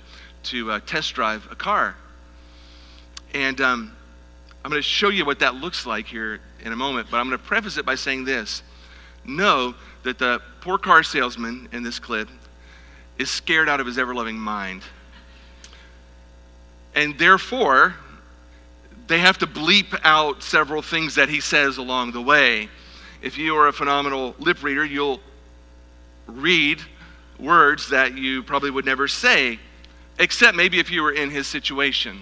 to 0.44 0.72
uh, 0.72 0.80
test 0.86 1.14
drive 1.14 1.48
a 1.52 1.56
car. 1.56 1.96
And 3.34 3.60
um, 3.62 3.96
I'm 4.64 4.72
going 4.72 4.82
to 4.82 4.88
show 4.88 5.10
you 5.10 5.26
what 5.26 5.40
that 5.40 5.56
looks 5.56 5.86
like 5.86 6.08
here 6.08 6.40
in 6.64 6.72
a 6.72 6.76
moment, 6.76 7.08
but 7.12 7.18
I'm 7.18 7.28
going 7.28 7.38
to 7.38 7.46
preface 7.46 7.78
it 7.78 7.86
by 7.86 7.96
saying 7.96 8.26
this. 8.26 8.64
Know 9.26 9.76
that 10.04 10.20
the 10.20 10.42
poor 10.62 10.78
car 10.78 11.04
salesman 11.04 11.68
in 11.72 11.84
this 11.84 12.00
clip 12.00 12.30
is 13.18 13.30
scared 13.30 13.70
out 13.70 13.80
of 13.80 13.88
his 13.88 13.98
ever 13.98 14.14
loving 14.14 14.38
mind. 14.38 14.84
And 16.94 17.18
therefore, 17.18 17.96
they 19.08 19.20
have 19.20 19.38
to 19.40 19.48
bleep 19.48 20.00
out 20.04 20.44
several 20.44 20.82
things 20.82 21.16
that 21.16 21.30
he 21.30 21.42
says 21.42 21.78
along 21.78 22.14
the 22.14 22.22
way 22.22 22.70
if 23.26 23.40
you 23.40 23.56
are 23.56 23.68
a 23.68 23.74
phenomenal 23.74 24.36
lip 24.38 24.62
reader, 24.62 24.86
you'll 24.86 25.20
read 26.28 26.80
words 27.40 27.90
that 27.90 28.16
you 28.16 28.44
probably 28.44 28.70
would 28.70 28.86
never 28.86 29.08
say, 29.08 29.60
except 30.20 30.56
maybe 30.56 30.80
if 30.80 30.92
you 30.92 31.02
were 31.02 31.12
in 31.12 31.32
his 31.32 31.48
situation. 31.48 32.22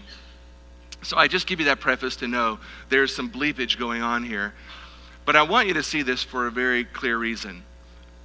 So 1.01 1.17
I 1.17 1.27
just 1.27 1.45
give 1.45 1.59
you 1.59 1.65
that 1.65 1.81
preface 1.81 2.15
to 2.17 2.27
know 2.29 2.57
there's 2.87 3.13
some 3.13 3.29
bleepage 3.29 3.77
going 3.77 4.01
on 4.01 4.23
here. 4.23 4.53
But 5.25 5.35
I 5.35 5.43
want 5.43 5.67
you 5.67 5.73
to 5.73 5.83
see 5.83 6.03
this 6.03 6.23
for 6.23 6.47
a 6.47 6.51
very 6.51 6.85
clear 6.85 7.17
reason. 7.17 7.63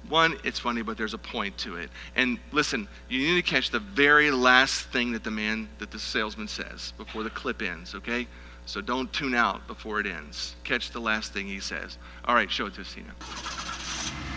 One, 0.07 0.37
it's 0.45 0.59
funny, 0.59 0.81
but 0.81 0.97
there's 0.97 1.13
a 1.13 1.19
point 1.19 1.57
to 1.59 1.75
it. 1.75 1.89
And 2.15 2.39
listen, 2.53 2.87
you 3.09 3.19
need 3.19 3.43
to 3.43 3.51
catch 3.51 3.71
the 3.71 3.79
very 3.79 4.31
last 4.31 4.85
thing 4.85 5.11
that 5.11 5.25
the 5.25 5.31
man, 5.31 5.67
that 5.79 5.91
the 5.91 5.99
salesman 5.99 6.47
says 6.47 6.93
before 6.97 7.23
the 7.23 7.29
clip 7.29 7.61
ends, 7.61 7.93
okay? 7.93 8.25
So 8.69 8.81
don't 8.81 9.11
tune 9.11 9.33
out 9.33 9.65
before 9.65 9.99
it 9.99 10.05
ends. 10.05 10.53
Catch 10.63 10.91
the 10.91 10.99
last 11.01 11.33
thing 11.33 11.47
he 11.47 11.59
says. 11.59 11.97
All 12.25 12.35
right, 12.35 12.51
show 12.51 12.67
it 12.67 12.75
to 12.75 12.81
us, 12.81 12.93
Tina. 12.93 13.09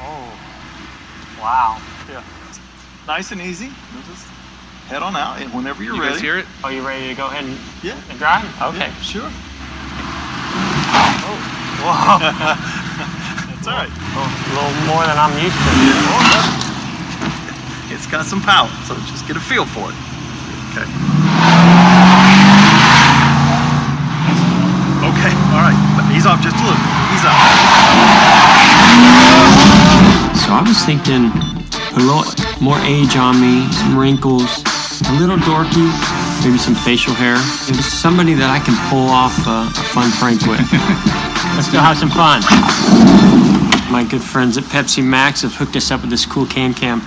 Oh, 0.00 0.32
wow. 1.38 1.76
Yeah. 2.08 2.24
Nice 3.06 3.30
and 3.32 3.42
easy. 3.42 3.66
You'll 3.66 4.08
just 4.08 4.24
head 4.88 5.02
on 5.02 5.16
out 5.16 5.42
and 5.42 5.52
whenever 5.52 5.84
you're 5.84 5.96
You 5.96 6.00
ready. 6.00 6.14
guys 6.14 6.22
hear 6.22 6.38
it? 6.38 6.46
Are 6.64 6.72
you 6.72 6.80
ready 6.80 7.08
to 7.08 7.14
go 7.14 7.26
ahead 7.26 7.44
and, 7.44 7.58
Yeah. 7.84 8.00
and 8.08 8.18
drive? 8.18 8.48
Okay. 8.72 8.88
Yeah, 8.88 9.00
sure. 9.04 9.28
Oh. 11.28 11.36
Whoa. 11.84 12.16
That's 13.52 13.66
all 13.68 13.76
right. 13.76 13.92
Oh, 14.16 14.24
a 14.24 14.52
little 14.56 14.72
more 14.88 15.04
than 15.04 15.18
I'm 15.20 15.36
used 15.44 15.60
to. 15.60 16.62
It's 17.92 18.06
got 18.06 18.24
some 18.24 18.40
power, 18.40 18.70
so 18.88 18.94
just 19.12 19.28
get 19.28 19.36
a 19.36 19.40
feel 19.40 19.66
for 19.66 19.90
it. 19.90 19.96
Okay. 20.72 20.88
Okay, 25.02 25.34
all 25.52 25.60
right. 25.60 25.76
Ease 26.22 26.28
off 26.28 26.40
just 26.40 26.54
a 26.54 26.62
little. 26.62 26.78
Ease 27.10 27.26
off. 27.26 27.34
So 30.38 30.54
I 30.54 30.62
was 30.62 30.78
thinking 30.86 31.34
a 31.34 31.98
little 31.98 32.22
more 32.62 32.78
age 32.86 33.16
on 33.16 33.42
me, 33.42 33.66
some 33.72 33.98
wrinkles, 33.98 34.62
a 35.10 35.14
little 35.18 35.36
dorky, 35.38 35.82
maybe 36.46 36.58
some 36.58 36.76
facial 36.76 37.12
hair. 37.12 37.34
It 37.66 37.74
was 37.74 37.84
somebody 37.86 38.34
that 38.34 38.54
I 38.54 38.62
can 38.62 38.78
pull 38.86 39.10
off 39.10 39.34
a, 39.50 39.66
a 39.66 39.84
fun 39.90 40.12
prank 40.22 40.46
with. 40.46 40.62
Let's 41.58 41.66
go 41.74 41.82
have 41.82 41.98
some 41.98 42.10
fun. 42.14 42.38
My 43.90 44.06
good 44.08 44.22
friends 44.22 44.56
at 44.56 44.62
Pepsi 44.70 45.02
Max 45.02 45.42
have 45.42 45.56
hooked 45.56 45.74
us 45.74 45.90
up 45.90 46.02
with 46.02 46.10
this 46.10 46.24
cool 46.24 46.46
can 46.46 46.72
cam. 46.72 47.00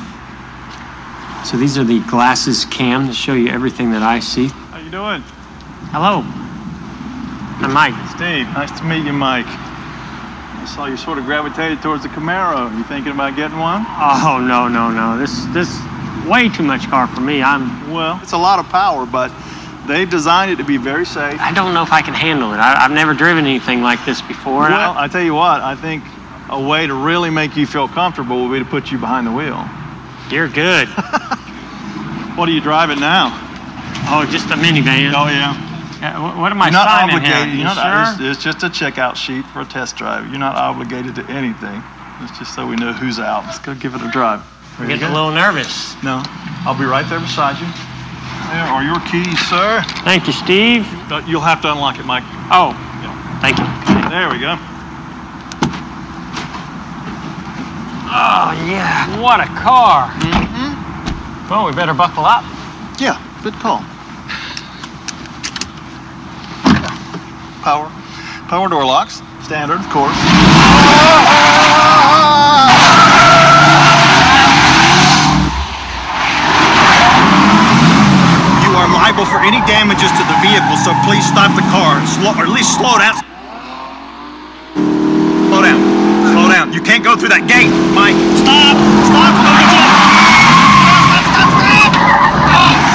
So 1.46 1.56
these 1.56 1.78
are 1.78 1.86
the 1.86 2.02
glasses 2.10 2.66
cam 2.66 3.08
to 3.08 3.14
show 3.14 3.34
you 3.34 3.48
everything 3.48 3.92
that 3.94 4.04
I 4.04 4.20
see. 4.20 4.48
How 4.48 4.80
you 4.80 4.92
doing? 4.92 5.22
Hello. 5.96 6.45
I'm 7.66 7.74
Mike. 7.74 7.96
Steve, 8.12 8.46
nice 8.54 8.70
to 8.78 8.86
meet 8.86 9.04
you, 9.06 9.12
Mike. 9.14 9.48
I 9.48 10.66
saw 10.68 10.86
you 10.86 10.98
sort 10.98 11.18
of 11.18 11.26
gravitated 11.26 11.82
towards 11.82 12.04
the 12.04 12.10
Camaro. 12.10 12.70
You 12.78 12.84
thinking 12.84 13.12
about 13.12 13.36
getting 13.36 13.58
one? 13.58 13.84
Oh 13.88 14.38
no 14.40 14.68
no 14.68 14.92
no! 14.92 15.18
This 15.18 15.46
this 15.46 15.74
way 16.28 16.48
too 16.48 16.62
much 16.62 16.88
car 16.90 17.08
for 17.08 17.22
me. 17.22 17.42
I'm 17.42 17.92
Well, 17.92 18.20
it's 18.22 18.34
a 18.34 18.38
lot 18.38 18.60
of 18.60 18.70
power, 18.70 19.08
but 19.08 19.32
they've 19.88 20.08
designed 20.08 20.52
it 20.52 20.58
to 20.58 20.64
be 20.64 20.78
very 20.78 21.08
safe. 21.08 21.40
I 21.42 21.52
don't 21.54 21.74
know 21.74 21.82
if 21.82 21.92
I 21.92 22.04
can 22.04 22.14
handle 22.14 22.54
it. 22.54 22.58
I, 22.58 22.86
I've 22.86 22.92
never 22.92 23.16
driven 23.16 23.46
anything 23.46 23.82
like 23.82 24.04
this 24.06 24.22
before. 24.22 24.66
and 24.66 24.74
I- 24.76 24.90
Well, 24.90 24.98
I 25.00 25.08
tell 25.08 25.24
you 25.24 25.34
what, 25.34 25.62
I 25.62 25.76
think 25.76 26.04
a 26.52 26.62
way 26.62 26.86
to 26.86 26.94
really 26.94 27.32
make 27.32 27.56
you 27.58 27.66
feel 27.66 27.88
comfortable 27.88 28.48
would 28.48 28.54
be 28.54 28.60
to 28.64 28.70
put 28.70 28.92
you 28.92 29.00
behind 29.00 29.26
the 29.26 29.32
wheel. 29.32 29.58
you're 30.30 30.50
good. 30.50 30.88
What 32.36 32.50
are 32.50 32.52
you 32.52 32.60
driving 32.62 33.00
now? 33.00 33.32
Oh, 34.12 34.28
just 34.30 34.50
a 34.52 34.56
minivan. 34.56 35.14
Oh 35.16 35.28
yeah. 35.30 35.56
Uh, 36.02 36.36
what, 36.36 36.52
am 36.52 36.62
I 36.62 36.66
You're 36.68 36.74
not 36.74 36.88
signing 36.88 37.16
obligated. 37.16 37.38
here? 37.38 37.48
You're 37.48 37.58
You 37.58 37.64
not, 37.64 38.16
sure? 38.18 38.28
it's, 38.28 38.38
it's 38.38 38.44
just 38.44 38.64
a 38.64 38.70
checkout 38.70 39.16
sheet 39.16 39.46
for 39.48 39.62
a 39.62 39.66
test 39.66 39.96
drive. 39.96 40.28
You're 40.30 40.40
not 40.40 40.56
obligated 40.56 41.16
to 41.16 41.24
anything. 41.32 41.82
It's 42.22 42.38
just 42.38 42.54
so 42.56 42.68
we 42.68 42.76
know 42.76 42.92
who's 42.94 43.20
out. 43.20 43.46
Let's 43.46 43.60
go 43.60 43.74
give 43.76 43.96
it 43.96 44.02
a 44.02 44.12
drive. 44.12 44.42
I'm 44.78 44.88
getting 44.88 45.04
a 45.08 45.14
little 45.14 45.32
nervous. 45.32 45.96
No, 46.04 46.22
I'll 46.68 46.78
be 46.78 46.86
right 46.86 47.08
there 47.10 47.20
beside 47.20 47.60
you. 47.60 47.68
There 48.52 48.68
are 48.68 48.84
your 48.84 49.00
keys, 49.08 49.40
sir. 49.48 49.82
Thank 50.04 50.28
you, 50.28 50.34
Steve. 50.34 50.86
Uh, 51.12 51.24
You'll 51.28 51.42
have 51.42 51.62
to 51.64 51.72
unlock 51.72 51.98
it, 51.98 52.06
Mike. 52.06 52.24
Oh, 52.52 52.76
thank 53.42 53.58
you. 53.58 53.66
There 54.12 54.30
we 54.30 54.40
go. 54.40 54.56
Oh 58.18 58.52
yeah, 58.68 59.20
what 59.22 59.40
a 59.42 59.48
car. 59.60 60.08
Mm-hmm. 60.24 61.50
Well, 61.50 61.66
we 61.66 61.74
better 61.74 61.94
buckle 61.94 62.24
up. 62.26 62.44
Yeah, 63.00 63.20
good 63.44 63.54
call. 63.56 63.84
Power, 67.66 67.90
power 68.46 68.70
door 68.70 68.86
locks, 68.86 69.26
standard, 69.42 69.80
of 69.82 69.90
course. 69.90 70.14
You 78.62 78.70
are 78.70 78.86
liable 78.94 79.26
for 79.26 79.42
any 79.42 79.58
damages 79.66 80.14
to 80.14 80.24
the 80.30 80.38
vehicle, 80.46 80.78
so 80.86 80.94
please 81.10 81.26
stop 81.26 81.58
the 81.58 81.66
car, 81.74 82.06
slow, 82.06 82.38
or 82.38 82.46
at 82.46 82.54
least 82.54 82.78
slow 82.78 83.02
down. 83.02 83.18
Slow 85.50 85.66
down. 85.66 85.82
Slow 86.38 86.48
down. 86.54 86.72
You 86.72 86.82
can't 86.82 87.04
go 87.04 87.18
through 87.18 87.30
that 87.30 87.50
gate, 87.50 87.74
Mike. 87.98 88.14
Stop! 88.46 88.78
Stop! 89.10 89.34
Don't 89.42 89.58
get 89.58 89.74
you- 89.74 89.90
Stop, 91.02 91.26
stop, 91.34 91.50
stop, 91.50 91.90
stop! 91.90 92.86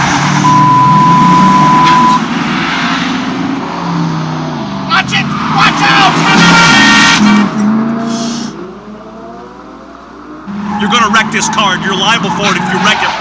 Watch 4.90 5.12
it! 5.16 5.24
Watch 5.56 5.80
out! 5.80 6.12
You're 11.40 11.46
gonna 11.46 11.56
wreck 11.56 11.56
this 11.56 11.56
car, 11.56 11.74
and 11.74 11.82
you're 11.82 11.96
liable 11.96 12.28
for 12.36 12.52
it 12.52 12.60
if 12.60 12.68
you 12.70 12.78
wreck 12.84 13.02
it. 13.02 13.19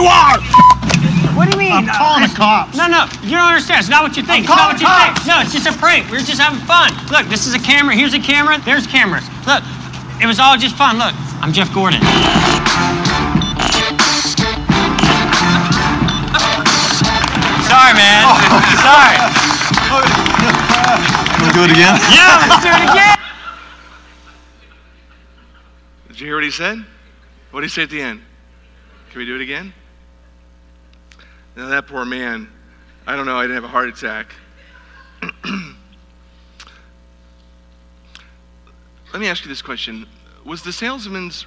You 0.00 0.08
are? 0.08 0.40
What 1.36 1.44
do 1.44 1.52
you 1.52 1.60
mean? 1.60 1.72
I'm 1.72 1.84
calling 1.84 2.24
the 2.24 2.32
cops. 2.32 2.76
No, 2.76 2.88
no, 2.88 3.04
you 3.20 3.36
don't 3.36 3.52
understand. 3.52 3.80
It's 3.80 3.92
not 3.92 4.02
what 4.02 4.16
you 4.16 4.24
think. 4.24 4.48
I'm 4.48 4.48
it's 4.48 4.56
not 4.56 4.72
what 4.72 4.80
you 4.80 4.88
calling 4.88 5.14
think. 5.14 5.28
No, 5.28 5.40
it's 5.44 5.52
just 5.52 5.68
a 5.68 5.76
prank. 5.76 6.08
We're 6.10 6.24
just 6.24 6.40
having 6.40 6.60
fun. 6.64 6.92
Look, 7.12 7.28
this 7.28 7.46
is 7.46 7.52
a 7.52 7.60
camera. 7.60 7.94
Here's 7.94 8.14
a 8.14 8.20
camera. 8.20 8.56
There's 8.64 8.86
cameras. 8.86 9.28
Look, 9.44 9.62
it 10.20 10.26
was 10.26 10.40
all 10.40 10.56
just 10.56 10.76
fun. 10.76 10.96
Look, 10.96 11.12
I'm 11.44 11.52
Jeff 11.52 11.72
Gordon. 11.72 12.00
Sorry, 17.68 17.92
man. 17.92 18.24
Oh. 18.24 18.40
Sorry. 18.88 19.16
Wanna 21.40 21.52
do 21.52 21.64
it 21.64 21.72
again? 21.76 21.96
Yeah, 22.08 22.48
let's 22.48 22.64
do 22.64 22.72
it 22.72 22.84
again. 22.88 23.16
Did 26.08 26.20
you 26.20 26.26
hear 26.26 26.36
what 26.36 26.44
he 26.44 26.50
said? 26.50 26.84
What 27.50 27.60
did 27.60 27.68
he 27.68 27.74
say 27.74 27.82
at 27.84 27.90
the 27.90 28.00
end? 28.00 28.20
Can 29.10 29.18
we 29.18 29.26
do 29.26 29.36
it 29.36 29.40
again? 29.40 29.72
Now, 31.56 31.68
that 31.68 31.86
poor 31.86 32.04
man, 32.04 32.48
I 33.06 33.16
don't 33.16 33.26
know, 33.26 33.36
I 33.36 33.42
didn't 33.42 33.56
have 33.56 33.64
a 33.64 33.68
heart 33.68 33.88
attack. 33.88 34.34
Let 39.12 39.20
me 39.20 39.26
ask 39.26 39.44
you 39.44 39.48
this 39.48 39.62
question 39.62 40.06
Was 40.44 40.62
the 40.62 40.72
salesman's 40.72 41.46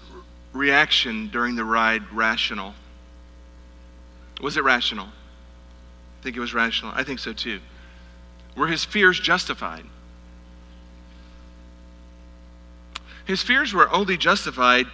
reaction 0.51 1.29
during 1.29 1.55
the 1.55 1.65
ride 1.65 2.11
rational? 2.11 2.73
Was 4.41 4.57
it 4.57 4.63
rational? 4.63 5.07
I 5.07 6.23
think 6.23 6.35
it 6.35 6.39
was 6.39 6.53
rational. 6.53 6.91
I 6.93 7.03
think 7.03 7.19
so 7.19 7.33
too. 7.33 7.59
Were 8.55 8.67
his 8.67 8.83
fears 8.85 9.19
justified? 9.19 9.85
His 13.25 13.41
fears 13.41 13.73
were 13.73 13.89
only 13.91 14.17
justified 14.17 14.87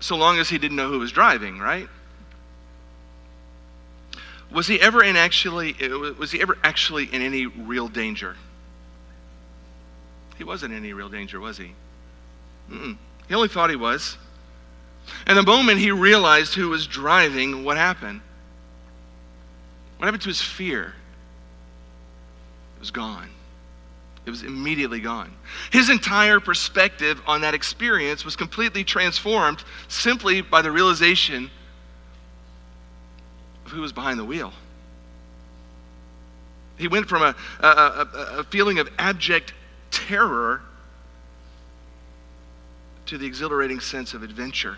so 0.00 0.16
long 0.16 0.38
as 0.38 0.48
he 0.48 0.58
didn't 0.58 0.76
know 0.76 0.88
who 0.88 0.98
was 0.98 1.12
driving, 1.12 1.58
right? 1.58 1.88
Was 4.52 4.66
he 4.66 4.80
ever 4.80 5.02
in 5.02 5.16
actually 5.16 5.76
uh, 5.80 6.14
was 6.18 6.32
he 6.32 6.40
ever 6.40 6.56
actually 6.62 7.04
in 7.04 7.22
any 7.22 7.46
real 7.46 7.88
danger? 7.88 8.36
he 10.38 10.44
wasn't 10.44 10.72
in 10.72 10.78
any 10.78 10.92
real 10.92 11.08
danger, 11.08 11.40
was 11.40 11.58
he? 11.58 11.72
Mm-mm. 12.70 12.96
He 13.26 13.34
only 13.34 13.48
thought 13.48 13.70
he 13.70 13.76
was. 13.76 14.16
And 15.26 15.36
the 15.36 15.42
moment 15.42 15.80
he 15.80 15.90
realized 15.90 16.54
who 16.54 16.68
was 16.68 16.86
driving, 16.86 17.64
what 17.64 17.76
happened? 17.76 18.20
What 19.96 20.06
happened 20.06 20.22
to 20.22 20.28
his 20.28 20.40
fear? 20.40 20.94
It 22.76 22.80
was 22.80 22.92
gone. 22.92 23.28
It 24.24 24.30
was 24.30 24.44
immediately 24.44 25.00
gone. 25.00 25.32
His 25.72 25.90
entire 25.90 26.38
perspective 26.38 27.20
on 27.26 27.40
that 27.40 27.54
experience 27.54 28.24
was 28.24 28.36
completely 28.36 28.84
transformed 28.84 29.64
simply 29.88 30.40
by 30.40 30.62
the 30.62 30.70
realization 30.70 31.50
who 33.78 33.82
was 33.82 33.92
behind 33.92 34.18
the 34.18 34.24
wheel. 34.24 34.52
He 36.78 36.88
went 36.88 37.08
from 37.08 37.22
a, 37.22 37.36
a, 37.60 37.66
a, 37.68 38.08
a 38.38 38.44
feeling 38.44 38.80
of 38.80 38.88
abject 38.98 39.52
terror 39.92 40.62
to 43.06 43.16
the 43.16 43.24
exhilarating 43.24 43.78
sense 43.78 44.14
of 44.14 44.24
adventure. 44.24 44.76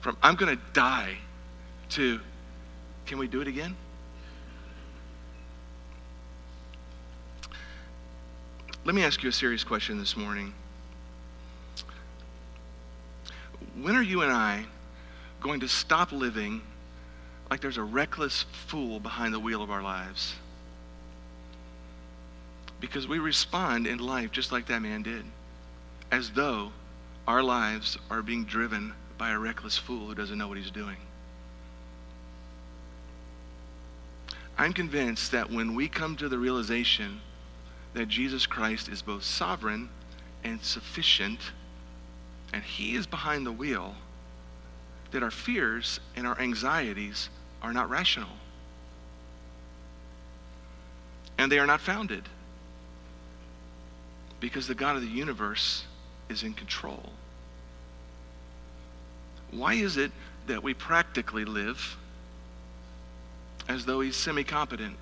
From 0.00 0.16
I'm 0.20 0.34
going 0.34 0.56
to 0.56 0.62
die 0.72 1.18
to 1.90 2.18
can 3.06 3.18
we 3.18 3.28
do 3.28 3.40
it 3.40 3.46
again? 3.46 3.76
Let 8.84 8.96
me 8.96 9.04
ask 9.04 9.22
you 9.22 9.28
a 9.28 9.32
serious 9.32 9.62
question 9.62 9.96
this 9.96 10.16
morning. 10.16 10.54
When 13.80 13.94
are 13.94 14.02
you 14.02 14.22
and 14.22 14.32
I 14.32 14.64
going 15.40 15.60
to 15.60 15.68
stop 15.68 16.10
living 16.10 16.62
like 17.50 17.60
there's 17.60 17.76
a 17.76 17.82
reckless 17.82 18.44
fool 18.68 19.00
behind 19.00 19.34
the 19.34 19.40
wheel 19.40 19.62
of 19.62 19.70
our 19.70 19.82
lives? 19.82 20.36
Because 22.80 23.08
we 23.08 23.18
respond 23.18 23.86
in 23.86 23.98
life 23.98 24.30
just 24.30 24.52
like 24.52 24.66
that 24.66 24.80
man 24.80 25.02
did, 25.02 25.24
as 26.10 26.30
though 26.30 26.72
our 27.26 27.42
lives 27.42 27.98
are 28.10 28.22
being 28.22 28.44
driven 28.44 28.94
by 29.18 29.30
a 29.30 29.38
reckless 29.38 29.76
fool 29.76 30.06
who 30.06 30.14
doesn't 30.14 30.38
know 30.38 30.48
what 30.48 30.56
he's 30.56 30.70
doing. 30.70 30.96
I'm 34.56 34.72
convinced 34.72 35.32
that 35.32 35.50
when 35.50 35.74
we 35.74 35.88
come 35.88 36.16
to 36.16 36.28
the 36.28 36.38
realization 36.38 37.20
that 37.94 38.08
Jesus 38.08 38.46
Christ 38.46 38.88
is 38.88 39.02
both 39.02 39.24
sovereign 39.24 39.88
and 40.44 40.62
sufficient, 40.62 41.40
and 42.52 42.62
He 42.62 42.94
is 42.94 43.06
behind 43.06 43.46
the 43.46 43.52
wheel, 43.52 43.94
that 45.10 45.22
our 45.22 45.30
fears 45.30 46.00
and 46.14 46.26
our 46.26 46.38
anxieties 46.38 47.30
are 47.62 47.72
not 47.72 47.90
rational. 47.90 48.28
And 51.38 51.50
they 51.50 51.58
are 51.58 51.66
not 51.66 51.80
founded. 51.80 52.24
Because 54.40 54.66
the 54.66 54.74
God 54.74 54.96
of 54.96 55.02
the 55.02 55.08
universe 55.08 55.84
is 56.28 56.42
in 56.42 56.54
control. 56.54 57.12
Why 59.50 59.74
is 59.74 59.96
it 59.96 60.12
that 60.46 60.62
we 60.62 60.74
practically 60.74 61.44
live 61.44 61.96
as 63.68 63.84
though 63.84 64.00
He's 64.00 64.16
semi 64.16 64.44
competent 64.44 64.96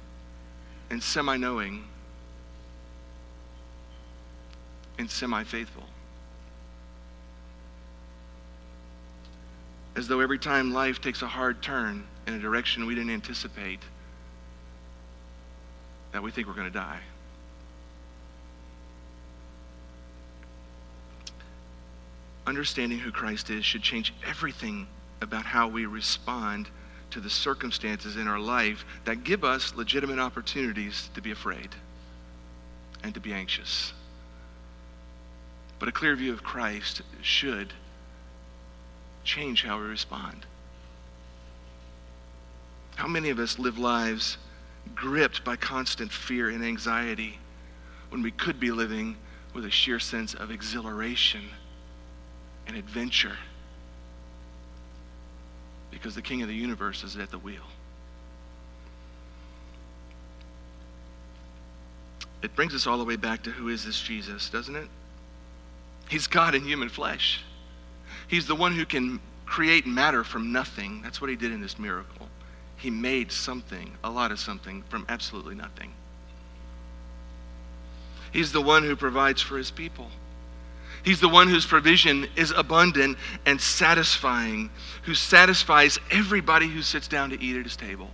and 0.90 1.02
semi 1.02 1.36
knowing? 1.36 1.84
and 4.98 5.10
semi 5.10 5.44
faithful. 5.44 5.84
As 9.96 10.08
though 10.08 10.20
every 10.20 10.38
time 10.38 10.72
life 10.72 11.00
takes 11.00 11.22
a 11.22 11.26
hard 11.26 11.62
turn 11.62 12.06
in 12.28 12.34
a 12.34 12.38
direction 12.38 12.84
we 12.84 12.94
didn't 12.94 13.10
anticipate, 13.10 13.80
that 16.12 16.22
we 16.22 16.30
think 16.30 16.46
we're 16.46 16.52
going 16.52 16.70
to 16.70 16.78
die. 16.78 17.00
Understanding 22.46 22.98
who 22.98 23.10
Christ 23.10 23.48
is 23.48 23.64
should 23.64 23.82
change 23.82 24.12
everything 24.26 24.86
about 25.22 25.46
how 25.46 25.68
we 25.68 25.86
respond 25.86 26.68
to 27.10 27.20
the 27.20 27.30
circumstances 27.30 28.16
in 28.16 28.28
our 28.28 28.38
life 28.38 28.84
that 29.06 29.24
give 29.24 29.42
us 29.42 29.74
legitimate 29.74 30.18
opportunities 30.18 31.08
to 31.14 31.22
be 31.22 31.30
afraid 31.30 31.70
and 33.02 33.14
to 33.14 33.20
be 33.20 33.32
anxious. 33.32 33.94
But 35.78 35.88
a 35.88 35.92
clear 35.92 36.14
view 36.14 36.34
of 36.34 36.42
Christ 36.42 37.00
should 37.22 37.72
change 39.24 39.62
how 39.62 39.78
we 39.78 39.86
respond. 39.86 40.44
How 42.98 43.06
many 43.06 43.30
of 43.30 43.38
us 43.38 43.60
live 43.60 43.78
lives 43.78 44.38
gripped 44.96 45.44
by 45.44 45.54
constant 45.54 46.10
fear 46.10 46.48
and 46.48 46.64
anxiety 46.64 47.38
when 48.08 48.22
we 48.22 48.32
could 48.32 48.58
be 48.58 48.72
living 48.72 49.16
with 49.54 49.64
a 49.64 49.70
sheer 49.70 50.00
sense 50.00 50.34
of 50.34 50.50
exhilaration 50.50 51.42
and 52.66 52.76
adventure? 52.76 53.36
Because 55.92 56.16
the 56.16 56.22
King 56.22 56.42
of 56.42 56.48
the 56.48 56.56
universe 56.56 57.04
is 57.04 57.16
at 57.16 57.30
the 57.30 57.38
wheel. 57.38 57.62
It 62.42 62.56
brings 62.56 62.74
us 62.74 62.88
all 62.88 62.98
the 62.98 63.04
way 63.04 63.14
back 63.14 63.44
to 63.44 63.50
who 63.50 63.68
is 63.68 63.84
this 63.84 64.00
Jesus, 64.00 64.50
doesn't 64.50 64.74
it? 64.74 64.88
He's 66.08 66.26
God 66.26 66.56
in 66.56 66.64
human 66.64 66.88
flesh. 66.88 67.44
He's 68.26 68.48
the 68.48 68.56
one 68.56 68.74
who 68.74 68.84
can 68.84 69.20
create 69.46 69.86
matter 69.86 70.24
from 70.24 70.50
nothing. 70.50 71.00
That's 71.02 71.20
what 71.20 71.30
he 71.30 71.36
did 71.36 71.52
in 71.52 71.60
this 71.60 71.78
miracle. 71.78 72.27
He 72.78 72.90
made 72.90 73.32
something, 73.32 73.92
a 74.02 74.10
lot 74.10 74.30
of 74.32 74.38
something, 74.38 74.82
from 74.88 75.04
absolutely 75.08 75.54
nothing. 75.54 75.92
He's 78.32 78.52
the 78.52 78.62
one 78.62 78.84
who 78.84 78.94
provides 78.94 79.42
for 79.42 79.58
his 79.58 79.70
people. 79.70 80.10
He's 81.02 81.20
the 81.20 81.28
one 81.28 81.48
whose 81.48 81.66
provision 81.66 82.28
is 82.36 82.50
abundant 82.50 83.18
and 83.46 83.60
satisfying, 83.60 84.70
who 85.02 85.14
satisfies 85.14 85.98
everybody 86.10 86.68
who 86.68 86.82
sits 86.82 87.08
down 87.08 87.30
to 87.30 87.42
eat 87.42 87.56
at 87.56 87.64
his 87.64 87.76
table. 87.76 88.10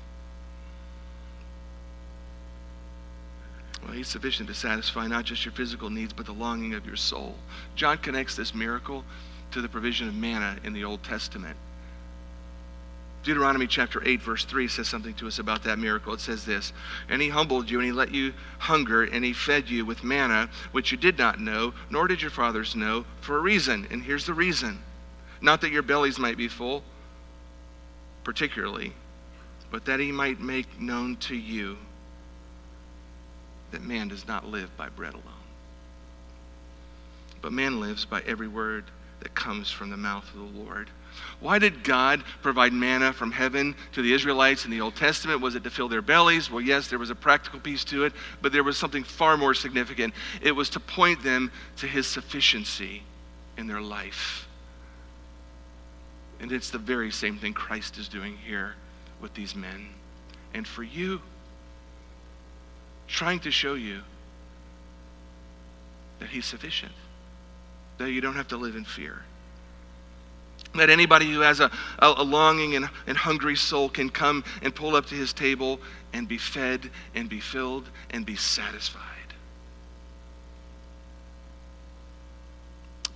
Well, 3.83 3.93
he's 3.93 4.09
sufficient 4.09 4.49
to 4.49 4.55
satisfy 4.55 5.07
not 5.07 5.25
just 5.25 5.45
your 5.45 5.53
physical 5.53 5.91
needs, 5.91 6.13
but 6.13 6.25
the 6.25 6.33
longing 6.33 6.75
of 6.75 6.87
your 6.87 6.97
soul. 6.97 7.35
John 7.75 7.99
connects 7.99 8.35
this 8.35 8.55
miracle 8.55 9.05
to 9.51 9.61
the 9.61 9.69
provision 9.69 10.09
of 10.09 10.15
manna 10.15 10.57
in 10.65 10.73
the 10.73 10.85
Old 10.85 11.03
Testament. 11.03 11.57
Deuteronomy 13.25 13.67
chapter 13.67 14.03
8, 14.05 14.21
verse 14.21 14.45
3 14.45 14.69
says 14.69 14.87
something 14.87 15.15
to 15.15 15.27
us 15.27 15.39
about 15.39 15.63
that 15.65 15.79
miracle. 15.79 16.13
It 16.13 16.21
says 16.21 16.45
this 16.45 16.75
And 17.09 17.23
he 17.23 17.31
humbled 17.31 17.71
you, 17.71 17.79
and 17.79 17.87
he 17.87 17.93
let 17.93 18.13
you 18.13 18.35
hunger, 18.59 19.03
and 19.03 19.25
he 19.25 19.33
fed 19.33 19.71
you 19.71 19.87
with 19.87 20.05
manna, 20.05 20.51
which 20.73 20.93
you 20.93 20.99
did 20.99 21.17
not 21.17 21.41
know, 21.41 21.73
nor 21.89 22.07
did 22.07 22.21
your 22.21 22.31
fathers 22.31 22.77
know, 22.77 23.07
for 23.23 23.39
a 23.39 23.41
reason. 23.41 23.87
And 23.91 24.03
here's 24.03 24.27
the 24.27 24.35
reason 24.35 24.79
not 25.41 25.63
that 25.63 25.73
your 25.73 25.83
bellies 25.83 26.19
might 26.19 26.37
be 26.37 26.49
full, 26.49 26.85
particularly, 28.25 28.93
but 29.71 29.87
that 29.87 30.01
he 30.01 30.13
might 30.13 30.41
make 30.41 30.81
known 30.81 31.17
to 31.17 31.35
you 31.35 31.79
that 33.71 33.83
man 33.83 34.09
does 34.09 34.29
not 34.29 34.47
live 34.47 34.75
by 34.77 34.89
bread 34.91 35.15
alone, 35.15 35.25
but 37.41 37.53
man 37.53 37.81
lives 37.81 38.05
by 38.05 38.21
every 38.27 38.49
word 38.49 38.85
that 39.21 39.35
comes 39.35 39.71
from 39.71 39.91
the 39.91 39.97
mouth 39.97 40.29
of 40.35 40.55
the 40.55 40.61
Lord. 40.61 40.91
Why 41.41 41.59
did 41.59 41.85
God 41.85 42.25
provide 42.43 42.73
manna 42.73 43.13
from 43.13 43.33
heaven 43.33 43.75
to 43.93 44.03
the 44.03 44.13
Israelites 44.13 44.65
in 44.65 44.71
the 44.71 44.81
Old 44.81 44.97
Testament? 44.97 45.41
Was 45.41 45.55
it 45.55 45.65
to 45.65 45.71
fill 45.71 45.89
their 45.89 46.03
bellies? 46.03 46.51
Well, 46.51 46.61
yes, 46.61 46.89
there 46.89 46.99
was 46.99 47.11
a 47.11 47.15
practical 47.15 47.61
piece 47.61 47.85
to 47.85 48.05
it, 48.05 48.13
but 48.41 48.53
there 48.53 48.65
was 48.65 48.77
something 48.77 49.05
far 49.05 49.37
more 49.37 49.55
significant. 49.55 50.15
It 50.43 50.53
was 50.53 50.71
to 50.71 50.81
point 50.81 51.23
them 51.23 51.53
to 51.77 51.87
his 51.87 52.07
sufficiency 52.07 53.03
in 53.57 53.67
their 53.67 53.81
life. 53.81 54.49
And 56.41 56.53
it's 56.53 56.71
the 56.71 56.79
very 56.79 57.11
same 57.11 57.39
thing 57.39 57.55
Christ 57.55 57.99
is 57.99 58.09
doing 58.09 58.37
here 58.37 58.75
with 59.21 59.35
these 59.35 59.55
men. 59.55 59.89
And 60.53 60.67
for 60.67 60.83
you, 60.83 61.21
trying 63.09 63.41
to 63.41 63.51
show 63.51 63.75
you 63.75 64.01
that 66.19 66.29
He's 66.29 66.47
sufficient, 66.47 66.93
that 67.99 68.11
you 68.11 68.21
don't 68.21 68.35
have 68.35 68.49
to 68.49 68.57
live 68.57 68.77
in 68.77 68.85
fear. 68.85 69.23
That 70.75 70.91
anybody 70.91 71.31
who 71.33 71.41
has 71.41 71.61
a, 71.61 71.71
a, 72.01 72.23
longing 72.23 72.75
and, 72.75 72.89
and 73.07 73.17
hungry 73.17 73.55
soul 73.55 73.89
can 73.89 74.11
come 74.11 74.43
and 74.61 74.75
pull 74.75 74.97
up 74.97 75.07
to 75.07 75.15
his 75.15 75.33
table 75.33 75.81
and 76.13 76.27
be 76.27 76.39
fed 76.39 76.91
and 77.15 77.29
be 77.29 77.41
filled 77.41 77.89
and 78.11 78.27
be 78.27 78.35
satisfied. 78.35 79.03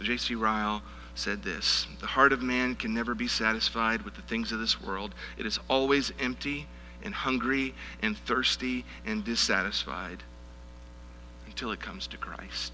J.C. 0.00 0.34
Ryle 0.36 0.82
said 1.14 1.42
this 1.42 1.86
The 2.00 2.06
heart 2.06 2.32
of 2.32 2.42
man 2.42 2.76
can 2.76 2.94
never 2.94 3.14
be 3.14 3.28
satisfied 3.28 4.02
with 4.02 4.14
the 4.14 4.22
things 4.22 4.52
of 4.52 4.60
this 4.60 4.80
world, 4.80 5.14
it 5.36 5.46
is 5.46 5.58
always 5.68 6.12
empty 6.20 6.66
and 7.02 7.14
hungry 7.14 7.74
and 8.02 8.16
thirsty 8.16 8.84
and 9.04 9.24
dissatisfied 9.24 10.22
until 11.46 11.70
it 11.72 11.80
comes 11.80 12.06
to 12.08 12.16
Christ. 12.16 12.72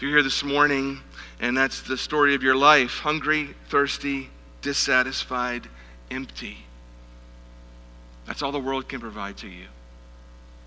If 0.00 0.04
you're 0.04 0.12
here 0.12 0.22
this 0.22 0.42
morning 0.42 0.98
and 1.40 1.54
that's 1.54 1.82
the 1.82 1.98
story 1.98 2.34
of 2.34 2.42
your 2.42 2.56
life 2.56 3.00
hungry, 3.00 3.50
thirsty, 3.68 4.30
dissatisfied, 4.62 5.68
empty 6.10 6.56
that's 8.24 8.40
all 8.40 8.50
the 8.50 8.58
world 8.58 8.88
can 8.88 8.98
provide 8.98 9.36
to 9.36 9.46
you. 9.46 9.66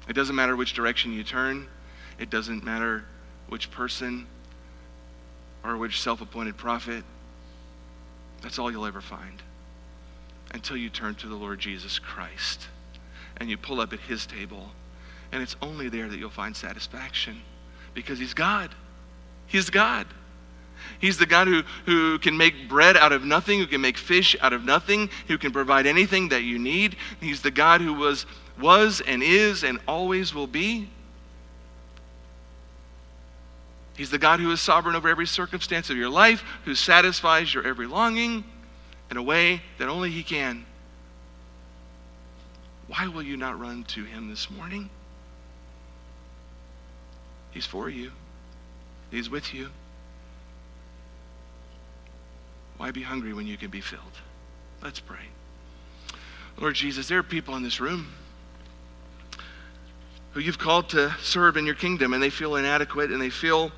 It 0.08 0.14
doesn't 0.14 0.36
matter 0.36 0.56
which 0.56 0.74
direction 0.74 1.14
you 1.14 1.24
turn. 1.24 1.66
It 2.20 2.30
doesn't 2.30 2.64
matter 2.64 3.06
which 3.48 3.72
person 3.72 4.28
or 5.64 5.78
which 5.78 6.00
self 6.00 6.22
appointed 6.22 6.56
prophet. 6.56 7.04
That's 8.44 8.60
all 8.60 8.70
you'll 8.70 8.86
ever 8.86 9.02
find 9.02 9.42
until 10.52 10.78
you 10.78 10.92
turn 10.92 11.16
to 11.16 11.28
the 11.28 11.36
Lord 11.36 11.60
Jesus 11.60 11.98
Christ 11.98 12.68
and 13.38 13.50
you 13.50 13.58
pull 13.58 13.82
up 13.82 13.94
at 13.94 14.00
his 14.02 14.28
table. 14.28 14.70
And 15.32 15.42
it's 15.42 15.56
only 15.60 15.90
there 15.90 16.08
that 16.08 16.20
you'll 16.20 16.30
find 16.30 16.56
satisfaction 16.56 17.42
because 17.96 18.20
he's 18.20 18.36
God. 18.36 18.76
He's 19.48 19.70
God. 19.70 20.08
He's 21.00 21.18
the 21.18 21.26
God 21.26 21.48
who, 21.48 21.64
who 21.86 22.18
can 22.20 22.38
make 22.38 22.70
bread 22.70 22.96
out 22.96 23.12
of 23.12 23.26
nothing, 23.26 23.60
who 23.60 23.68
can 23.68 23.82
make 23.82 23.98
fish 23.98 24.36
out 24.42 24.54
of 24.54 24.64
nothing, 24.64 25.10
who 25.28 25.38
can 25.38 25.52
provide 25.52 25.86
anything 25.86 26.30
that 26.30 26.44
you 26.44 26.58
need. 26.58 26.96
He's 27.20 27.42
the 27.42 27.52
God 27.52 27.82
who 27.82 27.94
was, 27.94 28.26
was 28.60 29.02
and 29.02 29.22
is 29.22 29.64
and 29.64 29.80
always 29.88 30.34
will 30.34 30.48
be. 30.48 30.90
He's 33.96 34.10
the 34.10 34.18
God 34.18 34.40
who 34.40 34.52
is 34.52 34.62
sovereign 34.62 34.96
over 34.96 35.08
every 35.08 35.28
circumstance 35.28 35.90
of 35.90 35.98
your 35.98 36.10
life, 36.10 36.44
who 36.66 36.74
satisfies 36.74 37.54
your 37.54 37.66
every 37.66 37.86
longing 37.86 38.44
in 39.12 39.18
a 39.18 39.24
way 39.24 39.62
that 39.78 39.88
only 39.88 40.10
He 40.10 40.24
can. 40.24 40.66
Why 42.88 43.08
will 43.08 43.24
you 43.24 43.38
not 43.38 43.60
run 43.60 43.84
to 43.86 44.04
Him 44.04 44.30
this 44.30 44.50
morning? 44.50 44.90
He's 47.52 47.66
for 47.66 47.90
you, 47.90 48.12
He's 49.14 49.30
with 49.30 49.54
you. 49.54 49.70
Why 52.78 52.90
be 52.90 53.04
hungry 53.04 53.32
when 53.32 53.46
you 53.46 53.58
can 53.58 53.70
be 53.70 53.80
filled? 53.80 54.02
Let's 54.82 55.00
pray. 55.00 55.28
Lord 56.58 56.74
Jesus, 56.74 57.08
there 57.10 57.20
are 57.20 57.24
people 57.24 57.56
in 57.56 57.62
this 57.62 57.80
room 57.80 58.08
who 60.32 60.40
you've 60.40 60.58
called 60.58 60.90
to 60.90 61.14
serve 61.22 61.58
in 61.58 61.66
your 61.68 61.76
kingdom, 61.76 62.14
and 62.14 62.24
they 62.24 62.32
feel 62.32 62.56
inadequate 62.56 63.12
and 63.12 63.22
they 63.22 63.30
feel 63.30 63.72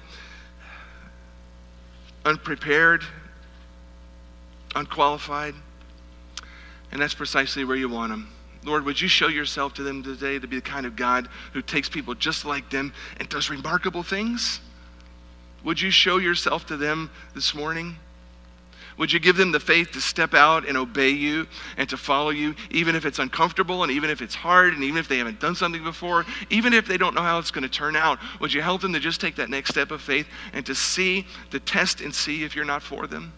unprepared, 2.24 3.04
unqualified. 4.74 5.54
And 6.94 7.02
that's 7.02 7.14
precisely 7.14 7.66
where 7.66 7.76
you 7.76 7.90
want 7.90 8.12
them. 8.12 8.32
Lord, 8.64 8.86
would 8.86 9.02
you 9.02 9.10
show 9.10 9.28
yourself 9.28 9.74
to 9.74 9.84
them 9.84 10.02
today 10.02 10.40
to 10.40 10.48
be 10.48 10.56
the 10.56 10.62
kind 10.62 10.86
of 10.86 10.96
God 10.96 11.28
who 11.52 11.62
takes 11.62 11.90
people 11.90 12.16
just 12.16 12.46
like 12.46 12.70
them 12.70 12.94
and 13.20 13.28
does 13.28 13.50
remarkable 13.50 14.02
things? 14.02 14.62
Would 15.66 15.82
you 15.82 15.90
show 15.90 16.18
yourself 16.18 16.68
to 16.68 16.78
them 16.78 17.10
this 17.34 17.56
morning? 17.56 17.98
Would 18.98 19.12
you 19.12 19.20
give 19.20 19.36
them 19.36 19.52
the 19.52 19.60
faith 19.60 19.92
to 19.92 20.00
step 20.00 20.34
out 20.34 20.66
and 20.66 20.78
obey 20.78 21.10
you 21.10 21.48
and 21.76 21.90
to 21.90 21.98
follow 21.98 22.30
you, 22.30 22.56
even 22.70 22.96
if 22.96 23.06
it's 23.06 23.20
uncomfortable 23.20 23.84
and 23.84 23.92
even 23.92 24.10
if 24.10 24.22
it's 24.22 24.36
hard 24.36 24.74
and 24.74 24.84
even 24.84 24.98
if 24.98 25.10
they 25.10 25.18
haven't 25.18 25.42
done 25.42 25.56
something 25.56 25.84
before, 25.84 26.26
even 26.50 26.72
if 26.72 26.88
they 26.88 26.98
don't 26.98 27.16
know 27.16 27.22
how 27.22 27.40
it's 27.40 27.52
going 27.52 27.64
to 27.64 27.70
turn 27.70 27.96
out? 27.96 28.20
Would 28.40 28.54
you 28.54 28.62
help 28.62 28.82
them 28.82 28.94
to 28.94 29.00
just 29.00 29.20
take 29.20 29.36
that 29.36 29.50
next 29.50 29.72
step 29.72 29.92
of 29.92 30.02
faith 30.02 30.28
and 30.54 30.66
to 30.68 30.76
see, 30.76 31.26
to 31.50 31.60
test 31.60 32.00
and 32.00 32.14
see 32.14 32.44
if 32.44 32.56
you're 32.56 32.64
not 32.64 32.84
for 32.84 33.08
them? 33.08 33.34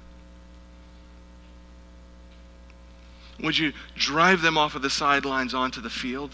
Would 3.42 3.58
you 3.58 3.72
drive 3.96 4.42
them 4.42 4.58
off 4.58 4.76
of 4.76 4.82
the 4.82 4.90
sidelines 4.90 5.54
onto 5.54 5.80
the 5.80 5.90
field? 5.90 6.32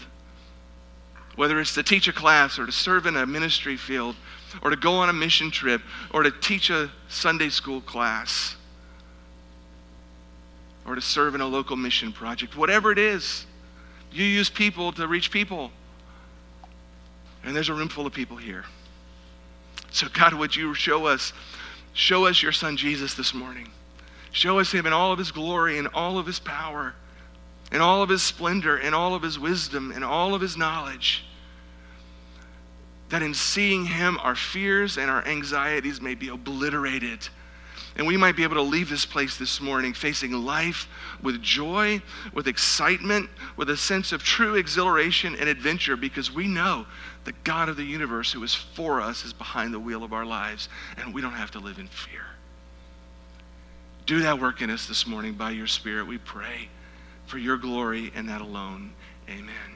Whether 1.36 1.60
it's 1.60 1.74
to 1.74 1.82
teach 1.82 2.08
a 2.08 2.12
class 2.12 2.58
or 2.58 2.66
to 2.66 2.72
serve 2.72 3.06
in 3.06 3.16
a 3.16 3.26
ministry 3.26 3.76
field 3.76 4.16
or 4.62 4.70
to 4.70 4.76
go 4.76 4.94
on 4.94 5.08
a 5.08 5.12
mission 5.12 5.50
trip 5.50 5.82
or 6.12 6.22
to 6.22 6.30
teach 6.30 6.70
a 6.70 6.90
Sunday 7.08 7.48
school 7.48 7.80
class 7.80 8.56
or 10.86 10.94
to 10.94 11.00
serve 11.00 11.34
in 11.34 11.40
a 11.40 11.46
local 11.46 11.76
mission 11.76 12.12
project, 12.12 12.56
whatever 12.56 12.92
it 12.92 12.98
is. 12.98 13.46
You 14.12 14.24
use 14.24 14.50
people 14.50 14.92
to 14.92 15.08
reach 15.08 15.30
people. 15.30 15.70
And 17.42 17.54
there's 17.54 17.68
a 17.68 17.74
room 17.74 17.88
full 17.88 18.06
of 18.06 18.12
people 18.12 18.36
here. 18.36 18.64
So, 19.90 20.08
God, 20.12 20.34
would 20.34 20.54
you 20.54 20.74
show 20.74 21.06
us, 21.06 21.32
show 21.92 22.26
us 22.26 22.42
your 22.42 22.52
son 22.52 22.76
Jesus 22.76 23.14
this 23.14 23.34
morning? 23.34 23.70
Show 24.32 24.58
us 24.58 24.72
him 24.72 24.86
in 24.86 24.92
all 24.92 25.12
of 25.12 25.18
his 25.18 25.30
glory 25.30 25.78
and 25.78 25.88
all 25.94 26.18
of 26.18 26.26
his 26.26 26.40
power, 26.40 26.94
in 27.70 27.80
all 27.80 28.02
of 28.02 28.08
his 28.08 28.22
splendor, 28.22 28.78
in 28.78 28.94
all 28.94 29.14
of 29.14 29.22
his 29.22 29.38
wisdom, 29.38 29.92
in 29.92 30.02
all 30.02 30.34
of 30.34 30.40
his 30.40 30.56
knowledge. 30.56 31.24
That 33.14 33.22
in 33.22 33.32
seeing 33.32 33.84
him, 33.86 34.18
our 34.24 34.34
fears 34.34 34.98
and 34.98 35.08
our 35.08 35.24
anxieties 35.24 36.00
may 36.00 36.16
be 36.16 36.30
obliterated 36.30 37.28
and 37.94 38.08
we 38.08 38.16
might 38.16 38.34
be 38.34 38.42
able 38.42 38.56
to 38.56 38.62
leave 38.62 38.90
this 38.90 39.06
place 39.06 39.36
this 39.36 39.60
morning 39.60 39.94
facing 39.94 40.32
life 40.32 40.88
with 41.22 41.40
joy, 41.40 42.02
with 42.32 42.48
excitement, 42.48 43.30
with 43.56 43.70
a 43.70 43.76
sense 43.76 44.10
of 44.10 44.24
true 44.24 44.56
exhilaration 44.56 45.36
and 45.36 45.48
adventure 45.48 45.96
because 45.96 46.32
we 46.32 46.48
know 46.48 46.86
the 47.22 47.30
God 47.44 47.68
of 47.68 47.76
the 47.76 47.84
universe 47.84 48.32
who 48.32 48.42
is 48.42 48.52
for 48.52 49.00
us 49.00 49.24
is 49.24 49.32
behind 49.32 49.72
the 49.72 49.78
wheel 49.78 50.02
of 50.02 50.12
our 50.12 50.26
lives 50.26 50.68
and 50.96 51.14
we 51.14 51.22
don't 51.22 51.34
have 51.34 51.52
to 51.52 51.60
live 51.60 51.78
in 51.78 51.86
fear. 51.86 52.26
Do 54.06 54.22
that 54.22 54.40
work 54.40 54.60
in 54.60 54.70
us 54.70 54.88
this 54.88 55.06
morning 55.06 55.34
by 55.34 55.52
your 55.52 55.68
Spirit, 55.68 56.08
we 56.08 56.18
pray, 56.18 56.68
for 57.26 57.38
your 57.38 57.58
glory 57.58 58.10
and 58.16 58.28
that 58.28 58.40
alone. 58.40 58.92
Amen. 59.30 59.73